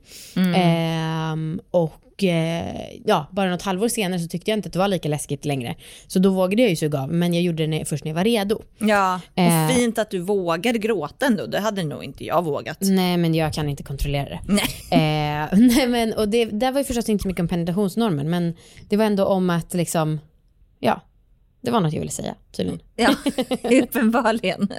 Ehm, 0.55 1.59
och 1.71 1.93
eh, 2.23 2.97
ja, 3.05 3.27
bara 3.31 3.49
något 3.49 3.61
halvår 3.61 3.87
senare 3.87 4.19
så 4.19 4.27
tyckte 4.27 4.51
jag 4.51 4.57
inte 4.57 4.67
att 4.67 4.73
det 4.73 4.79
var 4.79 4.87
lika 4.87 5.09
läskigt 5.09 5.45
längre. 5.45 5.75
Så 6.07 6.19
då 6.19 6.29
vågade 6.29 6.61
jag 6.61 6.69
ju 6.69 6.75
suga 6.75 7.01
av, 7.01 7.13
men 7.13 7.33
jag 7.33 7.43
gjorde 7.43 7.63
det 7.63 7.67
när, 7.67 7.85
först 7.85 8.03
när 8.03 8.09
jag 8.11 8.15
var 8.15 8.23
redo. 8.23 8.61
Ja, 8.77 9.21
Eh. 9.35 9.65
och 9.65 9.71
fint 9.75 9.97
att 9.99 10.09
du 10.11 10.19
vågade 10.19 10.79
gråta 10.79 11.25
ändå. 11.25 11.45
Det 11.45 11.59
hade 11.59 11.83
nog 11.83 12.03
inte 12.03 12.25
jag 12.25 12.43
vågat. 12.45 12.77
Nej 12.81 13.17
men 13.17 13.35
jag 13.35 13.53
kan 13.53 13.69
inte 13.69 13.83
kontrollera 13.83 14.29
det. 14.29 14.39
Nej. 14.45 14.65
Eh, 14.91 15.47
nej 15.59 15.87
men, 15.87 16.13
och 16.13 16.29
det 16.29 16.45
där 16.45 16.71
var 16.71 16.79
ju 16.79 16.85
förstås 16.85 17.09
inte 17.09 17.21
så 17.21 17.27
mycket 17.27 17.41
om 17.41 17.47
penetrationsnormen 17.47 18.29
men 18.29 18.53
det 18.89 18.97
var 18.97 19.05
ändå 19.05 19.25
om 19.25 19.49
att 19.49 19.73
liksom, 19.73 20.19
ja, 20.79 21.01
det 21.61 21.71
var 21.71 21.79
något 21.79 21.93
jag 21.93 21.99
ville 21.99 22.11
säga 22.11 22.35
tydligen. 22.51 22.79
Ja, 22.95 23.15
uppenbarligen. 23.83 24.69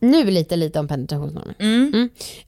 Nu 0.00 0.24
lite 0.30 0.56
lite 0.56 0.78
om 0.80 0.88
penetrationsnormen. 0.88 1.54
Mm. 1.58 1.92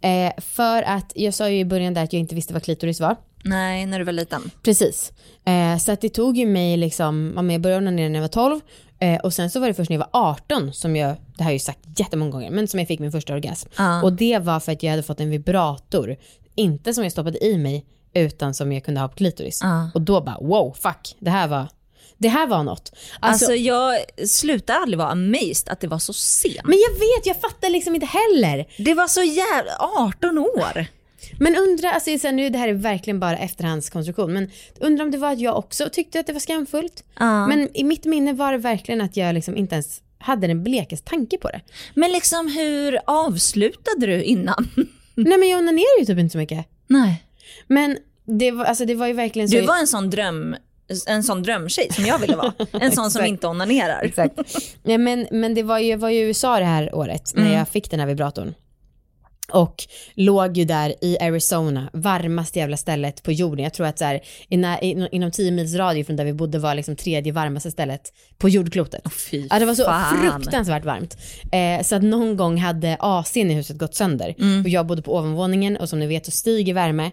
Mm. 0.01 0.27
Eh, 0.29 0.33
för 0.43 0.83
att 0.83 1.13
jag 1.15 1.35
sa 1.35 1.49
ju 1.51 1.59
i 1.59 1.65
början 1.65 1.95
där 1.95 2.05
att 2.05 2.13
jag 2.13 2.21
inte 2.21 2.35
visste 2.35 2.53
vad 2.53 2.63
klitoris 2.63 3.01
var. 3.01 3.17
Nej, 3.45 3.87
när 3.87 3.99
du 3.99 4.05
var 4.05 4.13
liten. 4.13 4.51
Precis. 4.63 5.13
Eh, 5.47 5.79
så 5.79 5.93
att 5.93 6.01
det 6.01 6.09
tog 6.09 6.37
ju 6.37 6.47
mig 6.47 6.77
liksom, 6.77 7.49
jag 7.51 7.61
började 7.61 7.79
onanera 7.83 8.09
när 8.09 8.15
jag 8.15 8.21
var 8.23 8.29
12 8.29 8.61
eh, 9.01 9.21
och 9.21 9.33
sen 9.33 9.51
så 9.51 9.61
var 9.61 9.69
det 9.69 9.75
först 9.75 9.91
när 9.91 9.97
jag 9.97 10.07
var 10.13 10.21
18 10.31 10.73
som 10.73 10.97
jag, 10.97 11.17
det 11.37 11.43
har 11.45 11.51
jag 11.51 11.55
ju 11.55 11.59
sagt 11.59 11.79
jättemånga 11.99 12.31
gånger, 12.31 12.51
men 12.51 12.69
som 12.69 12.79
jag 12.81 12.89
fick 12.89 13.01
min 13.01 13.13
första 13.13 13.35
orgasm. 13.35 13.69
Ja. 13.77 14.03
Och 14.03 14.13
det 14.13 14.39
var 14.39 14.61
för 14.61 14.73
att 14.73 14.83
jag 14.83 14.91
hade 14.91 15.03
fått 15.03 15.21
en 15.21 15.31
vibrator, 15.31 16.17
inte 16.55 16.95
som 16.95 17.03
jag 17.05 17.13
stoppade 17.13 17.45
i 17.45 17.59
mig 17.59 17.87
utan 18.15 18.55
som 18.55 18.73
jag 18.73 18.85
kunde 18.85 19.01
ha 19.01 19.09
på 19.09 19.15
klitoris. 19.17 19.59
Ja. 19.63 19.91
Och 19.95 20.01
då 20.03 20.21
bara 20.21 20.39
wow, 20.41 20.77
fuck, 20.81 21.17
det 21.19 21.31
här 21.31 21.49
var 21.49 21.69
Det 22.19 22.29
här 22.29 22.47
var 22.47 22.63
något. 22.63 22.93
Alltså, 23.21 23.45
Alltså, 23.45 23.55
jag 23.55 23.95
slutar 24.29 24.75
aldrig 24.75 24.99
vara 24.99 25.11
amazed 25.11 25.69
att 25.69 25.81
det 25.81 25.87
var 25.89 25.99
så 25.99 26.13
sent. 26.13 26.61
men 26.65 26.79
jag 26.79 26.93
vet, 26.95 27.27
jag 27.27 27.37
fattar 27.41 27.71
liksom 27.71 27.95
inte 27.95 28.07
heller. 28.07 28.67
Det 28.79 28.95
var 28.95 29.09
så 29.09 29.23
jävla 29.23 29.73
18 29.79 30.39
år. 30.39 30.87
Men 31.39 31.57
undra, 31.57 31.91
alltså 31.91 32.19
så 32.19 32.27
här, 32.27 32.35
nu 32.35 32.51
det 32.51 32.59
här 32.59 32.69
är 32.69 32.73
verkligen 32.73 33.21
bara 33.21 33.37
efterhandskonstruktion, 33.37 34.33
men 34.33 34.51
undra 34.81 35.05
om 35.05 35.11
det 35.11 35.19
var 35.19 35.33
att 35.33 35.41
jag 35.41 35.57
också 35.57 35.89
tyckte 35.93 36.21
att 36.21 36.27
det 36.27 36.33
var 36.33 36.41
skamfullt. 36.41 37.05
Ja. 37.19 37.47
Men 37.47 37.77
i 37.77 37.85
mitt 37.85 38.05
minne 38.05 38.33
var 38.33 38.53
det 38.53 38.59
verkligen 38.59 39.01
att 39.01 39.17
jag 39.17 39.35
liksom 39.35 39.57
inte 39.57 39.75
ens 39.75 40.03
hade 40.19 40.47
den 40.47 40.65
blekaste 40.65 41.11
tanke 41.11 41.39
på 41.39 41.49
det. 41.49 41.61
Men 41.95 42.13
liksom 42.13 42.49
hur 42.49 42.99
avslutade 43.07 44.07
du 44.07 44.23
innan? 44.23 44.69
Nej 45.15 45.39
men 45.39 45.49
jag 45.49 45.59
onanerar 45.59 46.01
ju 46.01 46.05
typ 46.05 46.19
inte 46.19 46.33
så 46.33 46.39
mycket. 46.39 46.67
Nej. 46.87 47.25
Men 47.67 47.99
det 48.25 48.51
var, 48.51 48.65
alltså, 48.65 48.85
det 48.85 48.95
var 48.95 49.07
ju 49.07 49.13
verkligen 49.13 49.49
så... 49.49 49.57
Du 49.57 49.63
var 49.63 49.79
en 49.79 49.87
sån 49.87 50.11
dröm, 50.11 50.57
en 51.07 51.23
sån 51.23 51.43
drömtjej 51.43 51.93
som 51.93 52.07
jag 52.07 52.19
ville 52.19 52.37
vara. 52.37 52.53
En 52.73 52.93
sån 52.93 53.11
som 53.11 53.25
inte 53.25 53.47
onanerar. 53.47 54.03
Exakt. 54.03 54.39
Nej, 54.83 54.99
men, 54.99 55.27
men 55.31 55.55
det 55.55 55.63
var 55.63 55.79
ju, 55.79 55.97
var 55.97 56.11
ju 56.11 56.21
USA 56.21 56.59
det 56.59 56.65
här 56.65 56.95
året 56.95 57.33
när 57.35 57.55
jag 57.55 57.69
fick 57.69 57.91
den 57.91 58.01
här 58.01 58.07
vibratorn. 58.07 58.55
Och 59.53 59.75
låg 60.15 60.57
ju 60.57 60.65
där 60.65 60.95
i 61.01 61.19
Arizona, 61.21 61.91
varmaste 61.93 62.59
jävla 62.59 62.77
stället 62.77 63.23
på 63.23 63.33
jorden. 63.33 63.65
Jag 63.65 63.75
tror 63.75 63.87
att 63.87 63.99
så 63.99 64.05
här, 64.05 64.21
in, 64.49 65.09
inom 65.13 65.31
10 65.31 65.51
mils 65.51 65.75
radie 65.75 66.05
från 66.05 66.17
där 66.17 66.25
vi 66.25 66.33
bodde 66.33 66.59
var 66.59 66.75
liksom 66.75 66.97
tredje 66.97 67.33
varmaste 67.33 67.71
stället 67.71 68.13
på 68.39 68.49
jordklotet. 68.49 69.03
fy 69.31 69.47
ja, 69.51 69.59
det 69.59 69.67
var 69.67 69.75
så 69.75 69.85
fan. 69.85 70.41
fruktansvärt 70.41 70.85
varmt. 70.85 71.17
Eh, 71.53 71.83
så 71.83 71.97
att 71.97 72.03
någon 72.03 72.37
gång 72.37 72.59
hade 72.59 72.97
AC'n 73.01 73.51
i 73.51 73.55
huset 73.55 73.79
gått 73.79 73.95
sönder. 73.95 74.35
Och 74.65 74.69
jag 74.69 74.87
bodde 74.87 75.03
på 75.03 75.17
ovanvåningen 75.17 75.77
och 75.77 75.89
som 75.89 75.99
ni 75.99 76.07
vet 76.07 76.25
så 76.25 76.31
stiger 76.31 76.75
värme. 76.75 77.11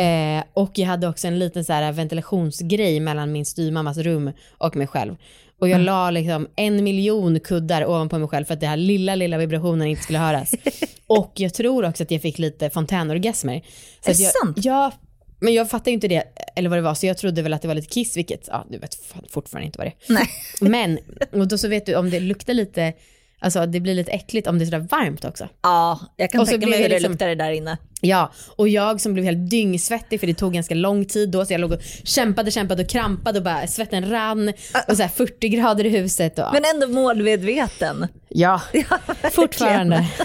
Eh, 0.00 0.44
och 0.54 0.70
jag 0.74 0.86
hade 0.86 1.08
också 1.08 1.26
en 1.26 1.38
liten 1.38 1.64
så 1.64 1.72
här 1.72 1.92
ventilationsgrej 1.92 3.00
mellan 3.00 3.32
min 3.32 3.46
styvmammas 3.46 3.98
rum 3.98 4.32
och 4.58 4.76
mig 4.76 4.86
själv. 4.86 5.16
Och 5.60 5.68
jag 5.68 5.80
la 5.80 6.10
liksom 6.10 6.48
en 6.56 6.84
miljon 6.84 7.40
kuddar 7.40 7.86
ovanpå 7.86 8.18
mig 8.18 8.28
själv 8.28 8.44
för 8.44 8.54
att 8.54 8.60
det 8.60 8.66
här 8.66 8.76
lilla, 8.76 9.14
lilla 9.14 9.38
vibrationen 9.38 9.88
inte 9.88 10.02
skulle 10.02 10.18
höras. 10.18 10.54
och 11.06 11.32
jag 11.36 11.54
tror 11.54 11.84
också 11.84 12.02
att 12.02 12.10
jag 12.10 12.22
fick 12.22 12.38
lite 12.38 12.70
fontänorgasmer. 12.70 13.62
Så 14.04 14.10
Är 14.10 14.14
det 14.14 14.22
jag, 14.22 14.32
sant? 14.32 14.56
Ja, 14.60 14.92
men 15.40 15.54
jag 15.54 15.70
fattade 15.70 15.90
ju 15.90 15.94
inte 15.94 16.08
det, 16.08 16.24
eller 16.56 16.70
vad 16.70 16.78
det 16.78 16.82
var, 16.82 16.94
så 16.94 17.06
jag 17.06 17.18
trodde 17.18 17.42
väl 17.42 17.52
att 17.52 17.62
det 17.62 17.68
var 17.68 17.74
lite 17.74 17.88
kiss, 17.88 18.16
vilket, 18.16 18.48
ja, 18.48 18.66
du 18.70 18.78
vet 18.78 18.94
fan, 18.94 19.24
fortfarande 19.30 19.66
inte 19.66 19.78
vad 19.78 19.86
det 19.86 19.90
är. 19.90 20.14
Nej. 20.14 20.28
Men, 20.60 20.98
och 21.40 21.48
då 21.48 21.58
så 21.58 21.68
vet 21.68 21.86
du, 21.86 21.94
om 21.94 22.10
det 22.10 22.20
luktar 22.20 22.54
lite, 22.54 22.92
alltså 23.40 23.66
det 23.66 23.80
blir 23.80 23.94
lite 23.94 24.10
äckligt 24.10 24.46
om 24.46 24.58
det 24.58 24.64
är 24.64 24.66
sådär 24.66 24.86
varmt 24.90 25.24
också. 25.24 25.48
Ja, 25.62 26.00
jag 26.16 26.30
kan 26.30 26.40
Och 26.40 26.46
så 26.46 26.50
tänka 26.50 26.66
mig 26.66 26.82
hur 26.82 26.88
det 26.88 26.94
liksom- 26.94 27.12
luktade 27.12 27.34
där 27.34 27.50
inne. 27.50 27.78
Ja, 28.02 28.32
och 28.56 28.68
jag 28.68 29.00
som 29.00 29.12
blev 29.12 29.24
helt 29.24 29.50
dyngsvettig 29.50 30.20
för 30.20 30.26
det 30.26 30.34
tog 30.34 30.52
ganska 30.54 30.74
lång 30.74 31.04
tid 31.04 31.30
då 31.30 31.44
så 31.44 31.52
jag 31.52 31.60
låg 31.60 31.72
och 31.72 31.80
kämpade, 32.04 32.50
kämpade 32.50 32.82
och 32.82 32.88
krampade 32.88 33.38
och 33.38 33.44
bara 33.44 33.66
svetten 33.66 34.10
rann 34.10 34.48
och 34.88 34.96
så 34.96 35.02
här 35.02 35.08
40 35.10 35.48
grader 35.48 35.86
i 35.86 35.88
huset 35.88 36.38
och 36.38 36.44
Men 36.52 36.62
ändå 36.74 36.88
målmedveten. 36.88 38.06
ja, 38.28 38.62
fortfarande. 39.32 40.06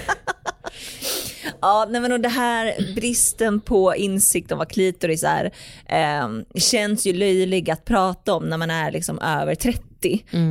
Ja, 1.61 1.87
nej 1.89 2.01
men 2.01 2.11
och 2.11 2.19
det 2.19 2.29
här 2.29 2.93
bristen 2.95 3.61
på 3.61 3.95
insikt 3.95 4.51
om 4.51 4.57
vad 4.57 4.69
klitoris 4.69 5.23
är 5.23 5.51
eh, 5.85 6.29
känns 6.55 7.05
ju 7.07 7.13
löjlig 7.13 7.69
att 7.69 7.85
prata 7.85 8.33
om 8.33 8.43
när 8.49 8.57
man 8.57 8.71
är 8.71 8.91
liksom 8.91 9.19
över 9.19 9.55
30. 9.55 9.81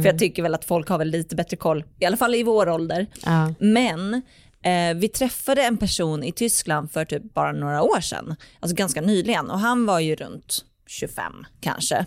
För 0.02 0.06
jag 0.06 0.18
tycker 0.18 0.42
väl 0.42 0.54
att 0.54 0.64
folk 0.64 0.88
har 0.88 0.98
väl 0.98 1.08
lite 1.08 1.36
bättre 1.36 1.56
koll, 1.56 1.84
i 1.98 2.04
alla 2.04 2.16
fall 2.16 2.34
i 2.34 2.42
vår 2.42 2.68
ålder. 2.68 3.06
Ja. 3.24 3.54
Men 3.58 4.14
eh, 4.62 4.94
vi 4.96 5.08
träffade 5.08 5.62
en 5.62 5.76
person 5.76 6.24
i 6.24 6.32
Tyskland 6.32 6.90
för 6.90 7.04
typ 7.04 7.34
bara 7.34 7.52
några 7.52 7.82
år 7.82 8.00
sedan, 8.00 8.36
alltså 8.60 8.76
ganska 8.76 9.00
nyligen 9.00 9.50
och 9.50 9.58
han 9.58 9.86
var 9.86 10.00
ju 10.00 10.16
runt 10.16 10.64
25 10.86 11.46
kanske. 11.60 12.06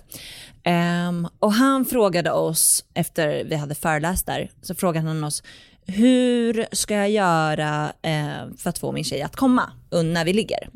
Ehm, 0.63 1.27
och 1.39 1.53
han 1.53 1.85
frågade 1.85 2.31
oss, 2.31 2.85
efter 2.93 3.43
vi 3.43 3.55
hade 3.55 3.75
föreläst 3.75 4.25
där, 4.25 4.51
så 4.61 4.75
frågade 4.75 5.07
han 5.07 5.23
oss, 5.23 5.43
hur 5.85 6.65
ska 6.71 6.95
jag 6.95 7.09
göra 7.09 7.91
eh, 8.01 8.55
för 8.57 8.69
att 8.69 8.79
få 8.79 8.91
min 8.91 9.03
tjej 9.03 9.21
att 9.21 9.35
komma 9.35 9.71
när 10.03 10.25
vi 10.25 10.33
ligger? 10.33 10.69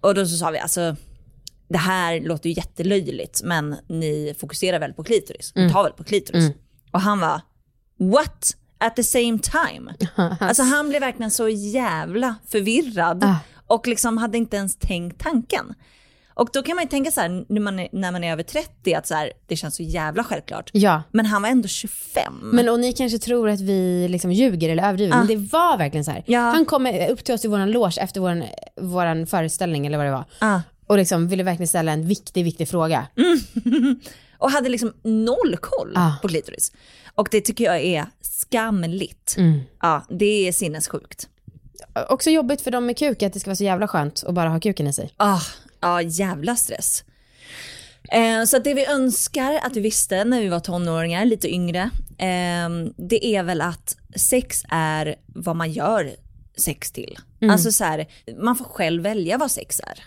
Och 0.00 0.14
då 0.14 0.26
så 0.26 0.36
sa 0.36 0.50
vi, 0.50 0.58
alltså 0.58 0.96
det 1.68 1.78
här 1.78 2.20
låter 2.20 2.48
ju 2.48 2.54
jättelöjligt 2.56 3.40
men 3.44 3.76
ni 3.88 4.34
fokuserar 4.38 4.78
väl 4.78 4.92
på 4.92 5.04
klitoris, 5.04 5.52
ni 5.54 5.70
tar 5.72 5.82
väl 5.82 5.92
på 5.92 6.04
klitoris? 6.04 6.50
Och 6.90 7.00
han 7.00 7.20
var, 7.20 7.40
what? 7.98 8.56
At 8.80 8.96
the 8.96 9.04
same 9.04 9.38
time? 9.38 9.94
alltså 10.40 10.62
han 10.62 10.88
blev 10.88 11.00
verkligen 11.00 11.30
så 11.30 11.48
jävla 11.48 12.34
förvirrad 12.48 13.24
Ah. 13.24 13.36
och 13.66 13.86
liksom 13.86 14.18
hade 14.18 14.38
inte 14.38 14.56
ens 14.56 14.76
tänkt 14.76 15.20
tanken. 15.20 15.74
Och 16.34 16.48
då 16.52 16.62
kan 16.62 16.76
man 16.76 16.84
ju 16.84 16.88
tänka 16.88 17.10
så 17.10 17.20
här, 17.20 17.44
när 17.48 17.60
man 17.60 17.78
är, 17.78 17.88
när 17.92 18.12
man 18.12 18.24
är 18.24 18.32
över 18.32 18.42
30, 18.42 18.94
att 18.94 19.06
så 19.06 19.14
här, 19.14 19.32
det 19.46 19.56
känns 19.56 19.76
så 19.76 19.82
jävla 19.82 20.24
självklart. 20.24 20.70
Ja. 20.72 21.02
Men 21.12 21.26
han 21.26 21.42
var 21.42 21.48
ändå 21.48 21.68
25. 21.68 22.32
Men 22.42 22.68
och 22.68 22.80
ni 22.80 22.92
kanske 22.92 23.18
tror 23.18 23.48
att 23.48 23.60
vi 23.60 24.08
liksom 24.08 24.32
ljuger 24.32 24.68
eller 24.68 24.82
överdriver, 24.88 25.16
men 25.16 25.26
det 25.26 25.36
var 25.36 25.78
verkligen 25.78 26.04
så 26.04 26.10
här. 26.10 26.24
Ja. 26.26 26.40
Han 26.40 26.64
kom 26.64 26.86
upp 27.10 27.24
till 27.24 27.34
oss 27.34 27.44
i 27.44 27.48
våran 27.48 27.70
loge 27.70 27.98
efter 28.00 28.20
våran, 28.20 28.44
våran 28.80 29.26
föreställning 29.26 29.86
eller 29.86 29.96
vad 29.98 30.06
det 30.06 30.12
var. 30.12 30.24
Ah. 30.38 30.60
Och 30.88 30.96
liksom 30.98 31.28
ville 31.28 31.42
verkligen 31.42 31.68
ställa 31.68 31.92
en 31.92 32.06
viktig, 32.08 32.44
viktig 32.44 32.68
fråga. 32.68 33.06
Och 34.38 34.50
hade 34.50 34.68
liksom 34.68 34.92
noll 35.02 35.56
koll 35.60 35.92
Ah. 35.96 36.12
på 36.22 36.28
klitoris. 36.28 36.72
Och 37.14 37.28
det 37.30 37.40
tycker 37.40 37.64
jag 37.64 37.80
är 37.80 38.06
skamligt. 38.20 39.34
Mm. 39.38 39.60
Ja, 39.82 40.04
det 40.10 40.48
är 40.48 40.52
sinnessjukt. 40.52 41.28
Också 42.08 42.30
jobbigt 42.30 42.60
för 42.60 42.70
dem 42.70 42.86
med 42.86 42.98
kuk 42.98 43.22
att 43.22 43.32
det 43.32 43.40
ska 43.40 43.50
vara 43.50 43.56
så 43.56 43.64
jävla 43.64 43.88
skönt 43.88 44.24
att 44.26 44.34
bara 44.34 44.48
ha 44.48 44.60
kuken 44.60 44.86
i 44.86 44.92
sig. 44.92 45.12
Ah, 45.16 45.40
ja, 45.80 46.02
jävla 46.02 46.56
stress. 46.56 47.04
Eh, 48.12 48.44
så 48.44 48.56
att 48.56 48.64
det 48.64 48.74
vi 48.74 48.86
önskar 48.86 49.60
att 49.62 49.76
vi 49.76 49.80
visste 49.80 50.24
när 50.24 50.40
vi 50.40 50.48
var 50.48 50.60
tonåringar, 50.60 51.24
lite 51.24 51.48
yngre, 51.54 51.90
eh, 52.18 52.68
det 52.96 53.26
är 53.26 53.42
väl 53.42 53.60
att 53.60 53.96
sex 54.16 54.62
är 54.70 55.16
vad 55.26 55.56
man 55.56 55.72
gör 55.72 56.10
sex 56.56 56.92
till. 56.92 57.18
Alltså 57.50 57.72
så 57.72 57.84
här, 57.84 58.06
man 58.42 58.56
får 58.56 58.64
själv 58.64 59.02
välja 59.02 59.38
vad 59.38 59.50
sex 59.50 59.80
är. 59.80 60.04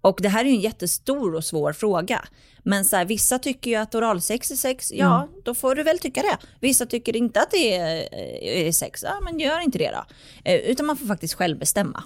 Och 0.00 0.18
det 0.22 0.28
här 0.28 0.44
är 0.44 0.48
ju 0.48 0.54
en 0.54 0.60
jättestor 0.60 1.34
och 1.34 1.44
svår 1.44 1.72
fråga. 1.72 2.24
Men 2.62 2.84
så 2.84 2.96
här, 2.96 3.04
vissa 3.04 3.38
tycker 3.38 3.70
ju 3.70 3.76
att 3.76 3.94
oralsex 3.94 4.50
är 4.50 4.56
sex, 4.56 4.92
ja 4.92 5.28
då 5.44 5.54
får 5.54 5.74
du 5.74 5.82
väl 5.82 5.98
tycka 5.98 6.22
det. 6.22 6.38
Vissa 6.60 6.86
tycker 6.86 7.16
inte 7.16 7.40
att 7.40 7.50
det 7.50 7.76
är, 7.76 8.14
är 8.66 8.72
sex, 8.72 9.02
ja 9.02 9.20
men 9.20 9.38
gör 9.38 9.60
inte 9.60 9.78
det 9.78 9.90
då. 9.90 10.04
Eh, 10.44 10.54
utan 10.56 10.86
man 10.86 10.96
får 10.96 11.06
faktiskt 11.06 11.34
själv 11.34 11.58
bestämma. 11.58 12.02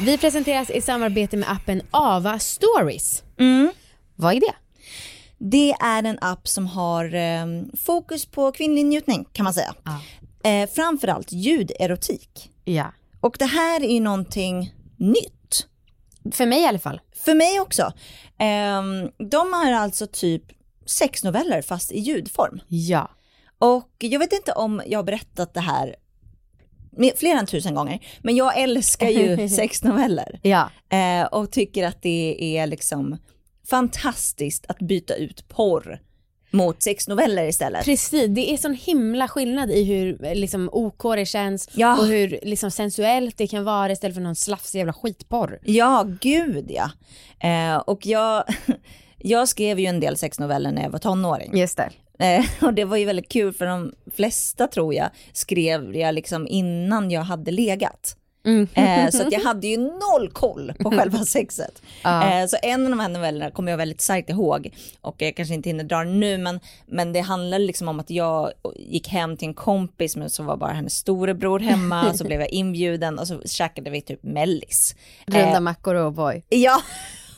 Vi 0.00 0.18
presenteras 0.18 0.70
i 0.70 0.80
samarbete 0.80 1.36
med 1.36 1.50
appen 1.50 1.82
Ava 1.90 2.38
Stories. 2.38 3.22
Vad 4.14 4.34
är 4.34 4.40
det? 4.40 4.54
Det 5.38 5.72
är 5.72 6.02
en 6.02 6.18
app 6.20 6.48
som 6.48 6.66
har 6.66 7.14
eh, 7.14 7.46
fokus 7.84 8.26
på 8.26 8.52
kvinnlig 8.52 8.86
njutning 8.86 9.26
kan 9.32 9.44
man 9.44 9.54
säga. 9.54 9.74
Eh, 10.44 10.68
framförallt 10.70 11.32
ljuderotik. 11.32 12.50
Ja. 12.68 12.92
Och 13.20 13.36
det 13.38 13.46
här 13.46 13.82
är 13.82 14.00
någonting 14.00 14.74
nytt. 14.96 15.66
För 16.32 16.46
mig 16.46 16.62
i 16.62 16.66
alla 16.66 16.78
fall. 16.78 17.00
För 17.24 17.34
mig 17.34 17.60
också. 17.60 17.92
Ehm, 18.38 19.10
de 19.30 19.52
har 19.52 19.72
alltså 19.72 20.06
typ 20.06 20.42
sex 20.86 21.24
noveller 21.24 21.62
fast 21.62 21.92
i 21.92 21.98
ljudform. 21.98 22.60
Ja. 22.68 23.10
Och 23.58 23.90
jag 23.98 24.18
vet 24.18 24.32
inte 24.32 24.52
om 24.52 24.82
jag 24.86 24.98
har 24.98 25.04
berättat 25.04 25.54
det 25.54 25.60
här 25.60 25.96
fler 27.16 27.36
än 27.36 27.46
tusen 27.46 27.74
gånger, 27.74 28.06
men 28.22 28.36
jag 28.36 28.58
älskar 28.58 29.08
ju 29.08 29.48
sexnoveller. 29.56 30.40
Ja. 30.42 30.70
Eh, 30.88 31.24
och 31.26 31.50
tycker 31.50 31.86
att 31.86 32.02
det 32.02 32.56
är 32.58 32.66
liksom 32.66 33.16
fantastiskt 33.70 34.64
att 34.68 34.78
byta 34.78 35.14
ut 35.14 35.48
porr 35.48 36.00
mot 36.56 36.82
sexnoveller 36.82 37.44
istället. 37.48 37.84
Precis, 37.84 38.26
det 38.28 38.52
är 38.52 38.56
sån 38.56 38.74
himla 38.74 39.28
skillnad 39.28 39.70
i 39.70 39.84
hur 39.84 40.34
liksom, 40.34 40.68
OK 40.72 41.02
det 41.16 41.26
känns 41.26 41.68
Ja. 41.72 41.98
och 41.98 42.06
hur 42.06 42.38
liksom, 42.42 42.70
sensuellt 42.70 43.38
det 43.38 43.46
kan 43.46 43.64
vara 43.64 43.92
istället 43.92 44.14
för 44.14 44.22
någon 44.22 44.36
slafsig 44.36 44.78
jävla 44.78 44.92
skitporr. 44.92 45.58
Ja, 45.64 46.06
gud 46.20 46.70
ja. 46.70 46.90
Eh, 47.48 47.76
och 47.76 48.06
jag, 48.06 48.44
jag 49.18 49.48
skrev 49.48 49.78
ju 49.80 49.86
en 49.86 50.00
del 50.00 50.16
sexnoveller 50.16 50.72
när 50.72 50.82
jag 50.82 50.90
var 50.90 50.98
tonåring. 50.98 51.56
Just 51.58 51.76
det. 51.76 51.90
Eh, 52.18 52.44
och 52.66 52.74
det 52.74 52.84
var 52.84 52.96
ju 52.96 53.04
väldigt 53.04 53.28
kul 53.28 53.52
för 53.52 53.66
de 53.66 53.92
flesta 54.14 54.66
tror 54.66 54.94
jag 54.94 55.08
skrev 55.32 55.96
jag 55.96 56.14
liksom 56.14 56.46
innan 56.48 57.10
jag 57.10 57.22
hade 57.22 57.50
legat. 57.50 58.16
Eh, 58.46 59.10
så 59.10 59.22
att 59.26 59.32
jag 59.32 59.40
hade 59.40 59.66
ju 59.66 59.76
noll 59.76 60.30
koll 60.32 60.72
på 60.78 60.90
själva 60.90 61.18
sexet. 61.18 61.82
Eh, 62.04 62.46
så 62.48 62.56
en 62.62 62.84
av 62.84 62.90
de 62.90 63.00
här 63.00 63.08
novellerna 63.08 63.50
kommer 63.50 63.72
jag 63.72 63.78
väldigt 63.78 64.00
starkt 64.00 64.30
ihåg 64.30 64.70
och 65.00 65.14
jag 65.18 65.36
kanske 65.36 65.54
inte 65.54 65.68
hinner 65.68 65.84
dra 65.84 65.98
den 65.98 66.20
nu 66.20 66.38
men, 66.38 66.60
men 66.86 67.12
det 67.12 67.20
handlar 67.20 67.58
liksom 67.58 67.88
om 67.88 68.00
att 68.00 68.10
jag 68.10 68.52
gick 68.76 69.08
hem 69.08 69.36
till 69.36 69.48
en 69.48 69.54
kompis 69.54 70.16
men 70.16 70.30
så 70.30 70.42
var 70.42 70.56
bara 70.56 70.72
hennes 70.72 70.94
storebror 70.94 71.58
hemma 71.58 72.14
så 72.14 72.24
blev 72.26 72.40
jag 72.40 72.48
inbjuden 72.50 73.18
och 73.18 73.28
så 73.28 73.40
käkade 73.44 73.90
vi 73.90 74.00
typ 74.00 74.22
mellis. 74.22 74.96
Runda 75.26 75.56
Eh, 75.56 75.60
mackor 75.60 75.94
och 75.94 76.12
boy. 76.12 76.42
Ja, 76.48 76.82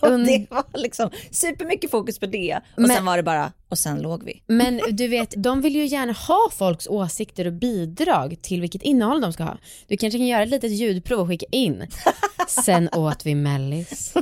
Und- 0.01 0.27
det 0.27 0.47
var 0.51 0.65
liksom 0.75 1.11
supermycket 1.31 1.91
fokus 1.91 2.19
på 2.19 2.27
det. 2.27 2.61
Och 2.77 2.83
Men- 2.83 2.91
sen 2.91 3.05
var 3.05 3.17
det 3.17 3.23
bara, 3.23 3.53
och 3.69 3.79
sen 3.79 4.01
låg 4.03 4.25
vi. 4.25 4.43
Men 4.47 4.81
du 4.91 5.09
vet, 5.09 5.35
de 5.37 5.61
vill 5.61 5.75
ju 5.77 5.87
gärna 5.87 6.13
ha 6.13 6.51
folks 6.59 6.87
åsikter 6.87 7.47
och 7.47 7.53
bidrag 7.53 8.37
till 8.43 8.61
vilket 8.61 8.83
innehåll 8.83 9.21
de 9.21 9.33
ska 9.33 9.43
ha. 9.45 9.59
Du 9.87 9.97
kanske 9.97 10.19
kan 10.19 10.27
göra 10.27 10.43
ett 10.43 10.49
litet 10.49 10.71
ljudprov 10.71 11.21
och 11.21 11.29
skicka 11.29 11.47
in. 11.53 11.87
Sen 12.49 12.89
åt 12.93 13.27
vi 13.27 13.35
mellis 13.35 14.15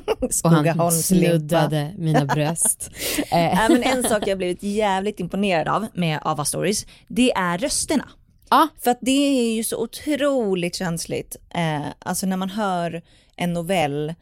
och 0.45 0.51
han 0.51 0.93
snuddade 0.93 1.95
mina 1.99 2.25
bröst. 2.25 2.91
Nej, 3.33 3.57
men 3.69 3.83
en 3.83 4.03
sak 4.05 4.27
jag 4.27 4.39
blivit 4.39 4.63
jävligt 4.63 5.21
imponerad 5.21 5.69
av 5.69 5.87
med 5.95 6.19
Ava 6.23 6.45
Stories, 6.45 6.87
det 7.09 7.33
är 7.33 7.59
rösterna. 7.59 8.09
Ja. 8.51 8.69
För 8.85 8.91
att 8.91 8.99
det 9.01 9.11
är 9.51 9.55
ju 9.55 9.65
så 9.65 9.77
otroligt 9.83 10.75
känsligt. 10.75 11.37
Eh, 11.55 11.87
alltså 11.99 12.27
när 12.27 12.37
man 12.37 12.51
hör 12.51 13.03
en 13.37 13.53
novell, 13.53 14.15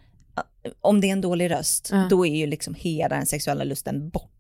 om 0.81 1.01
det 1.01 1.07
är 1.09 1.13
en 1.13 1.21
dålig 1.21 1.51
röst, 1.51 1.93
då 2.11 2.27
är 2.27 2.35
ju 2.37 2.47
liksom 2.47 2.75
hela 2.75 3.17
den 3.17 3.27
sexuella 3.27 3.65
lusten 3.65 4.09
borta. 4.09 4.31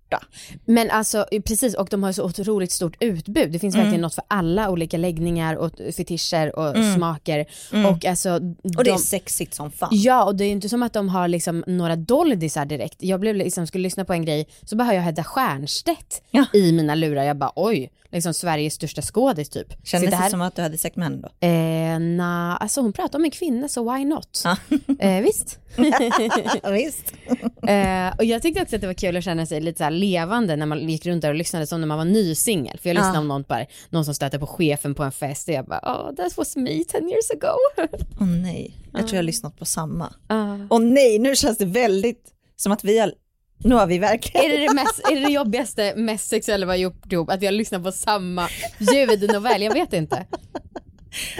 Men 0.64 0.90
alltså 0.90 1.26
precis 1.46 1.74
och 1.74 1.88
de 1.90 2.02
har 2.02 2.12
så 2.12 2.24
otroligt 2.24 2.72
stort 2.72 2.96
utbud. 3.00 3.52
Det 3.52 3.58
finns 3.58 3.74
Mm. 3.74 3.84
verkligen 3.86 4.00
något 4.02 4.14
för 4.14 4.24
alla 4.28 4.70
olika 4.70 4.96
läggningar 4.96 5.56
och 5.56 5.70
fetischer 5.96 6.58
och 6.58 6.76
smaker. 6.94 7.46
Och 7.86 8.04
alltså 8.04 8.28
Mm. 8.28 8.56
Och 8.76 8.84
det 8.84 8.90
är 8.90 8.94
de, 8.94 8.98
sexigt 8.98 9.54
som 9.54 9.70
fan. 9.70 9.88
Ja 9.92 10.24
och 10.24 10.36
det 10.36 10.44
är 10.44 10.46
ju 10.46 10.52
inte 10.52 10.68
som 10.68 10.82
att 10.82 10.92
de 10.92 11.08
har 11.08 11.28
liksom 11.28 11.64
några 11.66 11.96
doldisar 11.96 12.64
direkt. 12.64 12.96
Jag 12.98 13.20
blev 13.20 13.36
liksom, 13.36 13.66
skulle 13.66 13.82
lyssna 13.82 14.04
på 14.04 14.12
en 14.12 14.24
grej 14.24 14.46
så 14.62 14.76
bara 14.76 14.84
hör 14.84 14.92
jag 14.94 15.02
Hedda 15.02 15.24
Stiernstedt 15.24 16.22
Ja. 16.30 16.44
i 16.52 16.72
mina 16.72 16.94
lurar. 16.94 17.22
Jag 17.24 17.36
bara 17.36 17.52
oj, 17.56 17.90
liksom 18.14 18.34
Sveriges 18.34 18.74
största 18.74 19.02
skådis 19.02 19.48
typ. 19.48 19.86
Kändes 19.86 20.10
det 20.10 20.16
här. 20.16 20.30
som 20.30 20.40
att 20.40 20.56
du 20.56 20.62
hade 20.62 20.78
med 20.94 21.04
henne 21.04 21.22
då? 21.22 21.46
Eh, 21.46 21.98
na, 22.00 22.56
alltså 22.56 22.80
hon 22.80 22.92
pratar 22.92 23.18
om 23.18 23.24
en 23.24 23.30
kvinna 23.30 23.68
så 23.68 23.92
why 23.92 24.04
not? 24.04 24.44
Eh, 24.98 25.22
visst. 25.22 25.58
Visst. 26.72 27.12
Eh, 27.68 28.16
och 28.18 28.24
jag 28.24 28.42
tyckte 28.42 28.62
också 28.62 28.76
att 28.76 28.80
det 28.80 28.86
var 28.86 28.94
kul 28.94 29.16
att 29.16 29.24
känna 29.24 29.46
sig 29.46 29.60
lite 29.60 29.84
så 29.84 29.90
levande 29.90 30.56
när 30.56 30.66
man 30.66 30.88
gick 30.88 31.06
runt 31.06 31.22
där 31.22 31.28
och 31.28 31.34
lyssnade 31.34 31.66
som 31.66 31.80
när 31.80 31.86
man 31.86 31.98
var 31.98 32.04
ny 32.04 32.34
singel. 32.34 32.78
För 32.78 32.88
jag 32.88 32.94
lyssnade 32.94 33.18
om 33.18 33.28
någon, 33.28 33.42
bara, 33.48 33.66
någon 33.90 34.04
som 34.04 34.14
stötte 34.14 34.38
på 34.38 34.46
chefen 34.46 34.94
på 34.94 35.02
en 35.02 35.12
fest 35.12 35.48
och 35.48 35.54
jag 35.54 35.66
bara 35.66 35.80
oh 35.80 36.14
that 36.14 36.36
was 36.36 36.56
me 36.56 36.84
10 36.84 37.00
years 37.00 37.30
ago. 37.30 37.88
Åh 38.20 38.26
nej, 38.26 38.76
jag 38.92 39.00
tror 39.00 39.12
jag 39.12 39.18
har 39.18 39.22
lyssnat 39.22 39.58
på 39.58 39.64
samma. 39.64 40.14
Ah. 40.26 40.56
Åh 40.70 40.80
nej, 40.80 41.18
nu 41.18 41.36
känns 41.36 41.58
det 41.58 41.66
väldigt 41.66 42.32
som 42.56 42.72
att 42.72 42.84
vi 42.84 42.98
har, 42.98 43.12
nu 43.58 43.74
har 43.74 43.86
vi 43.86 43.98
verkligen 43.98 44.46
Är 44.46 44.58
det 44.58 44.66
det, 44.66 44.74
mest, 44.74 45.00
är 45.10 45.14
det 45.14 45.20
det 45.20 45.32
jobbigaste, 45.32 45.94
mest 45.96 46.28
sexuella 46.28 46.66
vi 46.66 46.70
har 46.70 46.76
gjort 46.76 47.12
ihop? 47.12 47.30
Att 47.30 47.42
vi 47.42 47.46
har 47.46 47.52
lyssnat 47.52 47.82
på 47.82 47.92
samma 47.92 48.48
ljudnovell? 48.78 49.62
Jag 49.62 49.72
vet 49.72 49.92
inte. 49.92 50.26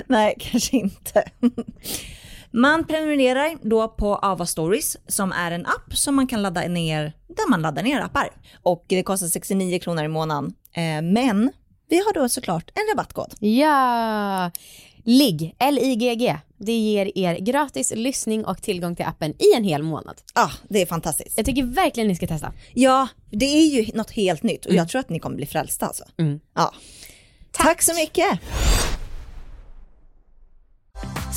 Nej, 0.06 0.34
kanske 0.38 0.76
inte. 0.76 1.24
Man 2.50 2.86
prenumererar 2.86 3.58
då 3.62 3.88
på 3.88 4.16
Ava 4.16 4.46
Stories 4.46 4.96
som 5.06 5.32
är 5.32 5.50
en 5.50 5.66
app 5.66 5.96
som 5.96 6.14
man 6.14 6.26
kan 6.26 6.42
ladda 6.42 6.60
ner 6.60 7.12
där 7.28 7.50
man 7.50 7.62
laddar 7.62 7.82
ner 7.82 8.00
appar. 8.00 8.30
Och 8.62 8.84
det 8.88 9.02
kostar 9.02 9.26
69 9.26 9.78
kronor 9.78 10.04
i 10.04 10.08
månaden. 10.08 10.54
Eh, 10.72 11.02
men 11.02 11.52
vi 11.88 11.96
har 11.96 12.14
då 12.14 12.28
såklart 12.28 12.70
en 12.74 12.82
rabattkod. 12.92 13.34
Ja! 13.40 14.50
LIGG, 15.04 15.54
L-I-G-G. 15.58 16.36
Det 16.64 16.72
ger 16.72 17.18
er 17.18 17.38
gratis 17.38 17.92
lyssning 17.96 18.44
och 18.44 18.62
tillgång 18.62 18.96
till 18.96 19.04
appen 19.04 19.30
i 19.30 19.56
en 19.56 19.64
hel 19.64 19.82
månad. 19.82 20.20
Ja, 20.34 20.42
ah, 20.42 20.50
det 20.68 20.82
är 20.82 20.86
fantastiskt. 20.86 21.36
Jag 21.36 21.46
tycker 21.46 21.62
verkligen 21.62 22.08
ni 22.08 22.16
ska 22.16 22.26
testa. 22.26 22.52
Ja, 22.74 23.08
det 23.30 23.46
är 23.46 23.66
ju 23.66 23.90
något 23.94 24.10
helt 24.10 24.42
nytt 24.42 24.66
och 24.66 24.74
jag 24.74 24.88
tror 24.88 25.00
att 25.00 25.08
ni 25.08 25.18
kommer 25.18 25.36
bli 25.36 25.46
frälsta 25.46 25.86
alltså. 25.86 26.04
Ja. 26.54 26.74
Tack 27.52 27.82
så 27.82 27.94
mycket. 27.94 28.40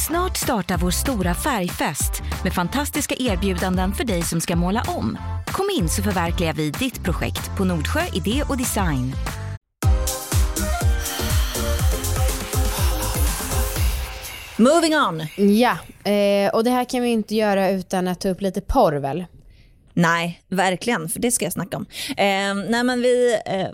Snart 0.08 0.38
startar 0.38 0.78
vår 0.78 0.92
stora 0.92 1.36
färgfest 1.36 2.22
med 2.44 2.54
fantastiska 2.54 3.16
erbjudanden 3.20 3.94
för 3.94 4.04
dig 4.04 4.24
som 4.24 4.42
ska 4.42 4.56
måla 4.56 4.84
om. 4.88 5.18
Kom 5.48 5.70
in 5.78 5.90
så 5.90 6.04
förverkligar 6.04 6.54
vi 6.54 6.72
ditt 6.72 7.04
projekt 7.04 7.58
på 7.58 7.66
Nordsjö 7.66 8.02
Idé 8.14 8.44
och 8.50 8.58
Design. 8.58 9.14
Moving 14.60 14.96
on. 14.96 15.28
Ja, 15.58 15.78
eh, 16.12 16.50
och 16.54 16.64
det 16.64 16.70
här 16.70 16.86
kan 16.86 17.02
vi 17.02 17.10
inte 17.10 17.36
göra 17.36 17.70
utan 17.70 18.08
att 18.08 18.22
ta 18.22 18.30
upp 18.30 18.42
lite 18.42 18.62
porr 18.62 18.94
väl? 18.94 19.26
Nej, 19.94 20.42
verkligen, 20.48 21.10
för 21.10 21.20
det 21.20 21.32
ska 21.32 21.46
jag 21.46 21.54
snacka 21.54 21.78
om. 21.78 21.86
Eh, 22.10 22.56
nej 22.70 22.84
men 22.84 23.02
vi, 23.02 23.40
eh, 23.46 23.68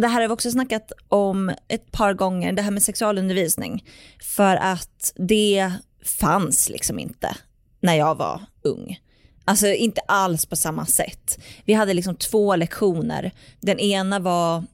det 0.00 0.06
här 0.06 0.20
har 0.20 0.28
vi 0.28 0.34
också 0.34 0.50
snackat 0.50 0.92
om 1.08 1.52
ett 1.68 1.92
par 1.92 2.14
gånger, 2.14 2.52
det 2.52 2.62
här 2.62 2.70
med 2.70 2.82
sexualundervisning. 2.82 3.84
För 4.22 4.56
att 4.56 5.12
det 5.16 5.72
fanns 6.04 6.68
liksom 6.68 6.98
inte 6.98 7.36
när 7.80 7.94
jag 7.94 8.14
var 8.14 8.40
ung. 8.62 8.98
Alltså 9.44 9.66
inte 9.66 10.00
alls 10.00 10.46
på 10.46 10.56
samma 10.56 10.86
sätt. 10.86 11.38
Vi 11.64 11.72
hade 11.72 11.94
liksom 11.94 12.16
två 12.16 12.56
lektioner. 12.56 13.32
Den 13.60 13.78
ena 13.78 14.18
var 14.18 14.64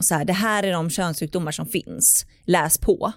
så 0.00 0.14
här, 0.14 0.24
det 0.24 0.32
här 0.32 0.62
är 0.62 0.72
de 0.72 0.90
könssjukdomar 0.90 1.52
som 1.52 1.66
finns, 1.66 2.26
läs 2.44 2.78
på. 2.78 3.12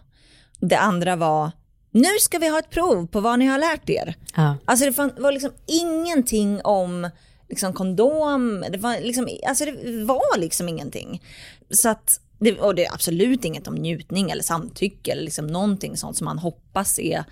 Det 0.59 0.77
andra 0.77 1.15
var, 1.15 1.51
nu 1.95 2.19
ska 2.19 2.39
vi 2.39 2.49
ha 2.49 2.59
ett 2.59 2.69
prov 2.69 3.07
på 3.07 3.19
vad 3.19 3.39
ni 3.39 3.45
har 3.45 3.59
lärt 3.59 3.89
er. 3.89 4.15
Ja. 4.35 4.57
Alltså 4.65 4.85
det 4.85 5.21
var 5.21 5.31
liksom 5.31 5.51
ingenting 5.65 6.61
om 6.63 7.09
liksom 7.49 7.73
kondom, 7.73 8.65
det 8.71 8.77
var 8.77 9.01
liksom, 9.01 9.29
alltså 9.47 9.65
det 9.65 10.03
var 10.03 10.37
liksom 10.37 10.69
ingenting. 10.69 11.21
Så 11.69 11.89
att, 11.89 12.19
det, 12.39 12.59
och 12.59 12.75
det 12.75 12.85
är 12.85 12.93
absolut 12.93 13.45
inget 13.45 13.67
om 13.67 13.75
njutning 13.75 14.31
eller 14.31 14.43
samtycke 14.43 15.11
eller 15.11 15.23
liksom 15.23 15.47
någonting 15.47 15.97
sånt 15.97 16.17
som 16.17 16.25
man 16.25 16.39
hoppas 16.39 16.99
är, 16.99 17.23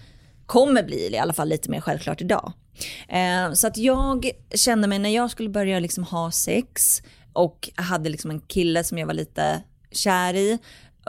kommer 0.45 0.84
bli 0.84 1.14
i 1.14 1.18
alla 1.18 1.34
fall 1.34 1.49
lite 1.49 1.70
mer 1.70 1.82
självklart 1.82 2.22
idag. 2.22 2.53
Eh, 3.09 3.53
så 3.53 3.68
att 3.68 3.78
jag 3.78 4.32
kände 4.55 4.88
mig 4.88 4.99
när 4.99 5.16
jag 5.16 5.32
skulle 5.32 5.49
börja 5.49 5.80
liksom 5.80 6.03
ha 6.03 6.32
sex 6.32 7.01
och 7.34 7.70
hade 7.76 8.09
liksom 8.09 8.32
en 8.32 8.41
kille 8.41 8.84
som 8.84 8.97
jag 8.97 9.07
var 9.07 9.14
lite 9.14 9.64
kär 9.91 10.34
i 10.34 10.59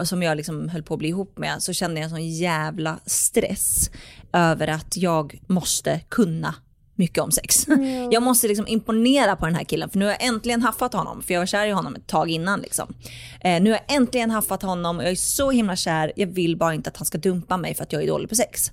som 0.02 0.22
jag 0.22 0.36
liksom 0.36 0.68
höll 0.68 0.82
på 0.82 0.94
att 0.94 0.98
bli 0.98 1.08
ihop 1.08 1.38
med 1.38 1.62
så 1.62 1.72
kände 1.72 2.00
jag 2.00 2.04
en 2.04 2.10
sån 2.10 2.28
jävla 2.28 3.00
stress 3.06 3.90
över 4.32 4.68
att 4.68 4.96
jag 4.96 5.40
måste 5.46 6.00
kunna 6.08 6.54
mycket 6.94 7.18
om 7.18 7.30
sex. 7.30 7.66
Jag 8.10 8.22
måste 8.22 8.48
liksom 8.48 8.66
imponera 8.66 9.36
på 9.36 9.46
den 9.46 9.54
här 9.54 9.64
killen 9.64 9.90
för 9.90 9.98
nu 9.98 10.04
har 10.04 10.12
jag 10.12 10.24
äntligen 10.24 10.62
haffat 10.62 10.92
honom 10.92 11.22
för 11.22 11.34
jag 11.34 11.40
var 11.40 11.46
kär 11.46 11.66
i 11.66 11.70
honom 11.70 11.94
ett 11.94 12.06
tag 12.06 12.30
innan 12.30 12.60
liksom. 12.60 12.94
Eh, 13.40 13.62
nu 13.62 13.70
har 13.70 13.80
jag 13.86 13.96
äntligen 13.96 14.30
haffat 14.30 14.62
honom 14.62 14.96
och 14.96 15.04
jag 15.04 15.10
är 15.10 15.16
så 15.16 15.50
himla 15.50 15.76
kär, 15.76 16.12
jag 16.16 16.26
vill 16.26 16.56
bara 16.56 16.74
inte 16.74 16.90
att 16.90 16.96
han 16.96 17.06
ska 17.06 17.18
dumpa 17.18 17.56
mig 17.56 17.74
för 17.74 17.82
att 17.82 17.92
jag 17.92 18.02
är 18.02 18.06
dålig 18.06 18.28
på 18.28 18.34
sex. 18.34 18.72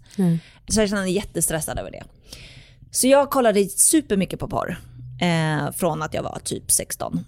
Så 0.68 0.80
jag 0.80 0.90
kände 0.90 1.04
mig 1.04 1.14
jättestressad 1.14 1.80
över 1.80 1.92
det. 1.92 2.04
Så 2.92 3.08
jag 3.08 3.30
kollade 3.30 3.70
supermycket 3.70 4.40
på 4.40 4.48
porr 4.48 4.78
eh, 5.22 5.72
från 5.72 6.02
att 6.02 6.14
jag 6.14 6.24
var 6.24 6.40
typ 6.44 6.72
16. 6.72 7.20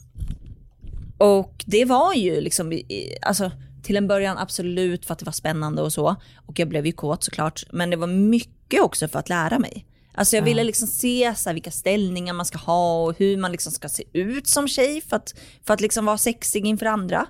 Och 1.17 1.63
det 1.65 1.85
var 1.85 2.13
ju 2.13 2.41
liksom, 2.41 2.79
alltså 3.21 3.51
till 3.84 3.97
en 3.97 4.07
början 4.07 4.38
absolut 4.38 5.05
för 5.05 5.13
att 5.13 5.19
det 5.19 5.25
var 5.25 5.34
spännande 5.34 5.81
och 5.81 5.93
så. 5.93 6.15
Och 6.45 6.59
jag 6.59 6.69
blev 6.69 6.86
ju 6.86 6.91
kåt 6.91 7.23
såklart. 7.23 7.63
Men 7.71 7.89
det 7.89 7.95
var 7.95 8.07
mycket 8.07 8.81
också 8.81 9.07
för 9.07 9.19
att 9.19 9.29
lära 9.29 9.59
mig. 9.59 9.86
Alltså 10.15 10.36
jag 10.36 10.43
ville 10.43 10.63
liksom 10.63 10.88
se 10.88 11.34
så 11.38 11.53
vilka 11.53 11.71
ställningar 11.71 12.34
man 12.34 12.45
ska 12.45 12.57
ha 12.57 13.03
och 13.03 13.17
hur 13.19 13.38
man 13.38 13.51
liksom 13.51 13.71
ska 13.71 13.89
se 13.89 14.03
ut 14.13 14.47
som 14.47 14.67
tjej 14.67 15.01
för 15.01 15.15
att, 15.15 15.34
för 15.65 15.73
att 15.73 15.81
liksom 15.81 16.05
vara 16.05 16.17
sexig 16.17 16.65
inför 16.65 16.86
andra. 16.86 17.25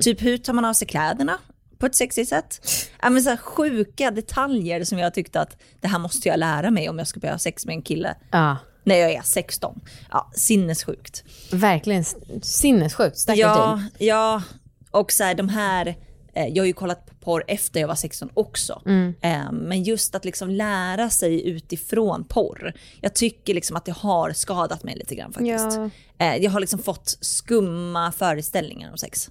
Typ 0.00 0.22
hur 0.22 0.38
tar 0.38 0.52
man 0.52 0.64
av 0.64 0.72
sig 0.74 0.88
kläderna 0.88 1.38
på 1.78 1.86
ett 1.86 1.94
sexigt 1.94 2.28
sätt? 2.28 2.60
Ja, 3.02 3.10
men 3.10 3.22
så 3.22 3.36
sjuka 3.36 4.10
detaljer 4.10 4.84
som 4.84 4.98
jag 4.98 5.14
tyckte 5.14 5.40
att 5.40 5.56
det 5.80 5.88
här 5.88 5.98
måste 5.98 6.28
jag 6.28 6.38
lära 6.38 6.70
mig 6.70 6.88
om 6.88 6.98
jag 6.98 7.08
ska 7.08 7.20
börja 7.20 7.34
ha 7.34 7.38
sex 7.38 7.66
med 7.66 7.74
en 7.74 7.82
kille 7.82 8.14
Ja, 8.30 8.56
när 8.84 8.96
jag 8.96 9.12
är 9.12 9.22
16. 9.22 9.80
Ja, 10.10 10.30
sinnessjukt. 10.34 11.24
verkligen 11.52 12.04
sinnessjukt. 12.42 13.18
Stackars 13.18 13.38
Ja, 13.38 13.80
dig. 13.98 14.08
ja, 14.08 14.42
och 14.90 15.12
så 15.12 15.24
här, 15.24 15.34
de 15.34 15.48
här, 15.48 15.86
eh, 16.34 16.46
jag 16.46 16.62
har 16.62 16.66
ju 16.66 16.72
kollat 16.72 17.06
på 17.06 17.14
porr 17.14 17.44
efter 17.48 17.80
jag 17.80 17.88
var 17.88 17.94
16 17.94 18.30
också. 18.34 18.82
Eh, 19.20 19.52
men 19.52 19.82
just 19.82 20.14
att 20.14 20.24
liksom 20.24 20.50
lära 20.50 21.10
sig 21.10 21.48
utifrån 21.48 22.24
porr. 22.24 22.72
Jag 23.00 23.14
tycker 23.14 23.54
liksom 23.54 23.76
att 23.76 23.84
det 23.84 23.92
har 23.92 24.32
skadat 24.32 24.82
mig 24.82 24.96
lite 24.96 25.14
grann 25.14 25.32
faktiskt. 25.32 25.76
Ja. 25.76 25.90
Eh, 26.18 26.36
jag 26.36 26.50
har 26.50 26.60
liksom 26.60 26.78
fått 26.78 27.18
skumma 27.20 28.12
föreställningar 28.12 28.90
om 28.90 28.98
sex. 28.98 29.30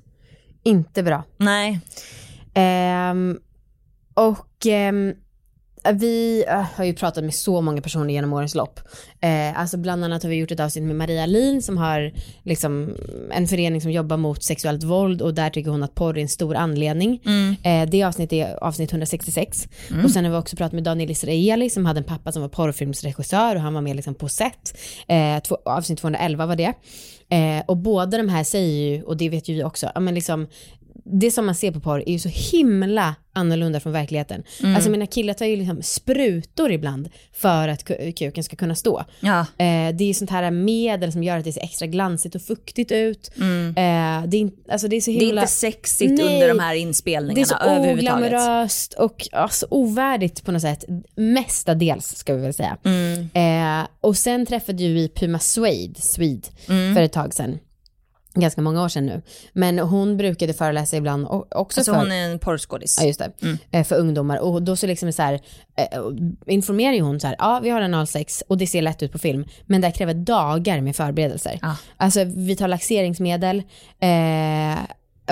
Inte 0.64 1.04
bra. 1.04 1.24
Nej. 1.38 1.80
Ehm, 2.54 3.40
och 4.14 4.66
ehm, 4.66 5.16
vi 5.94 6.46
äh, 6.48 6.66
har 6.76 6.86
ju 6.86 6.94
pratat 6.94 7.24
med 7.24 7.34
så 7.34 7.62
många 7.62 7.82
personer 7.82 8.14
genom 8.14 8.34
årens 8.34 8.56
lopp. 8.56 8.80
Eh, 9.22 9.60
alltså 9.60 9.78
bland 9.78 10.04
annat 10.04 10.24
har 10.24 10.30
vi 10.30 10.36
gjort 10.36 10.52
ett 10.52 10.60
avsnitt 10.60 10.84
med 10.84 10.96
Maria 10.96 11.26
Lin 11.26 11.62
som 11.62 11.78
har 11.78 12.12
liksom 12.44 12.96
en 13.32 13.48
förening 13.48 13.82
som 13.82 13.92
jobbar 13.92 14.18
mot 14.18 14.44
sexuellt 14.44 14.84
våld 14.84 15.22
och 15.22 15.34
där 15.34 15.50
tycker 15.50 15.72
hon 15.72 15.84
att 15.84 15.96
porr 15.96 16.18
är 16.18 16.22
en 16.22 16.30
stor 16.30 16.56
anledning. 16.56 17.22
Eh, 17.64 17.90
det 17.90 18.04
avsnittet 18.04 18.34
är 18.34 18.64
avsnitt 18.64 18.92
166. 18.92 19.68
Och 20.04 20.12
sen 20.12 20.26
har 20.26 20.32
vi 20.32 20.38
också 20.38 20.56
pratat 20.56 20.74
med 20.74 20.84
Daniel 20.84 21.12
Israeli 21.12 21.70
som 21.70 21.86
hade 21.86 22.00
en 22.00 22.04
pappa 22.04 22.32
som 22.32 22.42
var 22.42 22.50
porrfilmsregissör 22.50 23.56
och 23.56 23.62
han 23.62 23.74
var 23.74 23.82
med 23.82 23.96
liksom 23.96 24.16
på 24.16 24.30
set. 24.30 24.78
Eh, 25.08 25.40
två, 25.40 25.58
avsnitt 25.66 26.00
211 26.00 26.46
var 26.46 26.56
det. 26.56 26.74
Eh, 27.32 27.64
och 27.66 27.78
båda 27.78 28.18
de 28.18 28.30
här 28.30 28.44
säger 28.44 28.90
ju, 28.90 29.04
och 29.04 29.18
det 29.18 29.30
vet 29.30 29.50
ju 29.50 29.54
vi 29.54 29.64
också, 29.64 29.92
ja 29.94 30.00
men 30.00 30.16
liksom 30.16 30.48
det 31.06 31.32
som 31.32 31.46
man 31.46 31.56
ser 31.56 31.72
på 31.72 31.80
porr 31.80 32.04
är 32.06 32.12
ju 32.12 32.20
så 32.20 32.30
himla 32.30 33.16
annorlunda 33.34 33.80
från 33.80 33.94
verkligheten. 33.94 34.44
Mm. 34.64 34.76
Alltså 34.76 34.90
mina 34.90 35.06
killar 35.08 35.34
tar 35.34 35.46
ju 35.46 35.56
liksom 35.56 35.82
sprutor 35.82 36.72
ibland 36.72 37.10
för 37.34 37.68
att 37.68 37.84
ku- 37.86 38.12
kuken 38.12 38.44
ska 38.44 38.56
kunna 38.56 38.76
stå. 38.76 39.04
Ja. 39.20 39.40
Eh, 39.40 39.46
det 39.96 40.04
är 40.04 40.08
ju 40.08 40.14
sånt 40.14 40.30
här 40.30 40.52
medel 40.52 41.12
som 41.12 41.24
gör 41.24 41.38
att 41.38 41.44
det 41.44 41.54
ser 41.54 41.62
extra 41.64 41.88
glansigt 41.88 42.36
och 42.36 42.42
fuktigt 42.42 42.92
ut. 42.92 43.32
Eh, 43.38 44.24
det, 44.28 44.38
är, 44.38 44.72
alltså 44.72 44.88
det 44.88 44.96
är 44.96 45.02
så 45.02 45.12
Mm. 45.12 45.20
Det 45.20 45.26
är 45.26 45.28
himla... 45.28 45.42
inte 45.42 45.54
sexigt 45.54 46.12
Nej. 46.12 46.34
under 46.34 46.48
de 46.48 46.60
här 46.60 46.74
Det 46.74 46.80
är 46.80 46.82
inspelningarna 46.82 47.46
så 47.46 47.56
överhuvudtaget. 47.56 48.24
oglamoröst 48.34 48.94
och 48.94 49.28
alltså, 49.32 49.66
ovärdigt 49.70 50.44
på 50.46 50.52
något 50.52 50.62
sätt. 50.62 50.84
Mestadels 51.16 52.16
ska 52.16 52.34
vi 52.36 52.42
väl 52.42 52.54
säga. 52.54 52.78
Mm. 52.86 53.30
Eh, 53.82 53.88
och 54.02 54.18
sen 54.18 54.46
träffade 54.46 54.84
ju 54.84 54.94
vi 54.94 55.10
Puma 55.10 55.40
Suede, 55.40 56.02
Swede 56.02 56.48
Mm. 56.70 56.96
för 56.96 57.02
ett 57.02 57.14
tag 57.14 57.34
sedan. 57.34 57.58
Ganska 58.34 58.62
många 58.62 58.84
år 58.84 58.90
sedan 58.90 59.06
nu. 59.06 59.22
Men 59.54 59.80
hon 59.80 60.18
brukade 60.18 60.54
föreläsa 60.54 60.98
ibland 60.98 61.28
också 61.30 61.80
Alltså 61.80 61.94
för... 61.94 62.00
hon 62.00 62.12
är 62.12 62.32
en 62.32 62.40
porrskådis. 62.40 62.98
Ja 63.02 63.08
just 63.08 63.20
det, 63.20 63.58
Eh, 63.72 63.84
för 63.84 63.96
ungdomar. 63.96 64.38
Och 64.38 64.62
då 64.64 64.76
så 64.76 64.88
liksom 64.88 65.14
så 65.14 65.22
här, 65.22 65.34
eh, 65.76 66.00
informerar 66.46 66.94
ju 66.94 67.02
hon 67.02 67.20
så 67.20 67.28
här, 67.28 67.36
ja 67.40 67.60
vi 67.64 67.70
har 67.70 67.82
analsex 67.82 68.44
och 68.48 68.58
det 68.58 68.68
ser 68.68 68.82
lätt 68.82 69.04
ut 69.04 69.12
på 69.12 69.18
film, 69.20 69.46
men 69.66 69.82
det 69.82 69.92
kräver 69.92 70.14
dagar 70.14 70.82
med 70.82 70.96
förberedelser. 70.96 71.60
Ja. 71.62 71.76
Alltså 71.98 72.24
vi 72.24 72.56
tar 72.56 72.68
laxeringsmedel, 72.68 73.58
eh, 74.00 74.80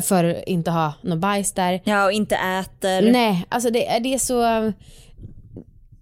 för 0.02 0.24
att 0.24 0.44
inte 0.48 0.72
ha 0.72 0.94
något 1.02 1.20
bajs 1.20 1.52
där. 1.52 1.82
Ja, 1.84 2.06
och 2.06 2.12
inte 2.12 2.36
äter. 2.36 3.12
Nej, 3.12 3.46
alltså 3.50 3.70
det, 3.70 3.88
är- 3.88 4.00
det 4.00 4.14
är 4.14 4.18
så, 4.20 4.74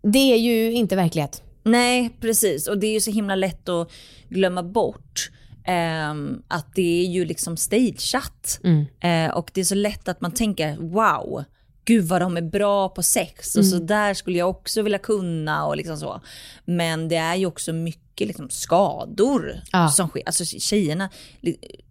det 0.01 0.33
är 0.33 0.37
ju 0.37 0.71
inte 0.71 0.95
verklighet. 0.95 1.41
Nej, 1.63 2.09
precis. 2.21 2.67
Och 2.67 2.77
det 2.77 2.87
är 2.87 2.93
ju 2.93 2.99
så 3.01 3.11
himla 3.11 3.35
lätt 3.35 3.69
att 3.69 3.91
glömma 4.29 4.63
bort 4.63 5.31
ehm, 5.65 6.41
att 6.47 6.75
det 6.75 7.01
är 7.01 7.05
ju 7.05 7.25
liksom 7.25 7.57
stageat. 7.57 8.59
Eh, 8.99 9.31
och 9.31 9.51
det 9.53 9.61
är 9.61 9.65
så 9.65 9.75
lätt 9.75 10.07
att 10.07 10.21
man 10.21 10.31
tänker 10.31 10.77
wow, 10.77 11.43
gud 11.85 12.05
vad 12.05 12.21
de 12.21 12.37
är 12.37 12.41
bra 12.41 12.89
på 12.89 13.03
sex 13.03 13.55
och 13.55 13.65
så 13.65 13.79
där 13.79 14.13
skulle 14.13 14.37
jag 14.37 14.49
också 14.49 14.81
vilja 14.81 14.99
kunna 14.99 15.65
och 15.65 15.77
liksom 15.77 15.97
så. 15.97 16.21
Men 16.65 17.07
det 17.07 17.15
är 17.15 17.35
ju 17.35 17.45
också 17.45 17.73
mycket 17.73 18.27
liksom 18.27 18.49
skador 18.49 19.61
Ja. 19.71 19.87
som 19.89 20.07
sker. 20.09 20.21
Alltså 20.25 20.45
tjejerna, 20.45 21.09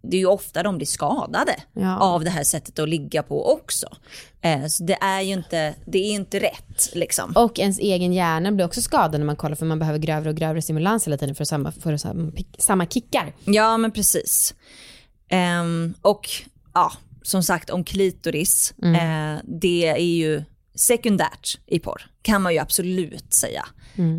det 0.01 0.17
är 0.17 0.19
ju 0.19 0.25
ofta 0.25 0.63
de 0.63 0.77
blir 0.77 0.87
skadade 0.87 1.55
Ja. 1.73 1.99
av 1.99 2.23
det 2.23 2.29
här 2.29 2.43
sättet 2.43 2.79
att 2.79 2.89
ligga 2.89 3.23
på 3.23 3.51
också. 3.53 3.87
Eh, 4.41 4.65
så 4.67 4.83
det 4.83 4.97
är 5.01 5.21
ju 5.21 5.33
inte, 5.33 5.75
det 5.85 5.97
är 5.97 6.11
inte 6.11 6.39
rätt 6.39 6.89
liksom. 6.93 7.31
Och 7.35 7.59
ens 7.59 7.79
egen 7.79 8.13
hjärna 8.13 8.51
blir 8.51 8.65
också 8.65 8.81
skadad 8.81 9.19
när 9.19 9.25
man 9.25 9.35
kollar 9.35 9.55
för 9.55 9.65
man 9.65 9.79
behöver 9.79 9.99
grövre 9.99 10.29
och 10.29 10.35
grövre 10.35 10.61
stimulans 10.61 11.07
hela 11.07 11.17
tiden 11.17 11.35
för 11.35 11.43
att 11.43 11.47
samma, 11.47 11.71
för 11.71 11.97
samma, 11.97 12.31
pick- 12.31 12.55
samma 12.57 12.85
kickar. 12.85 13.33
Ja 13.45 13.77
men 13.77 13.91
precis. 13.91 14.55
Ehm, 15.29 15.93
och 16.01 16.27
ja, 16.73 16.91
som 17.25 17.43
sagt 17.43 17.69
om 17.69 17.83
klitoris, 17.83 18.73
eh, 18.95 19.39
det 19.43 19.87
är 19.87 19.97
ju 19.97 20.43
sekundärt 20.75 21.59
i 21.65 21.79
porr. 21.79 22.01
Kan 22.21 22.41
man 22.41 22.53
ju 22.53 22.59
absolut 22.59 23.33
säga. 23.33 23.65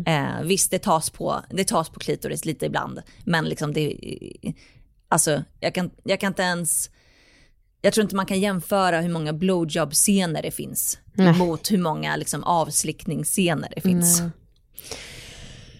Eh, 0.07 0.41
visst 0.43 0.71
det 0.71 0.79
tas, 0.79 1.09
på, 1.09 1.41
det 1.49 1.63
tas 1.67 1.89
på 1.89 1.99
klitoris 1.99 2.45
lite 2.45 2.65
ibland, 2.65 3.01
men 3.25 3.45
liksom 3.45 3.73
det, 3.73 3.93
alltså 5.09 5.43
jag 5.59 5.75
kan, 5.75 5.91
jag 6.03 6.19
kan 6.19 6.27
inte 6.27 6.41
ens, 6.41 6.89
jag 7.81 7.93
tror 7.93 8.03
inte 8.03 8.15
man 8.15 8.25
kan 8.25 8.39
jämföra 8.39 9.01
hur 9.01 9.09
många 9.09 9.33
blowjob-scener 9.33 10.41
det 10.41 10.51
finns 10.51 10.99
mot 11.37 11.71
hur 11.71 11.77
många 11.77 12.15
liksom, 12.15 12.43
avslickningsscener 12.43 13.71
det 13.75 13.81
finns. 13.81 14.19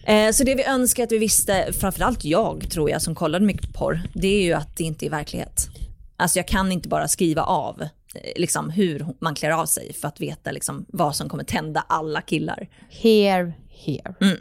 Eh, 0.03 0.31
Så 0.31 0.43
det 0.43 0.55
vi 0.55 0.63
önskar 0.63 1.03
att 1.03 1.11
vi 1.11 1.17
visste, 1.17 1.73
framförallt 1.73 2.25
jag 2.25 2.69
tror 2.71 2.89
jag 2.89 3.01
som 3.01 3.15
kollade 3.15 3.45
mycket 3.45 3.67
på 3.73 3.79
porr, 3.79 4.01
det 4.13 4.27
är 4.27 4.43
ju 4.43 4.53
att 4.53 4.77
det 4.77 4.83
inte 4.83 5.05
är 5.05 5.09
verklighet. 5.09 5.69
Alltså 6.17 6.39
jag 6.39 6.47
kan 6.47 6.71
inte 6.71 6.89
bara 6.89 7.07
skriva 7.07 7.43
av 7.43 7.81
eh, 7.81 7.87
liksom, 8.35 8.69
hur 8.69 9.07
man 9.19 9.35
klär 9.35 9.51
av 9.51 9.65
sig 9.65 9.93
för 9.93 10.07
att 10.07 10.21
veta 10.21 10.51
liksom, 10.51 10.85
vad 10.87 11.15
som 11.15 11.29
kommer 11.29 11.43
tända 11.43 11.85
alla 11.89 12.21
killar. 12.21 12.69
Here, 12.89 13.53
here. 13.69 14.15
Mm. 14.21 14.37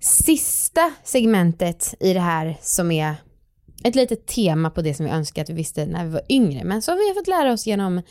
Sista 0.00 0.92
segmentet 1.04 1.94
i 2.00 2.12
det 2.12 2.20
här 2.20 2.56
som 2.62 2.90
är 2.90 3.14
ett 3.84 3.94
litet 3.94 4.26
tema 4.26 4.70
på 4.70 4.82
det 4.82 4.94
som 4.94 5.06
vi 5.06 5.12
önskar 5.12 5.42
att 5.42 5.50
vi 5.50 5.54
visste 5.54 5.86
när 5.86 6.04
vi 6.04 6.10
var 6.10 6.22
yngre, 6.28 6.64
men 6.64 6.82
som 6.82 6.96
vi 6.96 7.08
har 7.08 7.14
fått 7.14 7.28
lära 7.28 7.52
oss 7.52 7.66
genom 7.66 8.02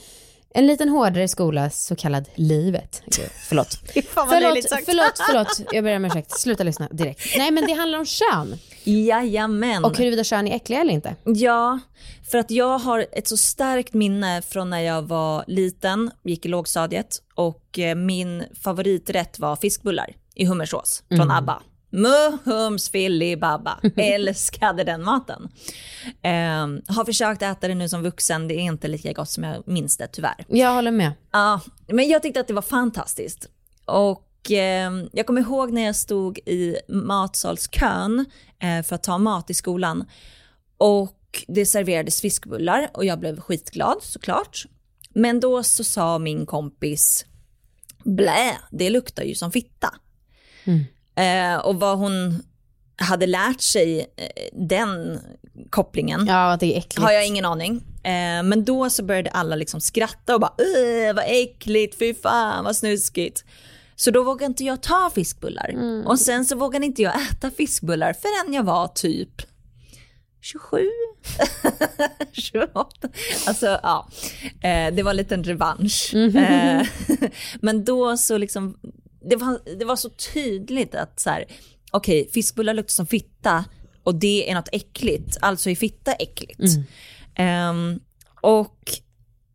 en 0.54 0.68
liten 0.68 0.90
hårdare 0.90 1.28
skola, 1.28 1.70
så 1.70 1.96
kallad 1.96 2.30
livet. 2.36 3.04
Gud, 3.06 3.30
förlåt. 3.50 3.68
förlåt, 3.94 4.86
förlåt, 4.86 5.22
förlåt. 5.30 5.62
Jag 5.72 5.84
ber 5.84 5.96
om 5.96 6.06
ursäkt. 6.06 6.40
Sluta 6.40 6.64
lyssna 6.64 6.88
direkt. 6.92 7.38
Nej, 7.38 7.52
men 7.52 7.66
det 7.66 7.74
handlar 7.74 8.00
om 8.00 8.06
kön 8.06 8.58
Jajamän. 8.84 9.86
och 9.86 9.98
huruvida 9.98 10.24
kön 10.24 10.48
är 10.48 10.56
äckliga 10.56 10.82
eller 10.82 10.94
inte. 10.94 11.16
Ja, 11.24 11.80
för 12.32 12.38
att 12.38 12.52
jag 12.52 12.80
har 12.80 13.06
ett 13.12 13.28
så 13.28 13.38
starkt 13.38 13.94
minne 13.94 14.42
från 14.42 14.70
när 14.70 14.80
jag 14.80 15.02
var 15.02 15.44
liten, 15.48 16.12
gick 16.24 16.46
i 16.46 16.50
lågstadiet 16.50 17.22
och 17.36 17.80
eh, 17.80 17.96
min 17.96 18.44
favoriträtt 18.64 19.40
var 19.40 19.56
fiskbullar 19.56 20.16
i 20.36 20.46
hummersås 20.46 21.04
från 21.10 21.32
ABBA. 21.32 21.62
Muhums 21.90 22.90
filibabba, 22.90 23.80
älskade 23.98 24.84
den 24.84 25.04
maten. 25.04 25.50
Ehm, 26.22 26.82
har 26.88 27.06
försökt 27.06 27.42
äta 27.42 27.68
det 27.68 27.76
nu 27.76 27.90
som 27.90 28.04
vuxen, 28.04 28.48
det 28.48 28.54
är 28.54 28.60
inte 28.60 28.88
lika 28.88 29.14
gott 29.14 29.30
som 29.30 29.44
jag 29.44 29.68
minns 29.68 29.98
det 29.98 30.08
tyvärr. 30.08 30.46
Jag 30.48 30.74
håller 30.74 30.92
med. 30.92 31.12
Ja, 31.32 31.60
men 31.88 32.10
jag 32.10 32.22
tyckte 32.22 32.40
att 32.40 32.48
det 32.48 32.54
var 32.54 32.62
fantastiskt. 32.62 33.46
Och 33.86 34.20
eh, 34.20 34.31
jag 35.12 35.26
kommer 35.28 35.42
ihåg 35.42 35.72
när 35.72 35.82
jag 35.86 35.96
stod 35.96 36.38
i 36.38 36.78
matsalskön 36.88 38.26
eh, 38.60 38.84
för 38.84 38.96
att 38.96 39.04
ta 39.04 39.18
mat 39.18 39.50
i 39.50 39.54
skolan. 39.54 40.06
Och 40.78 41.18
det 41.48 41.66
serverades 41.66 42.22
fiskbullar 42.22 42.90
och 42.94 43.06
jag 43.06 43.20
blev 43.20 43.40
skitglad 43.40 43.98
såklart. 44.02 44.66
Men 45.14 45.40
då 45.40 45.64
så 45.64 45.84
sa 45.84 46.20
min 46.20 46.46
kompis, 46.46 47.26
blä, 48.04 48.58
det 48.72 48.90
luktar 48.90 49.24
ju 49.24 49.36
som 49.36 49.52
fitta. 49.52 49.94
Eh, 51.16 51.56
och 51.58 51.76
vad 51.80 51.98
hon 51.98 52.44
hade 52.96 53.28
lärt 53.28 53.62
sig 53.62 54.00
eh, 54.00 54.60
den 54.68 55.20
kopplingen 55.70 56.26
Ja, 56.98 57.06
har 57.06 57.12
jag 57.12 57.28
ingen 57.28 57.46
aning. 57.46 57.84
Men 58.44 58.66
då 58.66 58.90
så 58.90 59.04
började 59.04 59.30
alla 59.30 59.56
liksom 59.56 59.82
skratta 59.82 60.34
och 60.36 60.42
bara 60.42 60.54
"Åh, 60.58 61.14
vad 61.16 61.24
äckligt, 61.28 61.98
fy 62.00 62.14
fan 62.14 62.64
vad 62.64 62.76
snuskigt. 62.76 63.46
Så 64.02 64.12
då 64.12 64.24
vågade 64.24 64.46
inte 64.46 64.64
jag 64.64 64.82
ta 64.82 65.12
fiskbullar. 65.16 65.74
Och 66.06 66.20
sen 66.20 66.46
så 66.46 66.56
vågade 66.56 66.86
inte 66.86 67.02
jag 67.02 67.14
äta 67.22 67.52
fiskbullar 67.52 68.14
förrän 68.14 68.54
jag 68.54 68.64
var 68.64 68.88
typ 68.88 69.42
27, 70.42 70.88
28. 72.32 73.10
Alltså 73.48 73.66
ja, 73.84 74.08
eh, 74.62 74.94
det 74.94 75.04
var 75.04 75.12
en 75.12 75.18
liten 75.18 75.44
revansch. 75.44 76.14
Eh, 76.16 76.88
men 77.62 77.86
då 77.86 78.18
så 78.18 78.38
liksom, 78.38 78.78
det 79.30 79.36
var, 79.36 79.78
det 79.78 79.86
var 79.86 79.96
så 79.96 80.10
tydligt 80.10 80.96
att 80.96 81.20
så 81.20 81.30
här, 81.30 81.46
okej 81.92 82.30
fiskbullar 82.34 82.74
luktar 82.74 82.92
som 82.92 83.08
fitta 83.08 83.66
och 84.04 84.16
det 84.16 84.50
är 84.50 84.56
något 84.56 84.70
äckligt, 84.72 85.38
alltså 85.42 85.70
är 85.70 85.76
fitta 85.76 86.14
äckligt. 86.14 86.60
Ehm, 87.36 88.00
och 88.42 88.80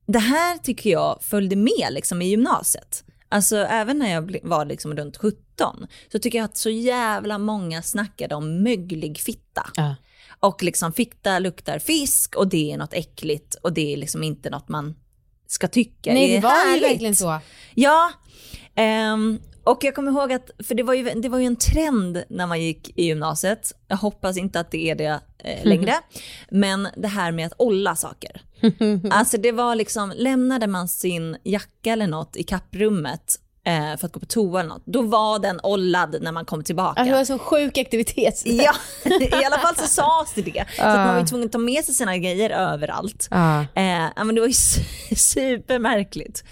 det 0.06 0.18
här 0.18 0.58
tycker 0.58 0.90
jag 0.90 1.18
följde 1.22 1.56
med 1.56 1.88
liksom 1.90 2.22
i 2.22 2.28
gymnasiet. 2.28 3.05
Alltså 3.28 3.56
även 3.56 3.98
när 3.98 4.12
jag 4.12 4.36
var 4.42 4.64
liksom 4.64 4.96
runt 4.96 5.16
17 5.16 5.86
så 6.12 6.18
tycker 6.18 6.38
jag 6.38 6.44
att 6.44 6.56
så 6.56 6.70
jävla 6.70 7.38
många 7.38 7.82
snackade 7.82 8.34
om 8.34 8.62
möglig 8.62 9.18
fitta. 9.20 9.70
Ja. 9.76 9.96
Och 10.40 10.62
liksom 10.62 10.92
fitta 10.92 11.38
luktar 11.38 11.78
fisk 11.78 12.34
och 12.36 12.48
det 12.48 12.72
är 12.72 12.76
något 12.78 12.92
äckligt 12.94 13.54
och 13.54 13.72
det 13.72 13.92
är 13.92 13.96
liksom 13.96 14.22
inte 14.22 14.50
något 14.50 14.68
man 14.68 14.94
ska 15.46 15.68
tycka 15.68 16.12
Nej, 16.12 16.30
är 16.30 16.34
det 16.36 16.40
var 16.42 16.50
ju 16.50 16.70
härligt. 16.70 16.90
verkligen 16.90 17.16
så. 17.16 17.38
Ja, 17.74 18.10
ehm, 18.74 19.40
och 19.66 19.84
jag 19.84 19.94
kommer 19.94 20.10
ihåg 20.12 20.32
att, 20.32 20.50
för 20.66 20.74
det 20.74 20.82
var, 20.82 20.94
ju, 20.94 21.04
det 21.04 21.28
var 21.28 21.38
ju 21.38 21.46
en 21.46 21.56
trend 21.56 22.22
när 22.28 22.46
man 22.46 22.60
gick 22.62 22.98
i 22.98 23.04
gymnasiet, 23.04 23.72
jag 23.88 23.96
hoppas 23.96 24.36
inte 24.36 24.60
att 24.60 24.70
det 24.70 24.90
är 24.90 24.94
det 24.94 25.20
eh, 25.38 25.64
längre, 25.64 25.94
men 26.50 26.88
det 26.96 27.08
här 27.08 27.32
med 27.32 27.46
att 27.46 27.52
olla 27.58 27.96
saker. 27.96 28.40
alltså 29.10 29.36
det 29.38 29.52
var 29.52 29.74
liksom, 29.74 30.12
lämnade 30.16 30.66
man 30.66 30.88
sin 30.88 31.36
jacka 31.44 31.92
eller 31.92 32.06
något 32.06 32.36
i 32.36 32.42
kapprummet 32.42 33.40
eh, 33.66 33.96
för 33.98 34.06
att 34.06 34.12
gå 34.12 34.20
på 34.20 34.26
toa 34.26 34.60
eller 34.60 34.68
något, 34.68 34.86
då 34.86 35.02
var 35.02 35.38
den 35.38 35.60
ollad 35.62 36.16
när 36.20 36.32
man 36.32 36.44
kom 36.44 36.64
tillbaka. 36.64 36.88
Alltså, 37.00 37.04
det 37.04 37.12
var 37.12 37.18
en 37.20 37.26
sån 37.26 37.38
sjuk 37.38 37.78
aktivitet. 37.78 38.42
Ja, 38.46 38.74
i 39.40 39.44
alla 39.44 39.58
fall 39.58 39.76
så 39.76 39.86
sades 39.86 40.32
det 40.34 40.42
det. 40.42 40.64
Så 40.76 40.82
man 40.84 41.08
var 41.14 41.20
ju 41.20 41.26
tvungen 41.26 41.46
att 41.46 41.52
ta 41.52 41.58
med 41.58 41.84
sig 41.84 41.94
sina 41.94 42.16
grejer 42.18 42.50
överallt. 42.50 43.28
Ja. 43.30 43.60
Eh, 43.60 44.08
men 44.24 44.34
det 44.34 44.40
var 44.40 44.48
ju 44.48 44.52
su- 44.54 45.14
supermärkligt. 45.14 46.44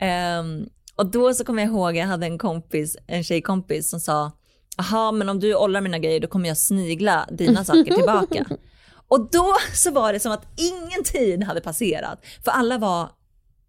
Ehm, 0.00 0.66
och 0.96 1.06
då 1.06 1.34
så 1.34 1.44
kommer 1.44 1.62
jag 1.62 1.72
ihåg, 1.72 1.96
jag 1.96 2.06
hade 2.06 2.26
en 2.26 2.38
kompis, 2.38 2.96
en 3.06 3.24
tjejkompis 3.24 3.90
som 3.90 4.00
sa, 4.00 4.32
jaha 4.76 5.12
men 5.12 5.28
om 5.28 5.40
du 5.40 5.56
ollar 5.56 5.80
mina 5.80 5.98
grejer 5.98 6.20
då 6.20 6.26
kommer 6.28 6.48
jag 6.48 6.58
snigla 6.58 7.28
dina 7.32 7.64
saker 7.64 7.94
tillbaka. 7.94 8.44
Och 9.08 9.30
då 9.30 9.54
så 9.74 9.90
var 9.90 10.12
det 10.12 10.20
som 10.20 10.32
att 10.32 10.46
ingen 10.56 11.04
tid 11.04 11.44
hade 11.44 11.60
passerat, 11.60 12.24
för 12.44 12.50
alla 12.50 12.78
var 12.78 13.08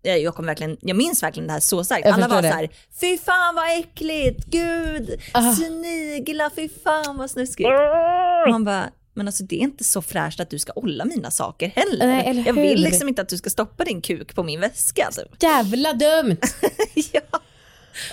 jag, 0.01 0.35
kommer 0.35 0.47
verkligen, 0.47 0.77
jag 0.81 0.97
minns 0.97 1.23
verkligen 1.23 1.47
det 1.47 1.53
här 1.53 1.59
så 1.59 1.83
starkt. 1.83 2.05
Jag 2.05 2.13
Alla 2.13 2.27
var 2.27 2.41
det. 2.41 2.49
så 2.49 2.55
här, 2.55 2.69
fy 3.01 3.17
fan 3.17 3.55
vad 3.55 3.79
äckligt, 3.79 4.45
gud, 4.45 5.21
snigla, 5.57 6.49
fy 6.55 6.69
fan 6.83 7.17
vad 7.17 7.31
snuskigt. 7.31 7.69
Och 8.45 8.51
man 8.51 8.63
bara, 8.63 8.89
men 9.15 9.27
alltså 9.27 9.43
det 9.43 9.55
är 9.55 9.59
inte 9.59 9.83
så 9.83 10.01
fräscht 10.01 10.39
att 10.39 10.49
du 10.49 10.59
ska 10.59 10.73
olla 10.75 11.05
mina 11.05 11.31
saker 11.31 11.67
heller. 11.75 12.07
Nej, 12.07 12.27
eller 12.27 12.45
jag 12.45 12.53
vill 12.53 12.81
liksom 12.81 13.07
inte 13.07 13.21
att 13.21 13.29
du 13.29 13.37
ska 13.37 13.49
stoppa 13.49 13.83
din 13.83 14.01
kuk 14.01 14.35
på 14.35 14.43
min 14.43 14.59
väska. 14.59 15.09
Typ. 15.11 15.43
Jävla 15.43 15.93
dumt! 15.93 16.37
ja. 17.13 17.41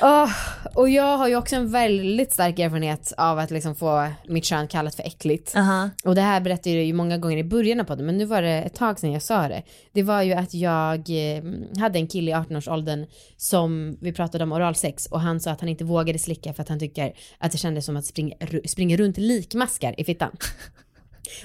Åh, 0.03 0.31
och 0.75 0.89
jag 0.89 1.17
har 1.17 1.29
ju 1.29 1.37
också 1.37 1.57
en 1.57 1.71
väldigt 1.71 2.33
stark 2.33 2.59
erfarenhet 2.59 3.13
av 3.17 3.39
att 3.39 3.51
liksom 3.51 3.75
få 3.75 4.09
mitt 4.29 4.45
kön 4.45 4.69
kallat 4.69 4.95
för 4.95 5.03
äckligt. 5.03 5.57
Aha. 5.57 5.91
Och 6.05 6.15
det 6.15 6.21
här 6.21 6.41
berättade 6.41 6.77
jag 6.77 6.85
ju 6.85 6.93
många 6.93 7.19
gånger 7.19 7.37
i 7.37 7.45
början 7.45 7.81
av 7.81 7.85
podden, 7.85 8.07
men 8.07 8.19
nu 8.19 8.25
var 8.25 8.43
det 8.43 8.63
ett 8.63 8.75
tag 8.75 8.99
sedan 8.99 9.13
jag 9.13 9.23
sa 9.23 9.49
det. 9.49 9.63
Det 9.93 10.03
var 10.03 10.23
ju 10.23 10.33
att 10.33 10.55
jag 10.55 10.99
eh, 11.11 11.43
hade 11.81 11.99
en 11.99 12.07
kille 12.07 12.31
i 12.31 12.35
18-årsåldern 12.35 13.07
som 13.37 13.99
vi 14.01 14.13
pratade 14.13 14.45
om 14.45 14.53
oralsex 14.53 15.07
och 15.07 15.21
han 15.21 15.41
sa 15.41 15.51
att 15.51 15.61
han 15.61 15.69
inte 15.69 15.85
vågade 15.85 16.19
slicka 16.19 16.53
för 16.53 16.63
att 16.63 16.69
han 16.69 16.79
tycker 16.79 17.13
att 17.39 17.53
det 17.53 17.59
kändes 17.59 17.85
som 17.87 17.97
att 17.97 18.07
springa, 18.07 18.37
springa 18.67 18.97
runt 18.97 19.19
likmaskar 19.19 20.01
i 20.01 20.05
fittan. 20.05 20.31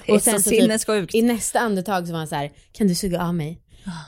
Det 0.06 0.12
är 0.12 0.18
så 0.18 0.38
sinnessjukt. 0.40 1.14
i 1.14 1.22
nästa 1.22 1.58
andetag 1.60 2.06
så 2.06 2.12
var 2.12 2.18
han 2.18 2.28
så 2.28 2.34
här, 2.34 2.52
kan 2.72 2.88
du 2.88 2.94
suga 2.94 3.22
av 3.22 3.34
mig? 3.34 3.58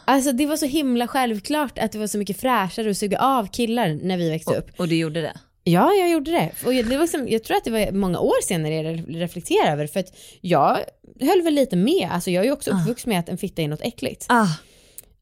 Alltså 0.05 0.33
det 0.33 0.47
var 0.47 0.57
så 0.57 0.67
himla 0.67 1.09
självklart 1.09 1.79
att 1.79 1.93
det 1.93 1.99
var 1.99 2.07
så 2.07 2.19
mycket 2.19 2.41
fräschare 2.41 2.91
att 2.91 2.97
suga 2.97 3.19
av 3.19 3.47
killar 3.47 3.99
när 4.03 4.17
vi 4.17 4.31
växte 4.31 4.55
upp. 4.57 4.67
Och 4.77 4.89
du 4.89 4.97
gjorde 4.97 5.21
det? 5.21 5.33
Ja, 5.65 5.93
jag 5.93 6.11
gjorde 6.11 6.31
det. 6.31 6.51
Och 6.67 6.75
jag, 6.75 6.87
det 6.87 6.97
var 6.97 7.03
liksom, 7.05 7.29
jag 7.29 7.45
tror 7.45 7.57
att 7.57 7.65
det 7.65 7.71
var 7.71 7.93
många 7.93 8.19
år 8.21 8.43
senare 8.47 8.75
jag 8.75 8.85
re- 8.87 9.19
reflekterade 9.19 9.71
över 9.73 9.87
för 9.87 10.01
att 10.01 10.13
jag 10.41 10.79
höll 11.21 11.43
väl 11.43 11.55
lite 11.55 11.77
med. 11.77 12.09
Alltså 12.13 12.31
jag 12.31 12.41
är 12.41 12.47
ju 12.47 12.53
också 12.53 12.71
uppvuxen 12.71 13.09
med 13.11 13.21
att 13.21 13.29
en 13.29 13.39
fitta 13.39 13.63
är 13.63 13.69
något 13.69 13.83
äckligt. 13.83 14.27
Ah. 14.29 14.47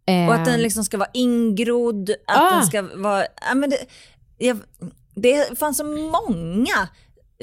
Eh, 0.07 0.29
Och 0.29 0.35
att 0.35 0.45
den 0.45 0.61
liksom 0.63 0.85
ska 0.85 0.99
vara 0.99 1.11
ingrodd, 1.15 2.11
att 2.11 2.53
Ah. 2.53 2.57
den 2.57 2.67
ska 2.67 2.83
vara... 2.95 3.27
Ja, 3.49 3.55
men 3.55 3.71
det, 3.71 3.79
jag, 4.39 4.59
det 5.15 5.59
fanns 5.59 5.77
så 5.79 5.85
många, 5.85 6.89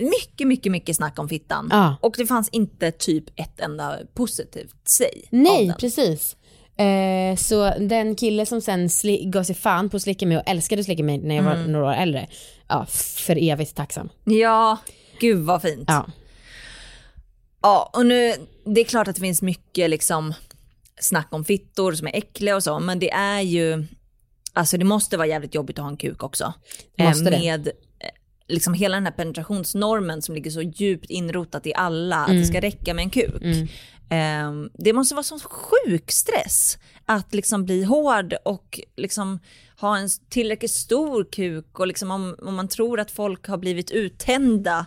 mycket, 0.02 0.48
mycket, 0.48 0.72
mycket 0.72 0.96
snack 0.96 1.20
om 1.20 1.30
fittan. 1.30 1.68
Ja. 1.72 1.96
Och 2.02 2.16
det 2.18 2.26
fanns 2.28 2.50
inte 2.50 2.92
typ 2.92 3.24
ett 3.40 3.60
enda 3.60 3.98
positivt 4.14 4.76
av 5.02 5.08
Nej, 5.30 5.74
precis. 5.80 6.36
Eh, 6.78 7.36
så 7.38 7.74
den 7.80 8.16
kille 8.16 8.46
som 8.46 8.62
sen 8.62 8.90
gav 9.32 9.44
sig 9.44 9.56
fan 9.56 9.90
på 9.90 9.98
att 9.98 10.04
slicka 10.04 10.26
mig 10.28 10.38
och 10.38 10.44
älskade 10.50 10.80
att 10.80 10.86
slicka 10.86 11.04
mig 11.04 11.18
när 11.18 11.36
jag 11.36 11.44
var 11.44 11.52
Mm. 11.56 11.72
några 11.72 11.86
år 11.86 11.94
äldre, 11.94 12.28
ja, 12.68 12.86
för 12.90 13.44
evigt 13.52 13.76
tacksam. 13.76 14.10
Ja, 14.24 14.78
gud 15.20 15.46
vad 15.46 15.62
fint. 15.62 15.84
Ja. 15.88 16.06
Ja, 17.62 17.90
och 17.94 18.06
nu, 18.06 18.34
det 18.66 18.82
är 18.82 18.86
klart 18.86 19.08
att 19.08 19.16
det 19.16 19.22
finns 19.22 19.42
mycket 19.42 19.90
liksom 19.90 20.34
snack 21.00 21.28
om 21.32 21.46
fittor 21.46 21.94
som 21.94 22.08
är 22.08 22.16
äckliga 22.16 22.56
och 22.56 22.64
så, 22.64 22.80
men 22.80 23.00
det 23.00 23.12
är 23.12 23.42
ju, 23.42 23.86
alltså 24.54 24.78
det 24.78 24.86
måste 24.86 25.18
vara 25.18 25.28
jävligt 25.28 25.56
jobbigt 25.56 25.80
att 25.80 25.84
ha 25.84 25.90
en 25.90 25.98
kuk 25.98 26.24
också. 26.24 26.54
Måste 27.00 27.24
Eh, 27.26 27.32
det. 27.32 27.40
med 27.40 27.68
eh, 27.68 27.74
liksom 28.48 28.74
hela 28.74 28.96
den 28.98 29.06
här 29.06 29.12
penetrationsnormen 29.14 30.22
som 30.22 30.36
ligger 30.36 30.52
så 30.52 30.62
djupt 30.62 31.10
inrotat 31.10 31.68
i 31.68 31.74
alla, 31.74 32.16
att 32.18 32.28
det 32.28 32.46
ska 32.46 32.62
räcka 32.62 32.94
med 32.94 33.04
en 33.04 33.10
kuk. 33.10 33.42
Eh, 34.10 34.52
det 34.74 34.94
måste 34.94 35.16
vara 35.16 35.24
sån 35.24 35.40
sjuk 35.40 36.12
stress 36.12 36.78
att 37.06 37.34
liksom 37.34 37.66
bli 37.66 37.84
hård 37.84 38.34
och 38.46 38.80
liksom 38.98 39.40
ha 39.80 39.98
en 39.98 40.10
tillräckligt 40.30 40.72
stor 40.72 41.24
kuk 41.32 41.80
och 41.80 41.88
liksom 41.88 42.12
om, 42.12 42.36
om 42.42 42.56
man 42.56 42.68
tror 42.68 43.00
att 43.00 43.12
folk 43.12 43.48
har 43.48 43.58
blivit 43.58 43.92
uttända 43.92 44.86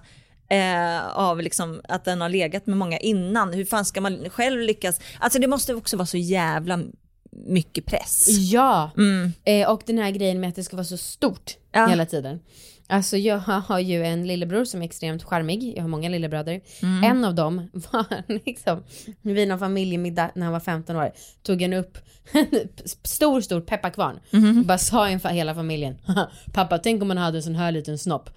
eh, 0.50 1.08
av 1.18 1.40
liksom 1.42 1.80
att 1.88 2.04
den 2.04 2.20
har 2.20 2.28
legat 2.28 2.66
med 2.66 2.76
många 2.76 2.98
innan. 2.98 3.52
Hur 3.52 3.64
fan 3.64 3.84
ska 3.84 4.00
man 4.00 4.30
själv 4.30 4.60
lyckas? 4.60 5.00
Alltså 5.20 5.38
det 5.38 5.46
måste 5.46 5.74
också 5.74 5.96
vara 5.96 6.06
så 6.06 6.16
jävla 6.16 6.80
mycket 7.46 7.86
press. 7.86 8.26
Ja, 8.28 8.90
Mm. 8.96 9.32
eh, 9.44 9.70
och 9.70 9.82
den 9.86 9.98
här 9.98 10.10
grejen 10.10 10.40
med 10.40 10.48
att 10.48 10.56
det 10.56 10.64
ska 10.64 10.76
vara 10.76 10.84
så 10.84 10.96
stort 10.96 11.56
Ja. 11.72 11.86
hela 11.86 12.06
tiden. 12.06 12.40
Alltså 12.90 13.16
jag 13.16 13.38
har 13.68 13.78
ju 13.78 14.04
en 14.04 14.26
lillebror 14.26 14.64
som 14.64 14.80
är 14.82 14.86
extremt 14.86 15.22
charmig, 15.24 15.72
jag 15.76 15.82
har 15.82 15.88
många 15.88 16.08
lillebröder. 16.08 16.60
Mm. 16.82 17.04
En 17.04 17.24
av 17.24 17.34
dem 17.34 17.68
var 17.72 18.04
liksom, 18.44 18.82
vid 19.22 19.48
någon 19.48 19.58
familjemiddag 19.58 20.30
när 20.34 20.44
han 20.44 20.52
var 20.52 20.60
15 20.60 20.96
år, 20.96 21.12
tog 21.42 21.62
han 21.62 21.72
upp 21.72 21.98
en 22.32 22.46
stor, 23.04 23.40
stor 23.40 23.60
pepparkvarn 23.60 24.20
Mhm. 24.30 24.58
och 24.58 24.64
bara 24.66 24.78
sa 24.78 25.10
inför 25.10 25.28
hela 25.28 25.54
familjen, 25.54 25.96
pappa 26.52 26.78
tänk 26.78 27.02
om 27.02 27.08
man 27.08 27.18
hade 27.18 27.38
en 27.38 27.42
sån 27.42 27.54
här 27.54 27.72
liten 27.72 27.98
snopp. 27.98 28.30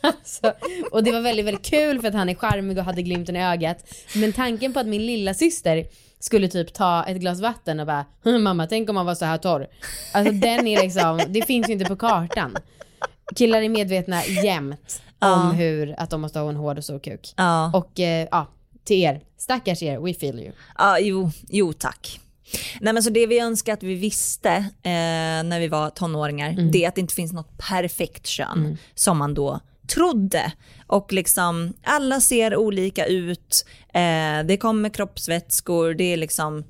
alltså, 0.00 0.52
och 0.92 1.04
det 1.04 1.12
var 1.12 1.20
väldigt, 1.20 1.46
väldigt 1.46 1.64
kul 1.66 2.00
för 2.00 2.08
att 2.08 2.14
han 2.14 2.28
är 2.28 2.34
charmig 2.34 2.78
och 2.78 2.84
hade 2.84 3.02
glimten 3.02 3.36
i 3.36 3.44
ögat. 3.44 3.84
Men 4.16 4.32
tanken 4.32 4.72
på 4.72 4.80
att 4.80 4.86
min 4.86 5.06
lilla 5.06 5.34
syster 5.34 5.84
skulle 6.20 6.48
typ 6.48 6.72
ta 6.74 7.04
ett 7.04 7.16
glas 7.16 7.40
vatten 7.40 7.80
och 7.80 7.86
bara 7.86 8.04
mamma 8.38 8.66
tänk 8.66 8.88
om 8.88 8.94
man 8.94 9.06
var 9.06 9.14
så 9.14 9.24
här 9.24 9.38
torr. 9.38 9.66
Alltså 10.12 10.32
den 10.32 10.66
är 10.66 10.82
liksom, 10.82 11.20
det 11.28 11.42
finns 11.42 11.68
ju 11.68 11.72
inte 11.72 11.84
på 11.84 11.96
kartan. 11.96 12.56
Killar 13.36 13.62
är 13.62 13.68
medvetna 13.68 14.24
jämt 14.26 15.02
om 15.18 15.50
hur, 15.50 15.94
att 16.00 16.10
de 16.10 16.20
måste 16.20 16.38
ha 16.38 16.48
en 16.48 16.56
hård 16.56 16.78
och 16.78 16.84
stor 16.84 16.98
kuk. 16.98 17.34
Ja. 17.36 17.70
Och 17.74 18.00
eh, 18.00 18.28
ja, 18.30 18.46
till 18.84 18.96
er, 19.02 19.20
stackars 19.38 19.82
er, 19.82 19.98
we 19.98 20.14
feel 20.14 20.38
you. 20.40 20.52
Ja, 20.78 20.98
jo, 20.98 21.30
jo 21.48 21.72
tack. 21.72 22.20
Nej 22.80 22.92
men 22.92 23.02
så 23.02 23.10
det 23.10 23.26
vi 23.26 23.38
önskar 23.40 23.72
att 23.72 23.82
vi 23.82 23.94
visste 23.94 24.50
eh, 24.82 25.42
när 25.44 25.60
vi 25.60 25.68
var 25.68 25.90
tonåringar, 25.90 26.50
Mm. 26.50 26.70
det 26.70 26.84
är 26.84 26.88
att 26.88 26.94
det 26.94 27.00
inte 27.00 27.14
finns 27.14 27.32
något 27.32 27.58
perfekt 27.58 28.26
kön 28.26 28.78
som 28.94 29.18
man 29.18 29.34
då 29.34 29.60
trodde. 29.94 30.52
Och 30.86 31.12
liksom 31.12 31.72
alla 31.82 32.20
ser 32.20 32.56
olika 32.56 33.06
ut, 33.06 33.66
eh, 33.94 34.46
det 34.46 34.56
kommer 34.60 34.88
kroppsvätskor, 34.88 35.94
det 35.94 36.04
är 36.04 36.16
liksom, 36.16 36.64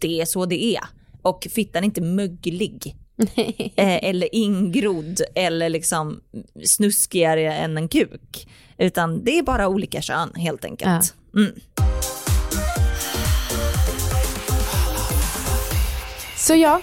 det 0.00 0.20
är 0.20 0.24
så 0.24 0.46
det 0.46 0.64
är. 0.64 0.82
Och 1.22 1.46
fittan 1.50 1.82
är 1.82 1.86
inte 1.86 2.00
möglig. 2.00 2.96
eh, 3.76 4.04
eller 4.04 4.34
ingrodd 4.34 5.20
eller 5.34 5.68
liksom 5.68 6.20
snuskigare 6.64 7.52
än 7.52 7.76
en 7.76 7.88
kuk. 7.88 8.48
Utan 8.78 9.24
det 9.24 9.38
är 9.38 9.42
bara 9.42 9.68
olika 9.68 10.02
kön 10.02 10.32
helt 10.34 10.64
enkelt. 10.64 11.14
Mm. 11.34 11.52
Så 16.36 16.54
ja, 16.54 16.80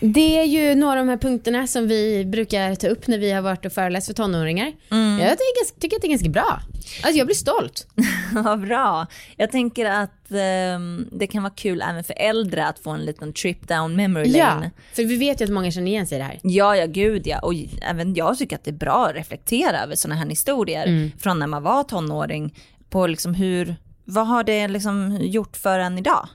det 0.00 0.38
är 0.38 0.44
ju 0.44 0.74
några 0.74 1.00
av 1.00 1.06
de 1.06 1.10
här 1.10 1.16
punkterna 1.18 1.66
som 1.66 1.88
vi 1.88 2.24
brukar 2.24 2.74
ta 2.74 2.86
upp 2.88 3.06
när 3.06 3.18
vi 3.18 3.32
har 3.32 3.42
varit 3.42 3.66
och 3.66 3.72
föreläst 3.72 4.06
för 4.06 4.14
tonåringar. 4.14 4.72
Mm. 4.90 5.18
Jag 5.18 5.30
tycker, 5.30 5.80
tycker 5.80 5.96
att 5.96 6.02
det 6.02 6.08
är 6.08 6.10
ganska 6.10 6.28
bra. 6.28 6.60
Alltså 7.02 7.18
jag 7.18 7.26
blir 7.26 7.36
stolt. 7.36 7.86
Vad 8.32 8.60
bra. 8.60 9.06
Jag 9.36 9.50
tänker 9.50 9.84
att 9.84 10.30
ehm, 10.30 11.08
det 11.12 11.26
kan 11.26 11.42
vara 11.42 11.52
kul 11.56 11.82
även 11.90 12.04
för 12.04 12.14
äldre 12.18 12.66
att 12.66 12.78
få 12.78 12.90
en 12.90 13.04
liten 13.04 13.32
trip 13.32 13.68
down 13.68 13.96
memory 13.96 14.30
Ja, 14.30 14.46
lane. 14.46 14.70
för 14.94 15.02
vi 15.04 15.16
vet 15.16 15.40
ju 15.40 15.44
att 15.44 15.50
många 15.50 15.70
känner 15.70 15.86
igen 15.90 16.06
sig 16.06 16.16
i 16.16 16.18
det 16.18 16.24
här. 16.24 16.38
Ja, 16.42 16.76
ja, 16.76 16.86
gud 16.86 17.26
ja. 17.26 17.38
Och 17.38 17.54
även 17.82 18.14
jag 18.14 18.38
tycker 18.38 18.56
att 18.56 18.64
det 18.64 18.70
är 18.70 18.74
bra 18.74 19.06
att 19.08 19.14
reflektera 19.16 19.82
över 19.82 19.94
sådana 19.94 20.20
här 20.20 20.26
historier 20.28 20.86
Mm. 20.86 21.10
från 21.18 21.38
när 21.38 21.46
man 21.46 21.62
var 21.62 21.82
tonåring. 21.84 22.54
På 22.90 23.06
liksom 23.06 23.34
hur, 23.34 23.76
vad 24.04 24.26
har 24.26 24.44
det 24.44 24.68
liksom 24.68 25.18
gjort 25.20 25.56
för 25.56 25.78
en 25.78 25.98
idag? 25.98 26.28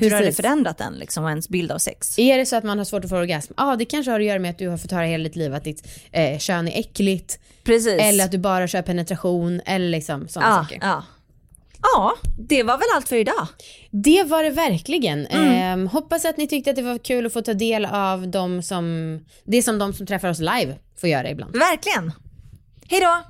Hur 0.00 0.10
har 0.10 0.18
det 0.18 0.26
Precis. 0.26 0.36
förändrat 0.36 0.80
en 0.80 0.94
liksom, 0.94 1.26
ens 1.26 1.48
bild 1.48 1.72
av 1.72 1.78
sex? 1.78 2.18
Är 2.18 2.38
det 2.38 2.46
så 2.46 2.56
att 2.56 2.64
man 2.64 2.78
har 2.78 2.84
svårt 2.84 3.04
att 3.04 3.10
få 3.10 3.16
orgasm? 3.16 3.52
Ja, 3.56 3.76
det 3.76 3.84
kanske 3.84 4.10
har 4.10 4.20
att 4.20 4.26
göra 4.26 4.38
med 4.38 4.50
att 4.50 4.58
du 4.58 4.68
har 4.68 4.78
fått 4.78 4.90
höra 4.90 5.04
hela 5.04 5.24
ditt 5.24 5.36
liv 5.36 5.54
att 5.54 5.64
ditt 5.64 5.88
eh, 6.12 6.38
kön 6.38 6.68
är 6.68 6.80
äckligt. 6.80 7.38
Precis. 7.64 8.00
Eller 8.00 8.24
att 8.24 8.30
du 8.30 8.38
bara 8.38 8.68
kör 8.68 8.82
penetration 8.82 9.60
eller 9.66 9.88
liksom 9.88 10.28
sådana 10.28 10.50
ja, 10.50 10.62
saker. 10.62 10.78
ja. 10.82 11.04
ja, 11.82 12.14
det 12.38 12.62
var 12.62 12.78
väl 12.78 12.86
allt 12.96 13.08
för 13.08 13.16
idag. 13.16 13.46
Det 13.90 14.22
var 14.22 14.42
det 14.42 14.50
verkligen. 14.50 15.26
Mm. 15.26 15.84
Eh, 15.84 15.92
hoppas 15.92 16.24
att 16.24 16.36
ni 16.36 16.46
tyckte 16.46 16.70
att 16.70 16.76
det 16.76 16.82
var 16.82 16.98
kul 16.98 17.26
att 17.26 17.32
få 17.32 17.42
ta 17.42 17.54
del 17.54 17.84
av 17.84 18.28
de 18.28 18.62
som, 18.62 19.18
det 19.44 19.62
som 19.62 19.78
de 19.78 19.92
som 19.92 20.06
träffar 20.06 20.28
oss 20.28 20.38
live 20.38 20.74
får 21.00 21.08
göra 21.08 21.30
ibland. 21.30 21.56
Verkligen. 21.56 22.12
Hej 22.88 23.00
då! 23.00 23.29